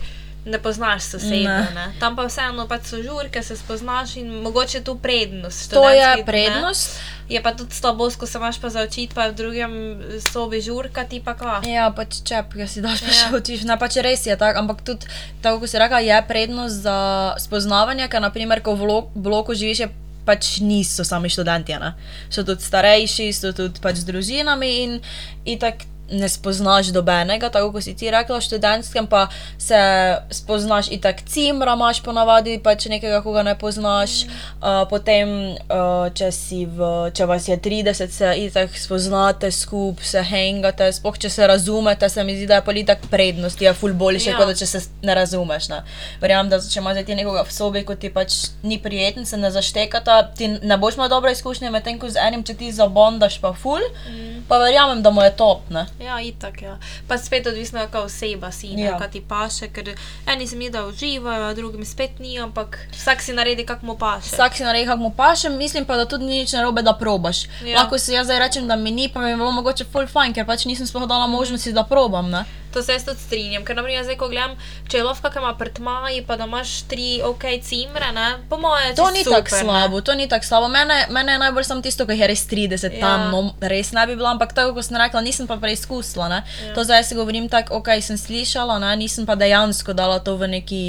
ne 0.46 0.60
poznaš 0.60 1.04
sosedov. 1.04 1.72
Ne. 1.74 1.94
Tam 2.00 2.16
pa 2.16 2.26
vseeno 2.28 2.68
pač 2.68 2.92
so 2.92 3.00
žurke, 3.04 3.44
se 3.44 3.56
spoznaš 3.58 4.16
in 4.20 4.28
mogoče 4.44 4.78
je 4.78 4.84
tu 4.84 4.96
prednost. 4.96 5.72
To 5.72 5.90
je 5.90 6.02
študentski, 6.02 6.20
ne. 6.20 6.26
prednost. 6.26 7.00
Je 7.30 7.40
pa 7.42 7.54
tudi 7.56 7.72
slabo, 7.76 8.10
ko 8.20 8.28
se 8.28 8.38
imaš 8.38 8.60
pa 8.60 8.70
za 8.70 8.84
učiti, 8.84 9.16
pa 9.16 9.28
v 9.32 9.34
drugem 9.34 9.74
sobi 10.20 10.62
žurka, 10.62 11.04
ti 11.04 11.22
pa 11.24 11.34
kva. 11.34 11.62
Ja, 11.64 11.88
pač 11.96 12.20
čep, 12.28 12.52
ki 12.54 12.68
si 12.68 12.84
daš 12.84 13.02
pa 13.02 13.08
Ja. 13.08 13.14
še 13.14 13.28
učiš. 13.36 13.64
Ne, 13.64 13.80
pač 13.80 13.96
res 14.04 14.26
je 14.28 14.36
tako, 14.36 14.60
ampak 14.60 14.84
tudi, 14.84 15.08
tako 15.42 15.64
kot 15.64 15.70
si 15.72 15.80
rekla, 15.80 16.04
je 16.04 16.20
prednost 16.28 16.84
za 16.84 16.98
spoznavanje, 17.40 18.08
ker 18.12 18.22
naprimer, 18.22 18.60
ko 18.60 18.76
v 18.76 19.08
bloku 19.16 19.56
živiš, 19.56 19.80
je 19.80 19.90
pač 20.26 20.60
niso 20.60 21.04
sami 21.04 21.30
študenti, 21.30 21.76
ne? 21.80 21.96
so 22.32 22.44
tudi 22.44 22.64
starejši, 22.64 23.32
so 23.32 23.52
tudi 23.56 23.80
pač 23.84 24.04
z 24.04 24.08
družinami 24.12 24.70
in, 24.84 24.92
in 25.46 25.60
tako 25.60 25.93
ne 26.14 26.30
spoznaš 26.30 26.94
dobenega, 26.94 27.50
tako 27.50 27.72
kot 27.74 27.84
si 27.84 27.96
ti 27.98 28.12
rekla, 28.12 28.42
študentskem 28.42 29.08
pa 29.08 29.28
se 29.58 29.80
spoznaš 30.30 30.92
itak 30.92 31.22
cimra, 31.26 31.74
imaš 31.74 32.02
ponavadi 32.04 32.60
pač 32.64 32.86
nekega, 32.92 33.22
koga 33.26 33.44
ne 33.44 33.56
poznaš, 33.60 34.24
uh, 34.26 34.84
potem 34.90 35.30
uh, 35.54 36.08
če, 36.14 36.30
v, 36.70 36.90
če 37.16 37.28
vas 37.30 37.48
je 37.50 37.58
30, 37.58 38.14
se 38.14 38.34
itak 38.46 38.78
spoznate 38.78 39.52
skupaj, 39.52 40.06
se 40.14 40.24
hengate, 40.28 40.90
spoh 40.94 41.18
če 41.18 41.30
se 41.30 41.48
razumete, 41.48 42.10
se 42.10 42.24
mi 42.24 42.36
zdi, 42.38 42.48
da 42.50 42.60
je 42.60 42.66
pa 42.66 42.76
itak 42.78 43.08
prednost, 43.12 43.62
je 43.62 43.74
ful 43.74 43.94
boljše, 43.94 44.32
Ja. 44.34 44.38
kot 44.38 44.48
da 44.48 44.56
če 44.58 44.66
se 44.66 44.80
ne 45.04 45.16
razumeš. 45.16 45.70
Ne. 45.70 45.82
Verjamem, 46.22 46.50
da 46.50 46.60
če 46.62 46.80
imaš 46.80 47.02
ti 47.06 47.16
nekoga 47.16 47.44
v 47.48 47.54
sobi, 47.54 47.84
ko 47.86 47.96
ti 48.00 48.10
pač 48.14 48.54
ni 48.64 48.80
prijeten, 48.82 49.26
se 49.26 49.38
ne 49.38 49.52
zaštekata, 49.52 50.20
ti 50.38 50.48
ne 50.62 50.78
boš 50.78 50.98
imel 50.98 51.10
dobre 51.12 51.34
izkušnje, 51.36 51.72
medtem 51.74 52.00
ko 52.00 52.10
z 52.10 52.22
enim, 52.24 52.44
če 52.44 52.56
ti 52.60 52.72
zabondaš 52.74 53.40
pa 53.44 53.54
ful, 53.54 53.84
mm. 54.10 54.46
pa 54.50 54.60
verjamem, 54.64 55.04
da 55.04 55.12
mu 55.12 55.24
je 55.26 55.34
top. 55.38 55.70
Ne. 55.74 55.86
Ja, 56.04 56.22
itak, 56.22 56.62
ja. 56.62 56.78
Pa 57.08 57.18
spet 57.18 57.48
odvisno, 57.48 57.80
kakšna 57.80 58.02
oseba 58.02 58.52
si, 58.52 58.68
ja. 58.68 58.94
Ja. 58.94 58.98
kaj 59.00 59.12
ti 59.12 59.22
paše, 59.22 59.70
ker 59.72 59.94
eni 60.28 60.48
se 60.48 60.56
mi 60.56 60.70
da 60.70 60.86
uživajo, 60.86 61.54
drugim 61.54 61.86
spet 61.86 62.20
ni, 62.20 62.40
ampak 62.40 62.78
vsak 62.92 63.22
si 63.22 63.34
naredi, 63.34 63.66
kak 63.66 63.82
mu 63.82 63.96
paše. 63.98 64.36
Vsak 64.36 64.56
si 64.56 64.64
naredi, 64.64 64.88
kako 64.88 65.04
mu 65.04 65.12
paše, 65.16 65.50
mislim 65.50 65.86
pa, 65.86 65.98
da 65.98 66.06
tudi 66.06 66.26
ni 66.26 66.44
nič 66.44 66.54
narobe, 66.54 66.82
da 66.82 66.94
probaš. 66.94 67.46
Ja. 67.46 67.68
Ja. 67.68 67.78
Lahko 67.80 68.00
si 68.00 68.14
jaz 68.14 68.28
zdaj 68.28 68.40
rečem, 68.40 68.68
da 68.68 68.76
mi 68.76 68.92
ni, 68.92 69.10
pa 69.10 69.22
mi 69.22 69.30
je 69.30 69.38
bilo 69.38 69.52
mogoče 69.52 69.86
full 69.86 70.08
fajn, 70.08 70.34
ker 70.34 70.46
pač 70.46 70.66
nisem 70.66 70.88
sploh 70.88 71.08
dala 71.08 71.28
možnosti, 71.28 71.74
da 71.74 71.84
probam. 71.84 72.30
Ne? 72.30 72.46
To 72.74 72.84
se 72.84 72.94
jaz 72.94 73.06
tudi 73.06 73.20
strinjam, 73.20 73.66
ker 73.66 73.76
naprimer 73.78 74.04
zdaj, 74.04 74.18
ko 74.18 74.28
gledam, 74.32 74.56
če 74.90 74.98
je 74.98 75.04
lovka, 75.06 75.30
ki 75.30 75.40
ima 75.42 75.54
prtmaji, 75.60 76.24
pa 76.28 76.38
da 76.40 76.48
imaš 76.50 76.82
tri 76.90 77.22
ok 77.24 77.46
cimre, 77.62 78.12
ne, 78.16 78.28
po 78.50 78.58
moje 78.58 78.96
To 78.96 79.10
ni 79.14 79.24
tako 79.24 79.50
slabo, 79.50 80.02
to 80.02 80.16
ni 80.18 80.28
tako 80.30 80.46
slabo. 80.46 80.68
Mene, 80.68 81.06
mene 81.10 81.38
je 81.38 81.44
najbolj 81.46 81.64
samo 81.64 81.82
tisto, 81.86 82.08
ki 82.10 82.18
je 82.18 82.28
res 82.28 82.48
30 82.50 82.94
Ja. 82.94 83.00
tam, 83.00 83.32
no, 83.32 83.54
res 83.62 83.92
ne 83.92 84.08
bi 84.08 84.16
bila, 84.16 84.34
ampak 84.34 84.54
tako 84.54 84.74
kot 84.74 84.86
sem 84.86 84.98
rekla, 84.98 85.22
nisem 85.22 85.48
pa 85.48 85.58
preizkusila. 85.58 86.30
Ne? 86.30 86.44
Ja. 86.68 86.74
To 86.74 86.84
zdaj 86.84 87.04
si 87.04 87.16
govorim 87.16 87.50
tako, 87.50 87.80
ok, 87.82 87.94
sem 88.02 88.18
slišala, 88.18 88.80
ne? 88.80 88.96
nisem 88.98 89.26
pa 89.26 89.36
dejansko 89.36 89.94
dala 89.94 90.20
to 90.20 90.38
v 90.38 90.48
neki, 90.58 90.84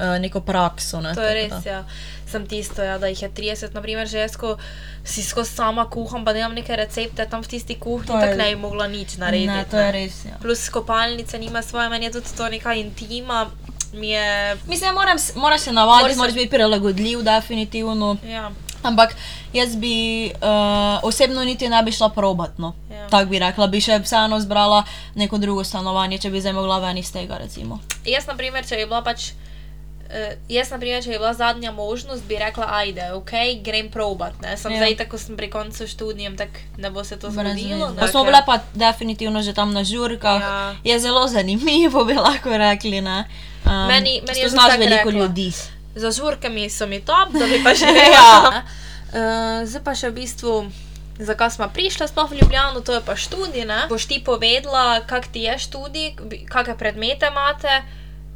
uh, 0.00 0.18
neko 0.18 0.40
prakso. 0.40 1.00
Ne? 1.00 1.14
To 1.14 1.22
je 1.22 1.34
res, 1.34 1.54
da. 1.62 1.70
ja. 1.70 1.82
Sem 2.30 2.46
tisto, 2.46 2.78
ja, 2.80 2.94
da 2.96 3.06
jih 3.06 3.22
je 3.22 3.28
30, 3.30 3.74
naprimer, 3.74 4.06
že 4.06 4.18
jaz, 4.18 4.36
ko 4.36 4.56
si 5.04 5.22
skozi 5.22 5.50
sama 5.52 5.84
kuham, 5.86 6.22
pa 6.22 6.32
da 6.32 6.38
imam 6.38 6.54
neke 6.54 6.70
recepte 6.74 7.26
tam 7.26 7.42
v 7.42 7.48
tisti 7.48 7.74
kuhinji, 7.76 8.06
tako 8.08 8.36
ne 8.36 8.46
bi 8.46 8.56
mogla 8.58 8.86
nič 8.88 9.16
narediti. 9.16 9.46
Ne, 9.48 9.64
to 9.66 9.76
je 9.76 9.92
res. 9.92 10.24
Ja. 10.24 10.38
Plus 10.40 10.68
kopalnica 10.68 11.38
nima 11.38 11.62
svoje, 11.62 11.88
meni 11.88 12.04
je 12.04 12.12
tudi 12.12 12.30
to 12.32 12.48
neka 12.48 12.74
intima. 12.74 13.50
mi 13.92 14.08
je. 14.08 14.56
Mislim, 14.64 14.94
moram, 14.94 15.18
s- 15.18 15.34
moraš 15.34 15.60
se 15.62 15.72
navaditi, 15.72 16.02
Moraš 16.02 16.12
se- 16.12 16.18
moraš 16.18 16.34
biti 16.34 16.50
prilagodljiv, 16.50 17.22
definitivno. 17.22 18.16
Ja. 18.24 18.50
Ampak 18.82 19.16
jaz 19.52 19.76
bi 19.76 19.94
uh, 20.26 20.32
osebno 21.02 21.44
niti 21.44 21.68
ne 21.68 21.82
bi 21.82 21.92
šla 21.92 22.08
probat. 22.10 22.58
No. 22.58 22.74
Ja. 22.90 23.08
Tako 23.08 23.26
bi 23.26 23.38
rekla, 23.38 23.66
bi 23.66 23.80
še 23.80 23.98
vseeno 23.98 24.40
zbrala 24.40 24.84
neko 25.14 25.38
drugo 25.38 25.64
stanovanje, 25.64 26.18
če 26.18 26.30
bi 26.30 26.40
zdaj 26.40 26.52
mogla 26.52 26.78
ven 26.78 26.98
iz 26.98 27.12
tega. 27.12 27.36
Recimo. 27.36 27.80
Jaz, 28.06 28.26
na 28.26 28.34
primer, 28.34 28.64
če 28.64 28.74
je 28.76 28.86
bila 28.86 29.02
pač. 29.02 29.32
Uh, 30.10 30.16
jaz, 30.48 30.70
na 30.70 30.76
primer, 30.76 30.98
če 30.98 31.10
je 31.10 31.18
bila 31.18 31.30
zadnja 31.32 31.70
možnost, 31.70 32.24
bi 32.24 32.34
rekla, 32.34 32.66
ajde, 32.68 33.12
ok, 33.12 33.30
grem 33.62 33.88
probat. 33.88 34.34
Ne? 34.40 34.56
Sem 34.56 34.72
Ja. 34.72 34.78
zdaj, 34.78 34.96
tako 34.96 35.18
sem 35.18 35.36
pri 35.36 35.46
koncu 35.48 35.86
študija, 35.86 36.34
tako 36.34 36.58
ne 36.76 36.90
bo 36.90 37.04
se 37.04 37.14
to 37.14 37.30
zgodilo. 37.30 37.94
Pa 37.94 38.06
ker- 38.08 38.24
bile 38.24 38.42
pa 38.44 38.58
definitivno 38.74 39.38
že 39.40 39.52
tam 39.52 39.70
na 39.70 39.84
žurkah. 39.84 40.40
Ja. 40.40 40.74
Je 40.84 40.98
zelo 40.98 41.28
zanimivo, 41.28 42.02
bi 42.08 42.14
lahko 42.16 42.50
rekli. 42.50 43.00
ne. 43.00 43.24
Um, 43.62 43.86
Meni- 43.86 44.18
meni 44.20 44.40
je 44.40 44.50
tako 44.50 44.78
veliko 44.78 44.96
rekla. 45.06 45.12
ljudi. 45.22 45.52
Za 45.94 46.10
žurkami 46.10 46.66
so 46.68 46.86
mi 46.86 47.00
top, 47.00 47.30
da 47.30 47.46
bi 47.46 47.62
pa 47.62 47.70
že. 47.80 47.86
Ja. 47.86 48.62
uh, 49.08 49.62
zdaj 49.62 49.82
pa 49.84 49.94
še 49.94 50.08
v 50.08 50.14
bistvu. 50.16 50.66
Zakaj 51.20 51.50
smo 51.50 51.68
prišli 51.68 52.08
sploh 52.08 52.26
v 52.26 52.34
Ljubljano, 52.34 52.80
to 52.80 52.92
je 52.92 53.00
pa 53.00 53.14
študij. 53.14 53.62
Ne? 53.62 53.86
Boš 53.86 54.06
ti 54.06 54.18
povedala, 54.20 55.00
kak 55.02 55.28
ti 55.28 55.40
je 55.42 55.54
študij, 55.60 56.16
kakšne 56.48 56.74
predmete 56.74 57.28
imate, 57.28 57.84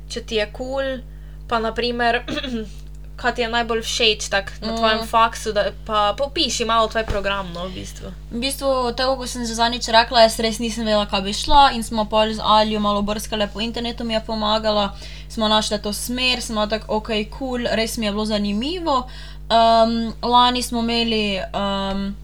če 0.07 0.21
ti 0.21 0.37
je 0.37 0.47
kul, 0.47 0.69
cool, 0.69 1.14
pa 1.49 1.59
naprimer, 1.59 2.23
kaj 3.21 3.35
ti 3.35 3.43
je 3.43 3.49
najbolj 3.49 3.83
všeč 3.83 4.29
tak, 4.29 4.53
na 4.61 4.73
Mm. 4.73 4.77
tvojem 4.77 5.07
faksu, 5.07 5.53
da 5.53 5.71
pa 5.87 6.15
popiši 6.19 6.65
malo 6.65 6.89
tvoj 6.89 7.05
program. 7.07 7.53
No, 7.55 7.69
v 7.69 7.75
bistvu. 7.75 8.11
V 8.31 8.41
bistvu, 8.41 8.93
tako 8.97 9.17
kot 9.17 9.29
sem 9.29 9.47
že 9.47 9.55
zadnjič 9.55 9.87
rekla, 9.89 10.27
jaz 10.27 10.39
res 10.41 10.59
nisem 10.59 10.85
vedela, 10.85 11.07
kaj 11.07 11.23
bi 11.23 11.33
šla 11.33 11.71
in 11.75 11.83
smo 11.83 12.05
pol 12.05 12.35
z 12.35 12.41
Aljo 12.43 12.81
malo 12.81 13.03
brskale 13.03 13.47
po 13.47 13.61
internetu, 13.61 14.05
mi 14.05 14.15
je 14.15 14.21
pomagala, 14.27 14.97
smo 15.29 15.49
našli 15.49 15.79
to 15.79 15.93
smer, 15.93 16.43
smo 16.43 16.67
tako, 16.67 16.97
ok, 16.97 17.07
kul, 17.07 17.29
cool, 17.39 17.61
res 17.73 17.97
mi 17.99 18.07
je 18.07 18.13
bilo 18.13 18.25
zanimivo. 18.25 19.07
Um, 19.45 20.13
lani 20.23 20.63
smo 20.63 20.81
imeli 20.81 21.39
um, 21.55 22.17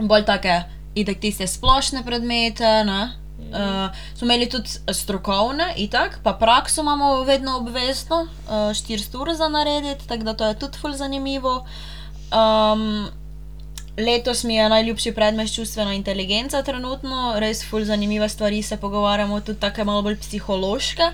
bolj 0.00 0.24
take, 0.24 0.62
itek 0.94 1.20
tiste 1.20 1.46
splošne 1.46 2.04
predmete, 2.04 2.84
ne. 2.84 3.25
Uh, 3.38 3.94
smo 4.14 4.24
imeli 4.24 4.48
tudi 4.48 4.68
strokovne, 4.92 5.74
itak, 5.76 6.18
pa 6.22 6.32
prakso 6.32 6.80
imamo 6.80 7.22
vedno 7.22 7.56
obvezno, 7.56 8.22
uh, 8.22 8.50
400 8.50 9.20
ur 9.20 9.34
za 9.34 9.48
narediti, 9.48 10.08
tako 10.08 10.24
da 10.24 10.34
to 10.34 10.46
je 10.46 10.58
tudi 10.58 10.78
ful 10.78 10.92
zanimivo. 10.92 11.66
Um, 12.32 13.06
Letos 13.98 14.44
mi 14.44 14.54
je 14.54 14.68
najljubši 14.68 15.12
predmet 15.12 15.54
čustvena 15.54 15.94
inteligenca, 15.94 16.62
trenutno, 16.62 17.34
res 17.38 17.64
ful 17.64 17.84
zanimive 17.84 18.28
stvari 18.28 18.62
se 18.62 18.76
pogovarjamo, 18.76 19.40
tudi 19.40 19.60
tako 19.60 19.84
malo 19.84 20.02
bolj 20.02 20.18
psihološke, 20.20 21.06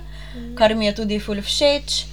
kar 0.55 0.75
mi 0.75 0.85
je 0.85 0.95
tudi 0.95 1.19
ful 1.19 1.41
všeč. 1.41 2.05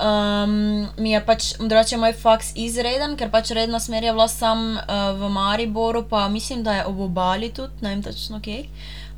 Um, 0.00 0.88
mi 0.96 1.10
je 1.10 1.20
pač, 1.24 1.54
drugače 1.58 1.96
moj 1.96 2.12
faks 2.12 2.52
izreden, 2.56 3.16
ker 3.16 3.30
pač 3.30 3.50
redna 3.56 3.80
smer 3.80 4.04
je 4.04 4.12
bila 4.12 4.28
sam 4.28 4.76
uh, 4.76 5.12
v 5.16 5.28
Mariboru, 5.28 6.04
pa 6.08 6.28
mislim, 6.28 6.62
da 6.62 6.74
je 6.74 6.84
ob 6.84 7.00
obali 7.00 7.50
tudi, 7.52 7.72
ne 7.80 7.88
vem 7.88 8.02
točno 8.02 8.40
kje. 8.40 8.64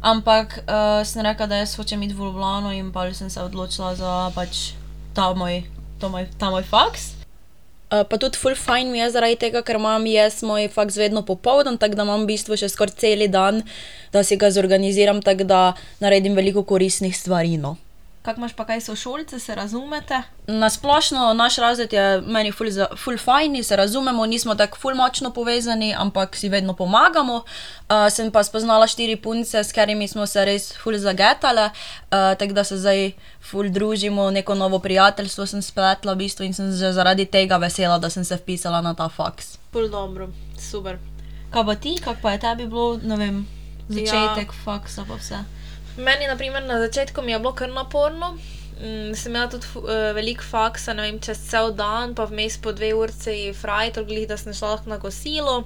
Ampak 0.02 0.66
uh, 0.66 1.06
sem 1.06 1.22
rekla, 1.22 1.46
da 1.46 1.62
jaz 1.62 1.76
hočem 1.78 2.02
iti 2.02 2.14
v 2.14 2.26
Ljubljano 2.26 2.72
in 2.74 2.90
pa 2.90 3.06
sem 3.14 3.30
se 3.30 3.38
odločila 3.38 3.94
za 3.94 4.32
pač 4.34 4.74
ta 5.14 5.30
moj, 5.30 5.62
moj, 6.02 6.26
ta 6.38 6.50
moj 6.50 6.66
faks. 6.66 7.22
Uh, 7.92 8.02
pa 8.02 8.18
tudi 8.18 8.34
full 8.34 8.58
fajn 8.58 8.90
mi 8.90 8.98
je 8.98 9.12
zaradi 9.14 9.38
tega, 9.38 9.62
ker 9.62 9.78
imam 9.78 10.02
jaz 10.10 10.40
moj 10.42 10.66
faks 10.74 10.98
vedno 10.98 11.22
popoldan, 11.22 11.78
tako 11.78 11.94
da 11.94 12.02
imam 12.08 12.26
v 12.26 12.32
bistvu 12.34 12.58
še 12.58 12.72
skoraj 12.72 12.98
cel 12.98 13.22
dan, 13.30 13.62
da 14.10 14.26
si 14.26 14.34
ga 14.34 14.50
zorganiziram, 14.50 15.22
tako 15.22 15.46
da 15.46 15.60
naredim 16.02 16.34
veliko 16.34 16.66
koristnih 16.66 17.14
stvari. 17.14 17.54
No. 17.62 17.76
Kak 18.22 18.36
imaš 18.38 18.52
pa 18.54 18.64
kaj 18.64 18.80
sošolce, 18.80 19.40
se 19.40 19.54
razumete? 19.54 20.22
Na 20.46 20.70
splošno 20.70 21.34
naš 21.34 21.56
razred 21.56 21.92
je 21.92 22.20
meni 22.26 22.52
ful, 22.52 22.70
za- 22.70 22.86
ful 22.96 23.18
fajn, 23.18 23.64
se 23.64 23.76
razumemo, 23.76 24.26
nismo 24.26 24.54
tako 24.54 24.78
ful 24.78 24.94
močno 24.94 25.30
povezani, 25.30 25.94
ampak 25.98 26.36
si 26.36 26.48
vedno 26.48 26.74
pomagamo. 26.74 27.34
Uh, 27.34 28.06
sem 28.10 28.30
pa 28.30 28.44
spoznala 28.44 28.86
štiri 28.86 29.16
punce, 29.16 29.64
s 29.64 29.72
katerimi 29.72 30.08
smo 30.08 30.26
se 30.26 30.44
res 30.44 30.72
ful 30.82 30.98
zagetale, 30.98 31.64
uh, 31.64 32.38
tako 32.38 32.52
da 32.52 32.64
se 32.64 32.76
zdaj 32.76 33.10
ful 33.50 33.70
družimo, 33.70 34.30
neko 34.30 34.54
novo 34.54 34.78
prijateljstvo 34.78 35.46
sem 35.46 35.62
spletla 35.62 36.12
v 36.12 36.16
bistvu 36.16 36.44
in 36.44 36.54
sem 36.54 36.70
že 36.72 36.92
zaradi 36.92 37.26
tega 37.26 37.56
vesela, 37.56 37.98
da 37.98 38.10
sem 38.10 38.24
se 38.24 38.36
vpisala 38.36 38.80
na 38.80 38.94
ta 38.94 39.08
faks. 39.08 39.58
Pol 39.72 39.88
dobro, 39.88 40.28
super. 40.70 40.98
Kaj 41.50 41.64
pa 41.66 41.74
ti, 41.74 41.98
kak 42.04 42.22
pa 42.22 42.32
je 42.32 42.38
tebi 42.38 42.66
bilo, 42.66 43.00
ne 43.02 43.16
vem, 43.16 43.46
začetek 43.88 44.48
ja. 44.48 44.58
faksa 44.64 45.04
pa 45.08 45.18
vse? 45.18 45.42
Meni, 45.96 46.26
na 46.26 46.36
primer, 46.36 46.62
na 46.64 46.78
začetku 46.80 47.22
mi 47.22 47.32
je 47.32 47.38
bilo 47.38 47.52
kar 47.52 47.68
naporno. 47.68 48.36
Mm, 48.82 49.14
sem 49.14 49.30
imela 49.30 49.46
tudi 49.46 49.66
uh, 49.76 50.10
veliko 50.14 50.42
faksa, 50.42 50.92
ne 50.92 51.02
vem, 51.02 51.20
čez 51.20 51.38
cel 51.50 51.70
dan, 51.76 52.14
pa 52.14 52.24
vmes 52.24 52.56
po 52.58 52.72
dve 52.72 52.94
urci 52.94 53.52
frajtor, 53.54 54.04
glih, 54.08 54.26
da 54.28 54.36
sem 54.36 54.54
šla 54.54 54.76
lahko 54.76 54.90
na 54.90 54.98
kosilo. 54.98 55.62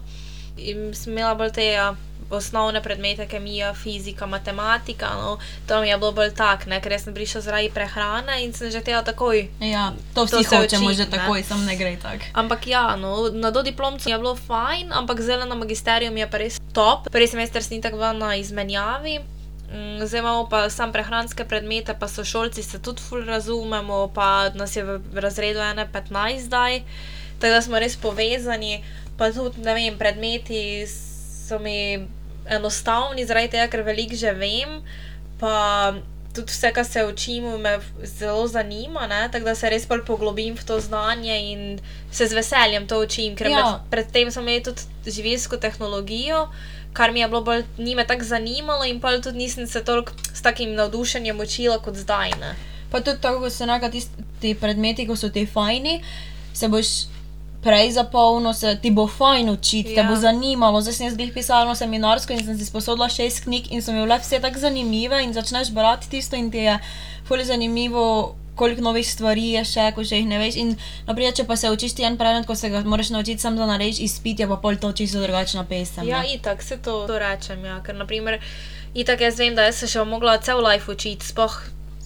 In 0.57 0.91
sem 0.97 1.12
imela 1.12 1.35
bolj 1.39 1.53
te 1.57 1.65
ja, 1.65 1.95
osnovne 2.31 2.83
predmete, 2.83 3.27
kemija, 3.27 3.75
fizika, 3.75 4.27
matematika. 4.27 5.07
No, 5.15 5.39
to 5.69 5.81
mi 5.81 5.89
je 5.89 5.99
bilo 5.99 6.11
bolj 6.12 6.33
tak, 6.35 6.67
ne, 6.67 6.81
ker 6.81 6.93
jaz 6.93 7.07
sem 7.07 7.15
prišla 7.15 7.41
zaradi 7.41 7.71
prehrane 7.71 8.41
in 8.45 8.53
sem 8.53 8.71
že 8.71 8.83
tela 8.83 9.05
takoj. 9.07 9.47
Ja, 9.61 9.93
to 10.15 10.27
To 10.27 10.41
vsi 10.41 10.49
se 10.49 10.57
hočemo 10.57 10.91
uči, 10.91 10.97
že 10.97 11.07
takoj, 11.11 11.43
sem 11.43 11.65
ne 11.65 11.77
gre 11.77 11.95
tako. 12.03 12.25
Ampak 12.35 12.67
ja, 12.67 12.97
no, 12.97 13.31
na 13.31 13.51
dodiplomcu 13.55 14.11
je 14.11 14.19
bilo 14.19 14.35
fajn, 14.37 14.93
ampak 14.93 15.21
zdaj 15.21 15.47
na 15.47 15.55
magisteriju 15.55 16.12
mi 16.12 16.21
je 16.21 16.31
pa 16.31 16.43
res 16.43 16.61
top. 16.73 17.09
Prvi 17.12 17.29
semester 17.29 17.62
sem 17.62 17.81
tako 17.81 18.03
bila 18.03 18.12
na 18.12 18.35
izmenjavi. 18.37 19.36
Mm, 19.72 20.07
Zdaj 20.07 20.20
imamo 20.20 20.48
pa 20.48 20.70
sam 20.70 20.92
prehranske 20.92 21.44
predmete, 21.44 21.94
pa 21.98 22.09
so 22.09 22.24
šolci 22.24 22.62
se 22.62 22.79
tudi 22.79 23.02
ful 23.02 23.24
razumemo, 23.24 24.09
pa 24.14 24.48
nas 24.55 24.76
je 24.76 24.85
v 24.85 25.00
razredu 25.14 25.59
1-15 25.59 26.40
zdaj, 26.40 26.83
tako 27.40 27.52
da 27.52 27.62
smo 27.62 27.79
res 27.79 27.96
povezani. 27.96 28.85
Pa 29.18 29.33
tudi, 29.33 29.61
ne 29.61 29.74
vem, 29.74 29.98
predmeti 29.98 30.87
so 30.87 31.59
mi 31.59 32.07
enostavni, 32.46 33.26
zaradi 33.26 33.57
tega, 33.57 33.70
ker 33.72 33.83
veliko 33.83 34.16
že 34.16 34.33
vem. 34.33 34.83
Pa 35.40 35.94
tudi 36.37 36.52
vse, 36.52 36.72
kar 36.72 36.85
se 36.85 37.05
učimo, 37.05 37.59
me 37.59 37.79
zelo 38.02 38.46
zanima, 38.48 39.07
ne? 39.07 39.29
tako 39.33 39.44
da 39.44 39.55
se 39.55 39.70
res 39.70 39.87
bolj 39.88 40.05
poglobim 40.05 40.57
v 40.57 40.64
to 40.64 40.81
znanje 40.81 41.37
in 41.52 41.79
se 42.12 42.26
z 42.26 42.37
veseljem 42.37 42.87
to 42.87 43.00
učim. 43.02 43.37
Ker 43.37 43.50
Ja. 43.50 43.59
ja. 43.59 43.85
predtem 43.90 44.31
smo 44.31 44.42
imeli 44.42 44.62
tudi 44.62 44.83
živilsko 45.07 45.57
tehnologijo, 45.57 46.48
kar 46.97 47.13
mi 47.13 47.21
je 47.21 47.29
bilo 47.29 47.43
bolj, 47.45 47.65
ni 47.79 47.95
me 47.95 48.07
tako 48.07 48.25
zanimalo 48.25 48.85
in 48.85 49.01
pa 49.01 49.13
tudi 49.21 49.39
nisem 49.39 49.67
se 49.67 49.85
toliko 49.85 50.13
s 50.35 50.43
takim 50.43 50.75
navdušenjem 50.75 51.41
učila 51.41 51.79
kot 51.79 51.95
zdaj. 51.97 52.31
Ne? 52.41 52.55
Pa 52.91 53.01
tudi 53.01 53.21
tako, 53.21 53.41
kot 53.45 53.53
se 53.53 53.67
reka, 53.67 53.91
ti 54.41 54.55
predmeti, 54.55 55.07
ko 55.07 55.17
so 55.17 55.29
ti 55.29 55.47
fajni, 55.47 56.01
se 56.55 56.69
boš 56.69 56.87
prej 57.67 57.93
zapolnil, 57.93 58.55
se 58.55 58.77
ti 58.83 58.91
bo 58.91 59.07
fajn 59.11 59.51
učiti, 59.51 59.91
ja. 59.91 59.95
te 59.95 60.01
Ja. 60.01 60.09
bo 60.09 60.17
zanimalo. 60.17 60.81
Zdaj 60.81 60.95
sem 60.95 61.07
jaz 61.07 61.17
glih 61.19 61.33
pisala 61.35 61.75
seminarsko 61.75 62.33
in 62.33 62.45
sem 62.47 62.59
si 62.59 62.65
sposodila 62.65 63.09
šest 63.09 63.45
knjig 63.45 63.73
in 63.75 63.83
so 63.83 63.93
mi 63.93 64.01
bile 64.05 64.19
vse 64.23 64.41
tako 64.41 64.63
zanimive 64.63 65.23
in 65.25 65.35
začneš 65.35 65.73
brati 65.75 66.11
tisto 66.11 66.37
in 66.37 66.51
ti 66.51 66.65
je 66.65 66.79
fully 67.29 67.45
zanimivo. 67.45 68.35
Koliko 68.57 68.83
novih 68.83 69.05
stvari 69.05 69.51
je 69.53 69.64
še, 69.69 69.90
ko 69.95 70.05
še 70.05 70.23
jih 70.23 70.29
ne 70.29 70.40
veš. 70.40 70.57
In, 70.62 70.75
naprej, 71.07 71.35
če 71.40 71.45
pa 71.49 71.59
se 71.61 71.71
učiš 71.71 71.97
ti 71.99 72.07
en 72.09 72.16
predmet, 72.16 72.49
ko 72.49 72.57
se 72.57 72.71
ga 72.73 72.81
moraš 72.88 73.12
naučiti, 73.12 73.42
samo 73.42 73.61
da 73.61 73.69
narediš 73.69 74.01
izpit, 74.09 74.40
je 74.40 74.49
pa 74.49 74.57
pol 74.62 74.81
to 74.81 74.92
čisto 74.97 75.21
drugačna 75.21 75.66
pesem. 75.69 76.09
Ja, 76.09 76.23
ne. 76.25 76.35
itak 76.38 76.64
se 76.64 76.81
to, 76.81 77.03
to 77.11 77.21
rečem. 77.21 77.64
Ja. 77.69 77.83
Ker, 77.85 77.99
naprimer, 78.01 78.40
itak 78.97 79.21
jaz 79.29 79.38
vem, 79.38 79.55
da 79.55 79.69
jaz 79.69 79.85
se 79.85 79.90
še 79.92 80.05
mogla 80.09 80.38
cel 80.40 80.64
life 80.64 80.88
učiti, 80.92 81.29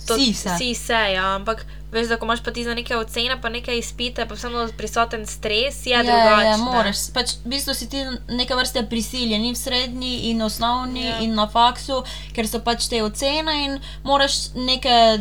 Vsi 0.00 0.32
se. 0.34 0.48
Vsi 0.50 0.74
se, 0.74 0.92
ja, 1.12 1.34
ampak 1.34 1.62
veš, 1.92 2.06
da 2.06 2.16
ko 2.16 2.24
imaš 2.24 2.40
pa 2.40 2.50
ti 2.50 2.64
za 2.64 2.74
neke 2.74 2.96
ocene, 2.96 3.40
pa 3.42 3.48
neke 3.48 3.74
izpite, 3.74 4.26
pa 4.26 4.34
vseeno 4.34 4.68
prisoten 4.76 5.26
stres, 5.26 5.86
je 5.86 5.90
Ja, 5.90 6.02
drugače. 6.02 6.44
ja, 6.44 6.56
ne. 6.56 6.62
moraš. 6.64 6.96
Pač, 7.10 7.30
v 7.44 7.48
bistvu 7.48 7.74
si 7.74 7.88
ti 7.88 7.98
neke 8.28 8.54
vrste 8.54 8.82
prisiljen, 8.84 9.44
in 9.44 9.54
v 9.54 9.58
srednji, 9.58 10.30
in 10.30 10.42
osnovni, 10.42 11.04
Ja. 11.04 11.18
in 11.18 11.34
na 11.34 11.48
faksu, 11.48 12.04
ker 12.32 12.46
so 12.46 12.60
pač 12.60 12.88
te 12.88 13.02
ocene 13.02 13.64
in 13.64 13.74
moraš 14.04 14.54
neke 14.54 15.18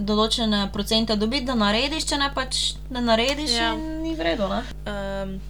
določene 0.00 0.72
procente 0.72 1.16
dobiti, 1.16 1.44
da 1.44 1.54
narediš, 1.54 2.04
če 2.04 2.16
ne 2.16 2.30
pač 2.34 2.56
ne 2.90 3.00
narediš, 3.00 3.50
Ja. 3.50 3.74
ni 3.74 4.14
vredno. 4.14 4.62
Um, 4.86 5.40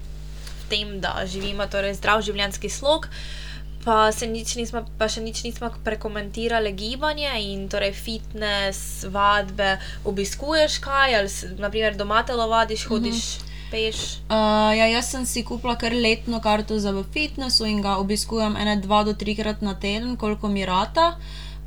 v 0.60 0.68
tem, 0.68 1.00
da 1.00 1.22
živimo 1.26 1.66
torej 1.66 1.94
zdrav 1.94 2.22
življenjski 2.22 2.68
slog. 2.70 3.06
Pa, 3.84 4.12
se 4.12 4.26
nič 4.28 4.56
nismo, 4.60 4.82
pa 5.00 5.08
še 5.08 5.22
nič 5.24 5.40
nismo 5.40 5.70
prekomentirali 5.84 6.72
gibanje 6.76 7.32
in 7.40 7.64
torej 7.64 7.94
fitness, 7.96 9.06
vadbe. 9.08 9.78
Obiskuješ 10.04 10.80
kaj, 10.84 11.16
ali 11.16 11.30
naprimer 11.56 11.96
doma 11.96 12.20
telovadiš, 12.22 12.84
hodiš, 12.92 13.16
mm 13.16 13.40
-hmm. 13.40 13.70
peš. 13.70 13.96
Uh, 14.28 14.76
ja, 14.76 14.86
jaz 14.86 15.10
sem 15.10 15.24
si 15.26 15.44
kupila 15.44 15.76
kar 15.76 15.92
letno 15.92 16.40
karto 16.40 16.78
za 16.78 16.92
v 16.92 17.04
fitnessu 17.12 17.64
in 17.64 17.80
ga 17.82 17.96
obiskujem 17.96 18.56
ene 18.56 18.76
dva 18.76 19.04
do 19.04 19.14
trikrat 19.14 19.62
na 19.62 19.74
teden, 19.74 20.16
koliko 20.16 20.48
mi 20.48 20.66
rata. 20.66 21.16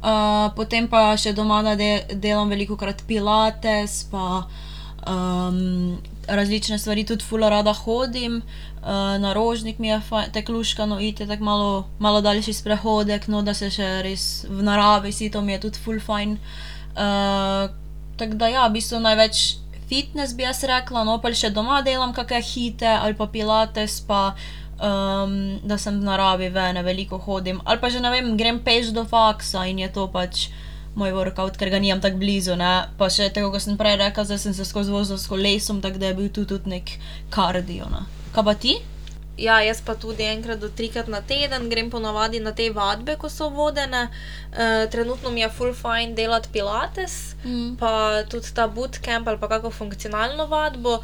Uh, 0.03 0.53
potem 0.55 0.87
pa 0.87 1.17
še 1.17 1.33
doma 1.33 1.63
da 1.63 1.75
de 1.75 2.05
delam 2.13 2.49
veliko 2.49 2.77
krat 2.77 3.03
pilates, 3.07 4.03
pa 4.11 4.45
um, 5.07 5.97
različne 6.27 6.77
stvari, 6.79 7.05
tudi 7.05 7.23
fula 7.25 7.49
rada 7.49 7.73
hodim. 7.73 8.37
Uh, 8.37 8.72
na 8.85 9.33
rožnik 9.33 9.79
mi 9.79 9.87
je 9.87 9.99
fajn, 10.09 10.31
tako 10.35 10.57
luškano 10.57 10.99
iti, 10.99 11.27
tako 11.27 11.43
malo, 11.43 11.87
malo 11.99 12.21
daljši 12.21 12.53
sprehodek, 12.53 13.27
no 13.27 13.41
da 13.41 13.53
se 13.53 13.69
še 13.71 14.01
res 14.03 14.45
v 14.49 14.63
naravi 14.63 15.11
si, 15.11 15.29
to 15.31 15.41
mi 15.41 15.55
je 15.55 15.59
tudi 15.67 15.79
ful 15.79 16.01
fajn. 16.03 16.37
Uh, 16.93 17.71
tako 18.19 18.39
da 18.41 18.49
ja, 18.51 18.67
v 18.67 18.77
bistvu 18.77 18.99
največ 18.99 19.43
fitness 19.89 20.35
bi 20.35 20.43
jaz 20.43 20.63
rekla, 20.67 21.05
no 21.07 21.19
pa 21.21 21.31
še 21.33 21.53
doma 21.53 21.81
delam 21.85 22.13
kakšne 22.13 22.41
hite 22.43 22.91
ali 22.91 23.15
pa 23.15 23.27
pilates, 23.31 24.01
pa 24.07 24.33
um, 24.83 25.59
da 25.63 25.77
sem 25.77 25.99
v 25.99 26.03
naravi 26.03 26.49
ven, 26.53 26.79
veliko 26.85 27.17
hodim. 27.17 27.61
Ali 27.65 27.79
pa 27.79 27.89
že 27.89 28.03
ne 28.03 28.11
vem, 28.11 28.35
grem 28.37 28.59
peš 28.63 28.91
do 28.95 29.05
faksa 29.07 29.65
in 29.69 29.79
je 29.79 29.89
to 29.93 30.07
pač 30.11 30.49
moj 30.95 31.13
workout, 31.15 31.57
ker 31.57 31.71
ga 31.73 31.79
nimam 31.81 32.01
tako 32.01 32.19
blizu, 32.21 32.57
ne. 32.59 32.89
Pa 32.99 33.09
še 33.09 33.31
tako, 33.33 33.53
kot 33.55 33.65
sem 33.65 33.79
prej 33.79 33.97
rekla, 34.01 34.27
zdaj 34.29 34.43
sem 34.43 34.53
se 34.53 34.65
skozi 34.67 34.93
vozila 34.93 35.17
s 35.17 35.29
kolesom, 35.29 35.81
tako 35.81 36.03
da 36.03 36.11
je 36.11 36.17
bil 36.19 36.29
tu 36.29 36.45
tudi 36.45 36.69
neki 36.69 36.99
kardio, 37.33 37.89
ne. 37.89 38.22
Kaj 38.33 38.43
pa 38.43 38.53
ti? 38.55 38.77
Ja, 39.37 39.55
jaz 39.65 39.79
pa 39.81 39.95
tudi 39.97 40.21
enkrat 40.29 40.59
do 40.61 40.69
trikrat 40.69 41.07
na 41.09 41.21
teden 41.25 41.65
grem 41.69 41.89
ponavadi 41.89 42.39
na 42.39 42.51
te 42.53 42.67
vadbe, 42.69 43.15
ko 43.17 43.29
so 43.29 43.47
vodene. 43.49 44.03
Uh, 44.53 44.85
trenutno 44.93 45.31
mi 45.33 45.41
je 45.41 45.49
ful 45.49 45.73
fajn 45.73 46.13
delati 46.15 46.49
pilates, 46.53 47.35
Mm. 47.43 47.75
pa 47.77 48.23
tudi 48.29 48.53
ta 48.55 48.67
bootcamp 48.67 49.27
ali 49.27 49.37
pa 49.37 49.47
kako 49.47 49.69
funkcionalno 49.71 50.45
vadbo. 50.45 50.99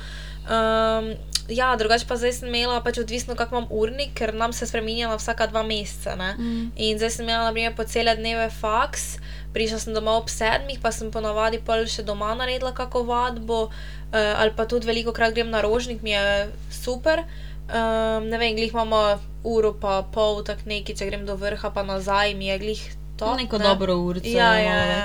Um, 0.50 1.10
ja, 1.50 1.76
drugače 1.76 2.06
pa 2.08 2.16
zdaj 2.16 2.34
sem 2.34 2.48
imela 2.48 2.82
pač 2.82 2.98
odvisno, 3.02 3.36
kak 3.36 3.50
imam 3.52 3.66
urnik, 3.70 4.14
ker 4.14 4.34
nam 4.34 4.54
se 4.54 4.68
spreminja 4.68 5.08
na 5.10 5.18
vsaka 5.18 5.48
dva 5.48 5.64
meseca. 5.64 6.16
Ne? 6.16 6.36
Mm. 6.38 6.72
In 6.76 6.98
zdaj 6.98 7.10
sem 7.10 7.26
imela, 7.26 7.44
na 7.46 7.52
primer, 7.52 7.76
po 7.76 7.84
cele 7.84 8.16
dneve 8.16 8.50
faks, 8.50 9.18
prišla 9.54 9.80
sem 9.80 9.93
domov 9.93 10.24
ob 10.24 10.30
sedmih, 10.30 10.80
pa 10.82 10.91
sem 10.93 11.12
ponavadi 11.12 11.60
pol 11.66 11.86
še 11.89 12.06
doma 12.06 12.34
naredila 12.38 12.72
kako 12.76 13.04
vadbo, 13.08 13.70
uh, 13.70 14.41
ali 14.41 14.54
pa 14.56 14.66
tudi 14.70 14.88
veliko 14.89 15.14
krat 15.16 15.34
grem 15.34 15.50
na 15.50 15.62
rožnik, 15.66 16.02
mi 16.06 16.14
je 16.14 16.50
super. 16.72 17.26
Um, 17.70 18.30
ne 18.30 18.38
vem, 18.41 18.56
glih 18.58 18.74
imamo 18.74 19.20
uro 19.45 19.76
pa 19.78 20.02
pol, 20.02 20.41
tak 20.45 20.66
neki, 20.66 20.95
če 20.97 21.06
grem 21.06 21.26
do 21.26 21.38
vrha 21.38 21.70
pa 21.70 21.84
nazaj, 21.86 22.34
mi 22.34 22.50
je 22.50 22.58
glih 22.62 22.82
to. 23.18 23.36
Neko 23.38 23.62
dobro 23.62 23.97
urce, 24.10 24.32
Ja, 24.34 24.56
ja, 24.58 24.80
ja. 24.86 25.04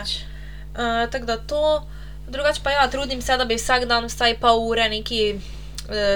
Uh, 0.74 1.05
tako 1.12 1.26
da 1.28 1.36
to, 1.36 1.84
drugače 2.28 2.64
pa 2.64 2.72
ja, 2.72 2.88
trudim 2.88 3.20
se, 3.22 3.36
da 3.36 3.45
bi 3.45 3.61
vsak 3.61 3.84
dan 3.84 4.09
vsaj 4.09 4.38
pol 4.40 4.64
ure 4.64 4.88
neki 4.88 5.36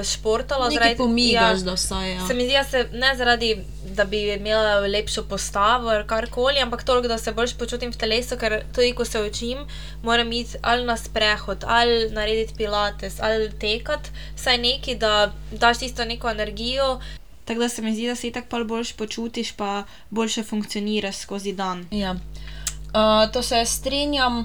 športala. 0.04 0.68
Nekaj 0.68 0.88
zaradi- 0.88 0.96
pomigaš, 0.96 1.58
ja. 1.58 1.64
da 1.64 1.72
vsaj, 1.72 2.12
ja. 2.12 2.26
Se 2.26 2.34
mi 2.34 2.44
zdi, 2.44 2.52
da 2.52 2.64
se 2.64 2.88
ne 2.92 3.16
zaradi, 3.16 3.64
da 3.94 4.04
bi 4.04 4.32
imela 4.32 4.80
lepšo 4.80 5.22
postavo 5.22 5.88
ali 5.88 6.06
karkoli, 6.06 6.60
ampak 6.60 6.82
toliko, 6.84 7.08
da 7.08 7.18
se 7.18 7.32
bolj 7.32 7.54
počutim 7.58 7.92
v 7.92 7.96
telesu, 7.96 8.36
ker 8.36 8.62
tudi 8.74 8.94
ko 8.94 9.04
se 9.04 9.22
učim, 9.22 9.58
moram 10.02 10.32
iti 10.32 10.58
ali 10.62 10.84
na 10.84 10.96
sprehod, 10.96 11.64
ali 11.66 12.10
narediti 12.10 12.54
pilates, 12.56 13.20
ali 13.20 13.50
tekat, 13.60 14.08
saj 14.36 14.58
neki, 14.58 14.94
da 14.94 15.32
daš 15.50 15.78
tisto 15.78 16.04
neko 16.04 16.30
energijo. 16.30 17.00
Tako 17.44 17.60
da 17.60 17.68
se 17.68 17.82
mi 17.82 17.94
zdi, 17.94 18.08
da 18.08 18.14
se 18.14 18.32
tako 18.32 18.64
boljš 18.64 18.92
počutiš, 18.92 19.52
pa 19.52 19.84
boljše 20.10 20.42
funkcioniraš 20.42 21.16
skozi 21.16 21.52
dan. 21.52 21.86
Ja. 21.90 22.12
Uh, 22.12 23.32
to 23.32 23.42
se 23.42 23.64
strinjam. 23.64 24.38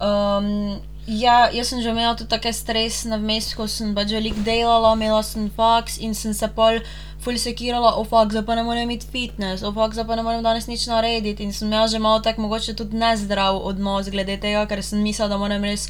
Um, 0.00 0.80
ja, 1.06 1.50
jaz 1.54 1.70
sem 1.70 1.82
že 1.82 1.90
imela 1.90 2.14
tudi 2.18 2.30
take 2.30 2.52
stresne 2.52 3.18
vmes, 3.18 3.52
ko 3.54 3.66
sem 3.70 3.94
pač 3.94 4.10
veliko 4.14 4.42
delala, 4.46 4.94
imela 4.98 5.22
sem 5.22 5.48
faks 5.50 6.00
in 6.02 6.14
sem 6.14 6.34
se 6.34 6.48
pol 6.48 6.80
ful 7.22 7.38
sekirala, 7.40 7.96
o 7.98 8.04
faks, 8.06 8.34
zdaj 8.34 8.44
pa 8.46 8.54
ne 8.58 8.62
morem 8.66 8.86
imeti 8.86 9.08
fitness, 9.10 9.64
o 9.66 9.72
faks, 9.74 9.96
zdaj 9.96 10.06
pa 10.06 10.18
ne 10.18 10.26
morem 10.26 10.44
danes 10.44 10.68
nič 10.70 10.86
narediti 10.90 11.46
in 11.46 11.54
sem 11.54 11.70
imela 11.70 11.86
že 11.90 12.02
malo 12.02 12.20
tak 12.22 12.38
mogoče 12.42 12.74
tudi 12.78 12.98
nezdrav 12.98 13.58
odnos 13.58 14.10
glede 14.10 14.38
tega, 14.42 14.66
ker 14.66 14.82
sem 14.82 15.02
mislila, 15.02 15.30
da 15.34 15.40
moram 15.40 15.64
res 15.64 15.88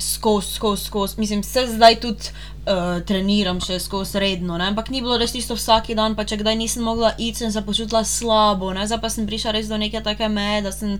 skozi, 0.00 0.54
skozi, 0.54 0.84
skozi. 0.84 1.20
Mislim, 1.20 1.42
se 1.42 1.66
zdaj 1.66 2.00
tudi 2.00 2.30
uh, 2.64 3.00
treniram 3.04 3.60
še 3.60 3.76
skozi 3.80 4.20
redno, 4.20 4.56
ne? 4.56 4.70
ampak 4.72 4.88
ni 4.90 5.02
bilo 5.04 5.18
res 5.20 5.34
isto 5.36 5.56
vsak 5.56 5.92
dan, 5.96 6.16
pa 6.16 6.24
če 6.24 6.40
kdaj 6.40 6.56
nisem 6.56 6.84
mogla 6.84 7.12
iti, 7.18 7.42
sem 7.42 7.52
se 7.52 7.64
počutila 7.64 8.04
slabo, 8.04 8.72
ne? 8.76 8.86
zdaj 8.88 9.00
pa 9.02 9.12
sem 9.12 9.28
prišla 9.28 9.56
res 9.56 9.68
do 9.68 9.76
neke 9.80 10.00
take 10.04 10.28
meje, 10.32 10.64
da 10.68 10.72
sem. 10.72 10.96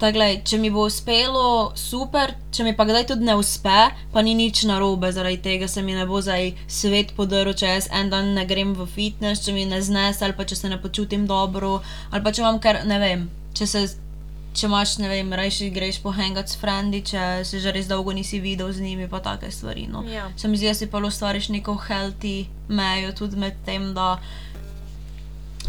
Tako, 0.00 0.16
glej, 0.16 0.38
če 0.48 0.56
mi 0.56 0.70
bo 0.72 0.86
uspelo, 0.88 1.72
super, 1.76 2.32
če 2.56 2.64
mi 2.64 2.72
pa 2.76 2.86
kdaj 2.88 3.04
tudi 3.10 3.26
ne 3.28 3.34
uspe, 3.36 3.90
pa 4.14 4.22
ni 4.24 4.32
nič 4.38 4.62
narobe, 4.64 5.10
zaradi 5.12 5.42
tega 5.44 5.68
se 5.68 5.82
mi 5.84 5.92
ne 5.92 6.06
bo 6.08 6.22
zdaj 6.24 6.54
svet 6.72 7.12
podrl, 7.18 7.52
če 7.52 7.74
jaz 7.74 7.88
en 7.92 8.08
dan 8.08 8.32
ne 8.32 8.46
grem 8.48 8.72
v 8.78 8.86
fitness, 8.88 9.44
če 9.44 9.52
mi 9.52 9.66
ne 9.68 9.82
znese 9.84 10.24
ali 10.24 10.36
pa 10.38 10.46
če 10.48 10.56
se 10.56 10.70
ne 10.72 10.80
počutim 10.80 11.26
dobro, 11.28 11.82
ali 12.08 12.24
pa 12.24 12.32
če 12.32 12.40
imam 12.40 12.62
kar, 12.64 12.80
ne 12.88 13.00
vem, 13.02 13.28
če 13.56 13.68
se. 13.68 13.88
Če 14.50 14.64
imaš, 14.66 14.96
ne 14.98 15.06
vem, 15.06 15.28
rajši 15.30 15.68
greš 15.70 16.00
pohengat 16.02 16.50
s 16.50 16.56
frendi, 16.58 17.04
če 17.06 17.44
se 17.46 17.60
že 17.62 17.70
res 17.70 17.86
dolgo 17.86 18.10
nisi 18.10 18.40
videl 18.42 18.72
z 18.74 18.82
njimi, 18.82 19.06
pa 19.06 19.20
take 19.22 19.46
stvari. 19.54 19.84
No. 19.86 20.02
Ja. 20.10 20.24
Se 20.34 20.50
mi 20.50 20.58
zdi, 20.58 20.66
da 20.66 20.74
si 20.74 20.88
pa 20.90 20.98
ustvariš 20.98 21.52
neko 21.54 21.76
healthy 21.84 22.48
mejo 22.66 23.12
tudi 23.14 23.38
med 23.38 23.62
tem, 23.62 23.92
da 23.94 24.16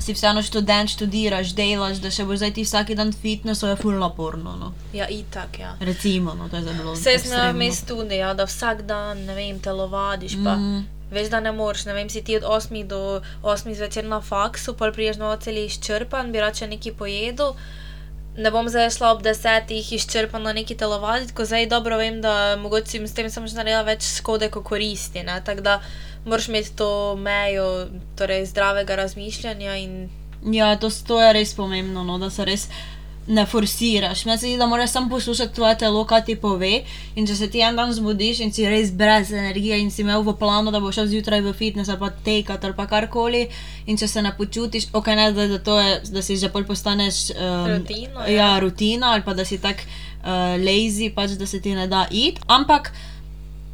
si 0.01 0.13
vseeno 0.13 0.41
študent, 0.41 0.89
študiraš, 0.89 1.53
delaš, 1.55 1.97
da 2.01 2.09
še 2.11 2.25
boš 2.25 2.41
zdaj 2.41 2.53
ti 2.53 2.63
vsak 2.63 2.95
dan 2.95 3.11
fitness, 3.13 3.63
je 3.63 3.75
ful 3.75 3.99
naporno. 3.99 4.55
No. 4.57 4.73
Ja, 4.93 5.07
itak, 5.09 5.59
ja. 5.59 5.75
Recimo, 5.79 6.33
no, 6.33 6.49
to 6.49 6.57
je 6.57 6.63
zelo 6.63 6.93
Vse 6.93 7.19
sem 7.19 7.31
na 7.31 7.51
mestu 7.53 8.01
ja, 8.09 8.33
da 8.33 8.45
vsak 8.45 8.81
dan, 8.81 9.25
ne 9.25 9.35
vem, 9.35 9.59
telovadiš, 9.59 10.35
pa 10.43 10.55
Mm. 10.55 10.85
veš, 11.11 11.29
da 11.29 11.39
ne 11.39 11.51
moreš, 11.51 11.85
ne 11.85 11.93
vem, 11.93 12.09
si 12.09 12.21
ti 12.21 12.37
od 12.37 12.43
8 12.43 12.87
do 12.87 13.21
8 13.43 13.75
zvečer 13.75 14.05
na 14.05 14.21
faksu, 14.21 14.73
pol 14.73 14.91
priješ 14.91 15.17
domov 15.17 15.37
cel 15.39 15.57
izčrpan, 15.57 16.31
bi 16.31 16.39
rad 16.39 16.55
še 16.55 16.67
nekaj 16.67 16.93
pojedel. 16.93 17.53
Ne 18.37 18.47
bom 18.51 18.69
zdaj 18.69 18.89
šla 18.95 19.11
ob 19.11 19.21
desetih 19.23 19.93
izčrpana 19.93 20.53
neki 20.53 20.75
telovaditi, 20.79 21.33
ko 21.35 21.43
zdaj 21.45 21.67
dobro 21.67 21.97
vem, 21.97 22.21
da 22.21 22.55
mogoče 22.55 23.07
s 23.07 23.13
tem 23.13 23.29
sem 23.29 23.47
že 23.47 23.55
naredila 23.55 23.83
več 23.83 24.07
škode, 24.17 24.47
kot 24.49 24.63
koristi. 24.63 25.23
ne. 25.23 25.41
Tako 25.45 25.61
da 25.61 25.81
moraš 26.25 26.47
imeti 26.47 26.75
to 26.75 27.15
mejo 27.15 27.87
torej 28.15 28.45
zdravega 28.45 28.95
razmišljanja 28.95 29.75
in 29.75 30.09
Ja, 30.45 30.75
to, 30.75 30.89
to 31.07 31.21
je 31.21 31.33
res 31.33 31.53
pomembno, 31.53 32.03
no, 32.03 32.17
da 32.17 32.29
se 32.29 32.45
res 32.45 32.67
ne 33.27 33.45
forsiraš. 33.45 34.23
Meni 34.25 34.37
se 34.37 34.47
zdi, 34.47 34.57
da 34.57 34.65
moraš 34.65 34.91
samo 34.91 35.09
poslušati 35.09 35.53
tvoje 35.55 35.77
telo, 35.77 36.01
kaj 36.05 36.23
ti 36.25 36.35
pove. 36.35 36.81
In 37.15 37.27
če 37.27 37.35
se 37.35 37.49
ti 37.51 37.61
en 37.61 37.77
dan 37.77 37.93
zbudiš 37.93 38.41
in 38.41 38.53
si 38.53 38.65
res 38.65 38.89
brez 38.97 39.29
energije 39.31 39.77
in 39.79 39.91
si 39.93 40.01
imel 40.01 40.25
v 40.25 40.33
planu, 40.39 40.73
da 40.73 40.81
boš 40.81 40.97
šel 40.97 41.11
zjutraj 41.13 41.43
v 41.45 41.53
fitness 41.53 41.93
ali 41.93 42.01
pa 42.01 42.09
tekat 42.25 42.65
ali 42.65 42.75
pa 42.77 42.87
karkoli, 42.89 43.43
in 43.85 43.97
če 43.97 44.09
se 44.09 44.25
ne 44.25 44.33
počutiš, 44.37 44.89
ok, 44.97 45.13
ne 45.19 45.29
da, 45.37 45.47
da, 45.53 45.61
to 45.61 45.77
je, 45.79 45.99
da 46.11 46.25
si 46.25 46.37
že 46.41 46.49
pol 46.49 46.65
postaneš 46.65 47.29
um, 47.35 47.69
Rutino, 47.75 48.25
ja. 48.25 48.33
ja, 48.33 48.51
rutina 48.59 49.13
ali 49.13 49.23
pa 49.25 49.37
da 49.37 49.45
si 49.45 49.61
tak 49.61 49.85
uh, 49.85 50.57
lazy, 50.57 51.13
pač 51.13 51.37
da 51.37 51.45
se 51.45 51.61
ti 51.61 51.77
ne 51.77 51.87
da 51.87 52.07
iti. 52.09 52.41
Ampak 52.47 52.89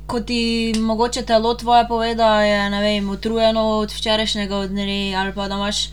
ko 0.08 0.20
ti 0.20 0.74
mogoče 0.80 1.26
telo 1.26 1.54
tvoje 1.54 1.88
pove, 1.88 2.16
da 2.16 2.42
je 2.42 2.70
ne 2.70 2.82
vem, 2.82 3.10
utrujeno 3.10 3.62
od 3.80 3.92
včerajšnjega 3.92 4.68
dne 4.68 5.16
ali 5.16 5.34
pa 5.36 5.48
da 5.48 5.56
imaš. 5.56 5.90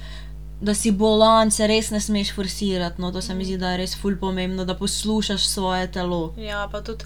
Da 0.65 0.73
si 0.75 0.91
bolan, 0.91 1.51
se 1.51 1.67
res 1.67 1.91
ne 1.91 1.99
smeš 2.01 2.31
forsirati. 2.33 3.03
No, 3.03 3.11
to 3.13 3.21
se 3.21 3.35
mi 3.35 3.45
zdi, 3.45 3.59
da 3.59 3.75
je 3.75 3.83
res 3.83 3.97
ful 4.01 4.15
pomembno, 4.21 4.65
da 4.65 4.77
poslušaš 4.79 5.47
svoje 5.47 5.91
telo. 5.93 6.33
Ja, 6.39 6.69
pa 6.73 6.81
tudi, 6.81 7.05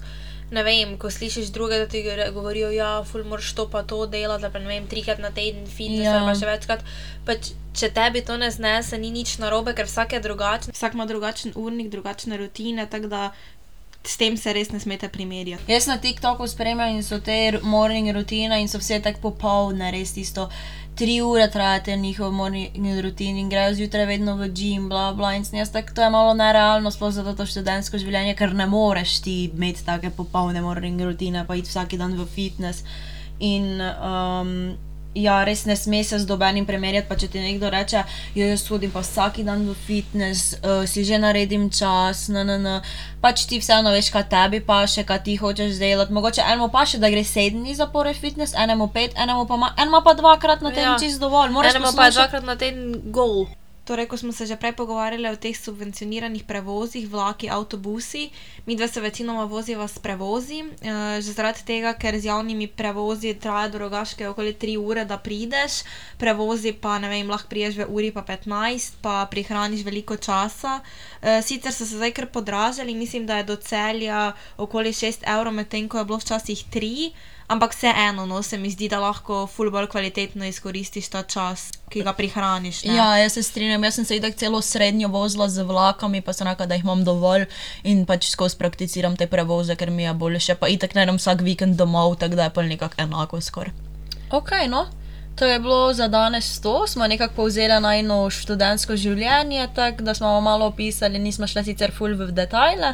ne 0.51 0.63
vem, 0.63 0.93
ko 0.97 1.09
slišiš 1.11 1.49
druge, 1.51 1.79
da 1.81 1.87
ti 1.87 2.03
govorijo, 2.33 2.69
ja, 2.71 3.03
ful 3.03 3.23
moraš 3.23 3.51
to 3.53 3.67
pa 3.69 3.83
to 3.83 4.05
delati, 4.05 4.41
da 4.41 4.49
pa 4.49 4.59
ne 4.59 4.67
vem, 4.67 4.87
trikrat 4.87 5.19
na 5.19 5.31
teden 5.31 5.67
fitness 5.67 6.05
Ja. 6.05 6.13
ja. 6.13 6.17
ali 6.21 6.31
pa 6.31 6.39
še 6.39 6.49
večkrat. 6.49 6.85
Pač, 7.25 7.51
če 7.73 7.89
tebi 7.93 8.21
to 8.25 8.37
ne 8.37 8.51
znese, 8.51 8.97
ni 8.97 9.11
nič 9.11 9.37
narobe, 9.41 9.73
ker 9.75 9.89
vsak 9.89 10.13
je 10.13 10.23
drugačen. 10.23 10.73
Vsak 10.77 10.95
ima 10.95 11.09
drugačen 11.09 11.53
urnik, 11.55 11.89
drugačne 11.91 12.37
rutine, 12.37 12.87
tako 12.89 13.11
da 13.11 13.31
s 14.03 14.17
tem 14.17 14.37
se 14.37 14.53
res 14.53 14.71
ne 14.71 14.79
smete 14.79 15.09
primerjati. 15.09 15.71
Jaz 15.71 15.87
na 15.87 15.97
TikToku 15.97 16.47
spremljam 16.47 16.95
in 16.95 17.03
so 17.03 17.19
te 17.19 17.59
morning 17.61 18.11
rutine 18.15 18.61
in 18.61 18.67
so 18.67 18.79
vse 18.79 19.01
tako 19.03 19.29
popoldne, 19.29 19.91
res 19.91 20.13
tisto. 20.15 20.49
Tri 20.99 21.21
ure 21.23 21.45
traja 21.51 21.79
te 21.83 21.95
njihov 21.95 22.33
morning 22.35 22.87
rutin 23.03 23.37
in 23.39 23.49
grejo 23.49 23.73
zjutraj 23.77 24.05
vedno 24.05 24.35
v 24.35 24.49
gym, 24.51 24.89
bla 24.89 25.13
bla. 25.15 25.33
In 25.35 25.45
sem 25.45 25.59
jaz 25.59 25.71
tako, 25.71 25.93
to 25.95 26.03
je 26.03 26.09
malo 26.09 26.33
nerealno, 26.33 26.91
sploh 26.91 27.13
za 27.15 27.23
to 27.35 27.45
študentsko 27.47 28.01
življenje, 28.01 28.35
ker 28.35 28.51
ne 28.53 28.67
moreš 28.67 29.21
ti 29.23 29.37
imeti 29.45 29.85
take 29.87 30.11
popolne 30.15 30.61
morning 30.61 30.99
rutine, 31.01 31.45
pa 31.47 31.55
iti 31.55 31.71
vsak 31.71 31.95
dan 31.99 32.17
v 32.19 32.27
fitness. 32.27 32.83
In 33.39 33.79
um, 33.79 34.75
ja, 35.15 35.43
res 35.43 35.65
ne 35.65 35.75
sme 35.75 36.03
se 36.03 36.19
z 36.19 36.25
dobenim 36.25 36.65
primerjati, 36.65 37.07
pa 37.09 37.15
če 37.15 37.27
ti 37.27 37.39
nekdo 37.39 37.69
reče, 37.69 38.03
jo 38.35 38.45
jaz 38.45 38.67
hodim 38.67 38.91
pa 38.91 39.01
vsak 39.01 39.41
dan 39.43 39.65
v 39.65 39.75
fitness, 39.75 40.55
uh, 40.55 40.85
si 40.85 41.03
že 41.03 41.17
naredim 41.17 41.69
čas, 41.69 42.27
no, 42.29 42.43
no, 42.43 42.57
no. 42.57 42.81
Pač 43.21 43.45
ti 43.45 43.59
vseeno 43.59 43.91
veš, 43.91 44.09
kaj 44.09 44.29
tebi 44.29 44.59
paše, 44.61 45.03
kaj 45.03 45.23
ti 45.23 45.35
hočeš 45.35 45.75
delati. 45.75 46.13
Mogoče 46.13 46.41
enemu 46.41 46.69
paše, 46.69 46.97
da 46.97 47.09
gre 47.09 47.23
sedem 47.23 47.59
dni 47.59 47.75
zapored 47.75 48.15
fitness, 48.15 48.53
enemu 48.55 48.87
pet, 48.87 49.11
enemu 49.17 49.45
pa, 49.45 49.57
ma, 49.57 49.73
enemu 49.77 50.01
pa 50.01 50.13
dvakrat 50.13 50.61
na 50.61 50.69
teden 50.69 50.83
Ja. 50.83 50.91
ja. 50.93 50.99
čist 50.99 51.19
dovolj. 51.19 51.49
Moraš 51.49 51.75
Enemu 51.75 51.85
pa 51.85 51.91
poslušati- 51.91 52.13
dvakrat 52.15 52.43
na 52.43 52.55
teden 52.55 53.01
gol. 53.11 53.47
Torej, 53.89 54.05
ko 54.05 54.17
smo 54.17 54.29
se 54.29 54.45
že 54.45 54.53
prej 54.53 54.77
pogovarjali 54.77 55.25
o 55.25 55.35
teh 55.35 55.57
subvencioniranih 55.57 56.43
prevozih, 56.45 57.09
vlaki, 57.09 57.49
avtobusi, 57.49 58.29
mi 58.69 58.75
dva 58.77 58.85
se 58.87 59.01
večinoma 59.01 59.49
voziva 59.49 59.87
s 59.87 59.97
prevozi, 59.97 60.61
eh, 60.61 61.17
že 61.17 61.33
zaradi 61.33 61.65
tega, 61.65 61.95
ker 61.97 62.13
z 62.13 62.29
javnimi 62.29 62.67
prevozi 62.69 63.33
traja 63.33 63.73
do 63.73 63.81
rogaške 63.81 64.27
okoli 64.29 64.53
3 64.53 64.77
ure, 64.77 65.05
da 65.09 65.17
prideš, 65.17 65.81
prevozi 66.21 66.75
pa 66.77 66.99
ne 66.99 67.09
vem, 67.09 67.25
lahko 67.25 67.49
priješ 67.49 67.81
v 67.81 67.89
uri 67.89 68.11
pa 68.13 68.21
15, 68.21 69.01
pa 69.01 69.25
prihraniš 69.25 69.81
veliko 69.81 70.21
časa. 70.21 70.85
Eh, 71.25 71.41
Sicer 71.41 71.73
so 71.73 71.81
se 71.81 71.97
zdaj 71.97 72.13
kar 72.13 72.29
podražili, 72.29 72.93
mislim, 72.93 73.25
da 73.25 73.41
je 73.41 73.49
do 73.49 73.55
celja 73.55 74.35
okoli 74.57 74.93
6 74.93 75.25
evrov, 75.25 75.53
medtem 75.53 75.89
ko 75.89 75.97
je 75.97 76.05
bilo 76.05 76.21
včasih 76.21 76.61
3. 76.69 77.11
Ampak 77.49 77.73
vseeno, 77.73 78.27
no, 78.29 78.43
se 78.45 78.57
mi 78.57 78.69
zdi, 78.69 78.85
da 78.89 78.99
lahko 79.01 79.47
ful 79.49 79.71
bolj 79.73 79.87
kvalitetno 79.89 80.45
izkoristiš 80.45 81.07
ta 81.09 81.23
čas, 81.25 81.71
ki 81.89 82.03
ga 82.05 82.13
prihraniš. 82.13 82.83
Ne? 82.85 82.93
Ja, 82.93 83.07
jaz 83.17 83.39
se 83.39 83.43
strinjam. 83.43 83.79
vem, 83.79 83.87
jaz 83.89 83.97
sem 83.97 84.05
se 84.05 84.19
itak 84.19 84.37
celo 84.37 84.61
srednjo 84.61 85.09
vozila 85.09 85.49
z 85.49 85.65
vlakami, 85.65 86.21
pa 86.21 86.33
sem 86.33 86.47
rekla, 86.47 86.67
da 86.69 86.77
jih 86.77 86.85
imam 86.85 87.01
dovolj 87.03 87.47
in 87.83 88.05
pač 88.05 88.29
skozi 88.29 88.57
prakticiram 88.57 89.17
te 89.17 89.25
prevoze, 89.27 89.73
ker 89.75 89.89
mi 89.89 90.05
je 90.05 90.13
boljše, 90.13 90.59
pa 90.61 90.69
itak 90.69 90.93
ne 90.93 91.07
idem 91.09 91.17
vsak 91.17 91.41
vikend 91.41 91.73
domov, 91.73 92.19
tako 92.21 92.37
da 92.37 92.51
je 92.51 92.53
pa 92.53 92.61
nekako 92.61 93.01
enako 93.01 93.41
skoraj. 93.41 93.73
Ok, 94.29 94.53
no. 94.69 94.85
To 95.39 95.45
je 95.45 95.59
bilo 95.59 95.93
za 95.93 96.07
danes 96.07 96.59
to, 96.59 96.87
smo 96.87 97.07
nekako 97.07 97.33
povzeli 97.33 97.79
najno 97.79 98.29
študentsko 98.29 98.95
življenje, 98.99 99.69
tako 99.75 100.03
da 100.03 100.13
smo 100.13 100.41
malo 100.41 100.65
opisali, 100.67 101.19
nismo 101.19 101.47
šli 101.47 101.63
sicer 101.63 101.93
ful 101.95 102.11
v 102.19 102.27
detajle, 102.35 102.89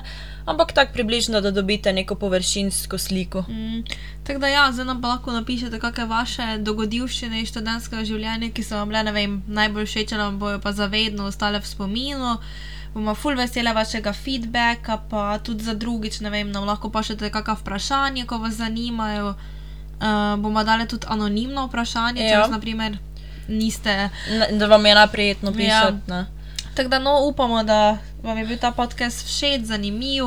ampak 0.46 0.76
tako 0.78 0.94
približno, 0.94 1.42
da 1.42 1.52
dobite 1.52 1.94
neko 1.94 2.16
površinsko 2.16 2.98
sliko. 2.98 3.42
Mm, 3.50 3.82
tako 4.28 4.40
da, 4.40 4.54
ja, 4.54 4.68
zdaj 4.72 4.86
nam 4.86 5.02
pa 5.02 5.16
lahko 5.16 5.34
napišete, 5.34 5.80
kakšne 5.82 6.06
vaše 6.06 6.48
dogodivščine 6.62 7.42
iz 7.42 7.50
študentskega 7.50 8.06
življenja, 8.06 8.52
ki 8.54 8.68
so 8.68 8.78
vam 8.78 8.94
bile, 8.94 9.02
ne 9.10 9.16
vem, 9.18 9.42
najbolj 9.48 9.90
všeč, 9.90 10.14
vam 10.22 10.38
bojo 10.38 10.62
pa 10.62 10.76
zavedno 10.84 11.26
ostale 11.34 11.64
v 11.66 11.72
spominu. 11.72 12.38
Bomo 12.94 13.18
full 13.18 13.42
vesele 13.42 13.74
vašega 13.74 14.14
feedbacka, 14.14 15.02
pa 15.10 15.40
tudi 15.42 15.66
za 15.66 15.74
drugič, 15.74 16.22
ne 16.22 16.30
vem, 16.30 16.54
nam 16.54 16.70
lahko 16.70 16.94
pošljete 16.94 17.34
kakšno 17.34 17.58
vprašanje, 17.66 18.30
ko 18.30 18.38
vas 18.46 18.62
zanimajo. 18.62 19.34
Uh, 19.96 20.08
bomo 20.38 20.64
dali 20.64 20.88
tudi 20.88 21.08
anonimno 21.10 21.68
vprašanje, 21.68 22.20
če 22.20 22.26
Ja. 22.26 22.40
vas, 22.40 22.50
naprimer, 22.50 22.98
niste. 23.48 24.10
Ne, 24.30 24.48
da 24.52 24.68
vam 24.68 24.86
je 24.86 24.96
naprijetno 24.96 25.50
Ja. 25.50 25.56
pisati. 25.56 26.12
Ja. 26.12 26.26
Tako 26.76 26.90
da, 26.90 27.00
no, 27.00 27.20
upamo, 27.24 27.64
da 27.64 27.78
vam 28.24 28.38
je 28.38 28.46
bil 28.46 28.58
ta 28.58 28.72
podcast 28.72 29.26
všeč, 29.26 29.62
zanimiv. 29.64 30.26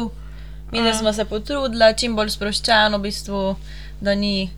Mi 0.72 0.82
da 0.82 0.88
A. 0.88 0.94
smo 0.94 1.12
se 1.12 1.24
potrudili, 1.24 1.94
čim 1.96 2.16
bolj 2.16 2.28
sproščeno, 2.30 2.98
v 2.98 3.02
bistvu, 3.02 3.56
da 4.00 4.14
ni. 4.14 4.50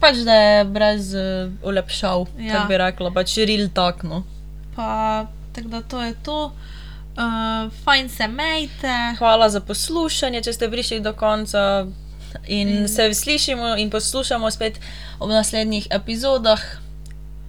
Pač 0.00 0.16
da 0.16 0.34
je 0.34 0.64
brez 0.64 1.14
uh, 1.14 1.22
olepšav, 1.62 2.26
ja. 2.38 2.52
Tako 2.52 2.68
bi 2.68 2.76
rekla, 2.76 3.10
pač 3.10 3.36
real 3.38 3.68
takno. 3.68 4.24
Pa, 4.76 5.26
tako 5.52 5.68
da 5.68 5.80
to 5.82 6.02
je 6.02 6.14
to. 6.22 6.52
Uh, 7.12 7.24
fajn 7.84 8.08
se 8.08 8.28
mejte. 8.28 9.14
Hvala 9.18 9.48
za 9.48 9.60
poslušanje, 9.60 10.42
če 10.42 10.52
ste 10.52 10.70
prišli 10.70 11.00
do 11.00 11.12
konca. 11.12 11.86
In 12.46 12.88
se 12.88 13.14
slišimo 13.14 13.76
in 13.76 13.90
poslušamo 13.90 14.50
spet 14.50 14.80
v 15.20 15.28
naslednjih 15.28 15.86
epizodah. 15.90 16.60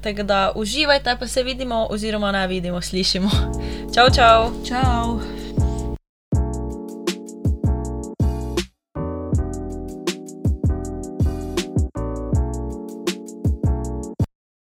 Tako 0.02 0.24
da 0.24 0.52
uživajte, 0.56 1.16
pa 1.20 1.28
se 1.28 1.44
vidimo, 1.44 1.88
oziroma 1.90 2.32
ne 2.32 2.48
vidimo, 2.48 2.82
slišimo. 2.82 3.30
Čau, 3.96 4.10
čau! 4.16 4.52
Čau. 4.68 5.43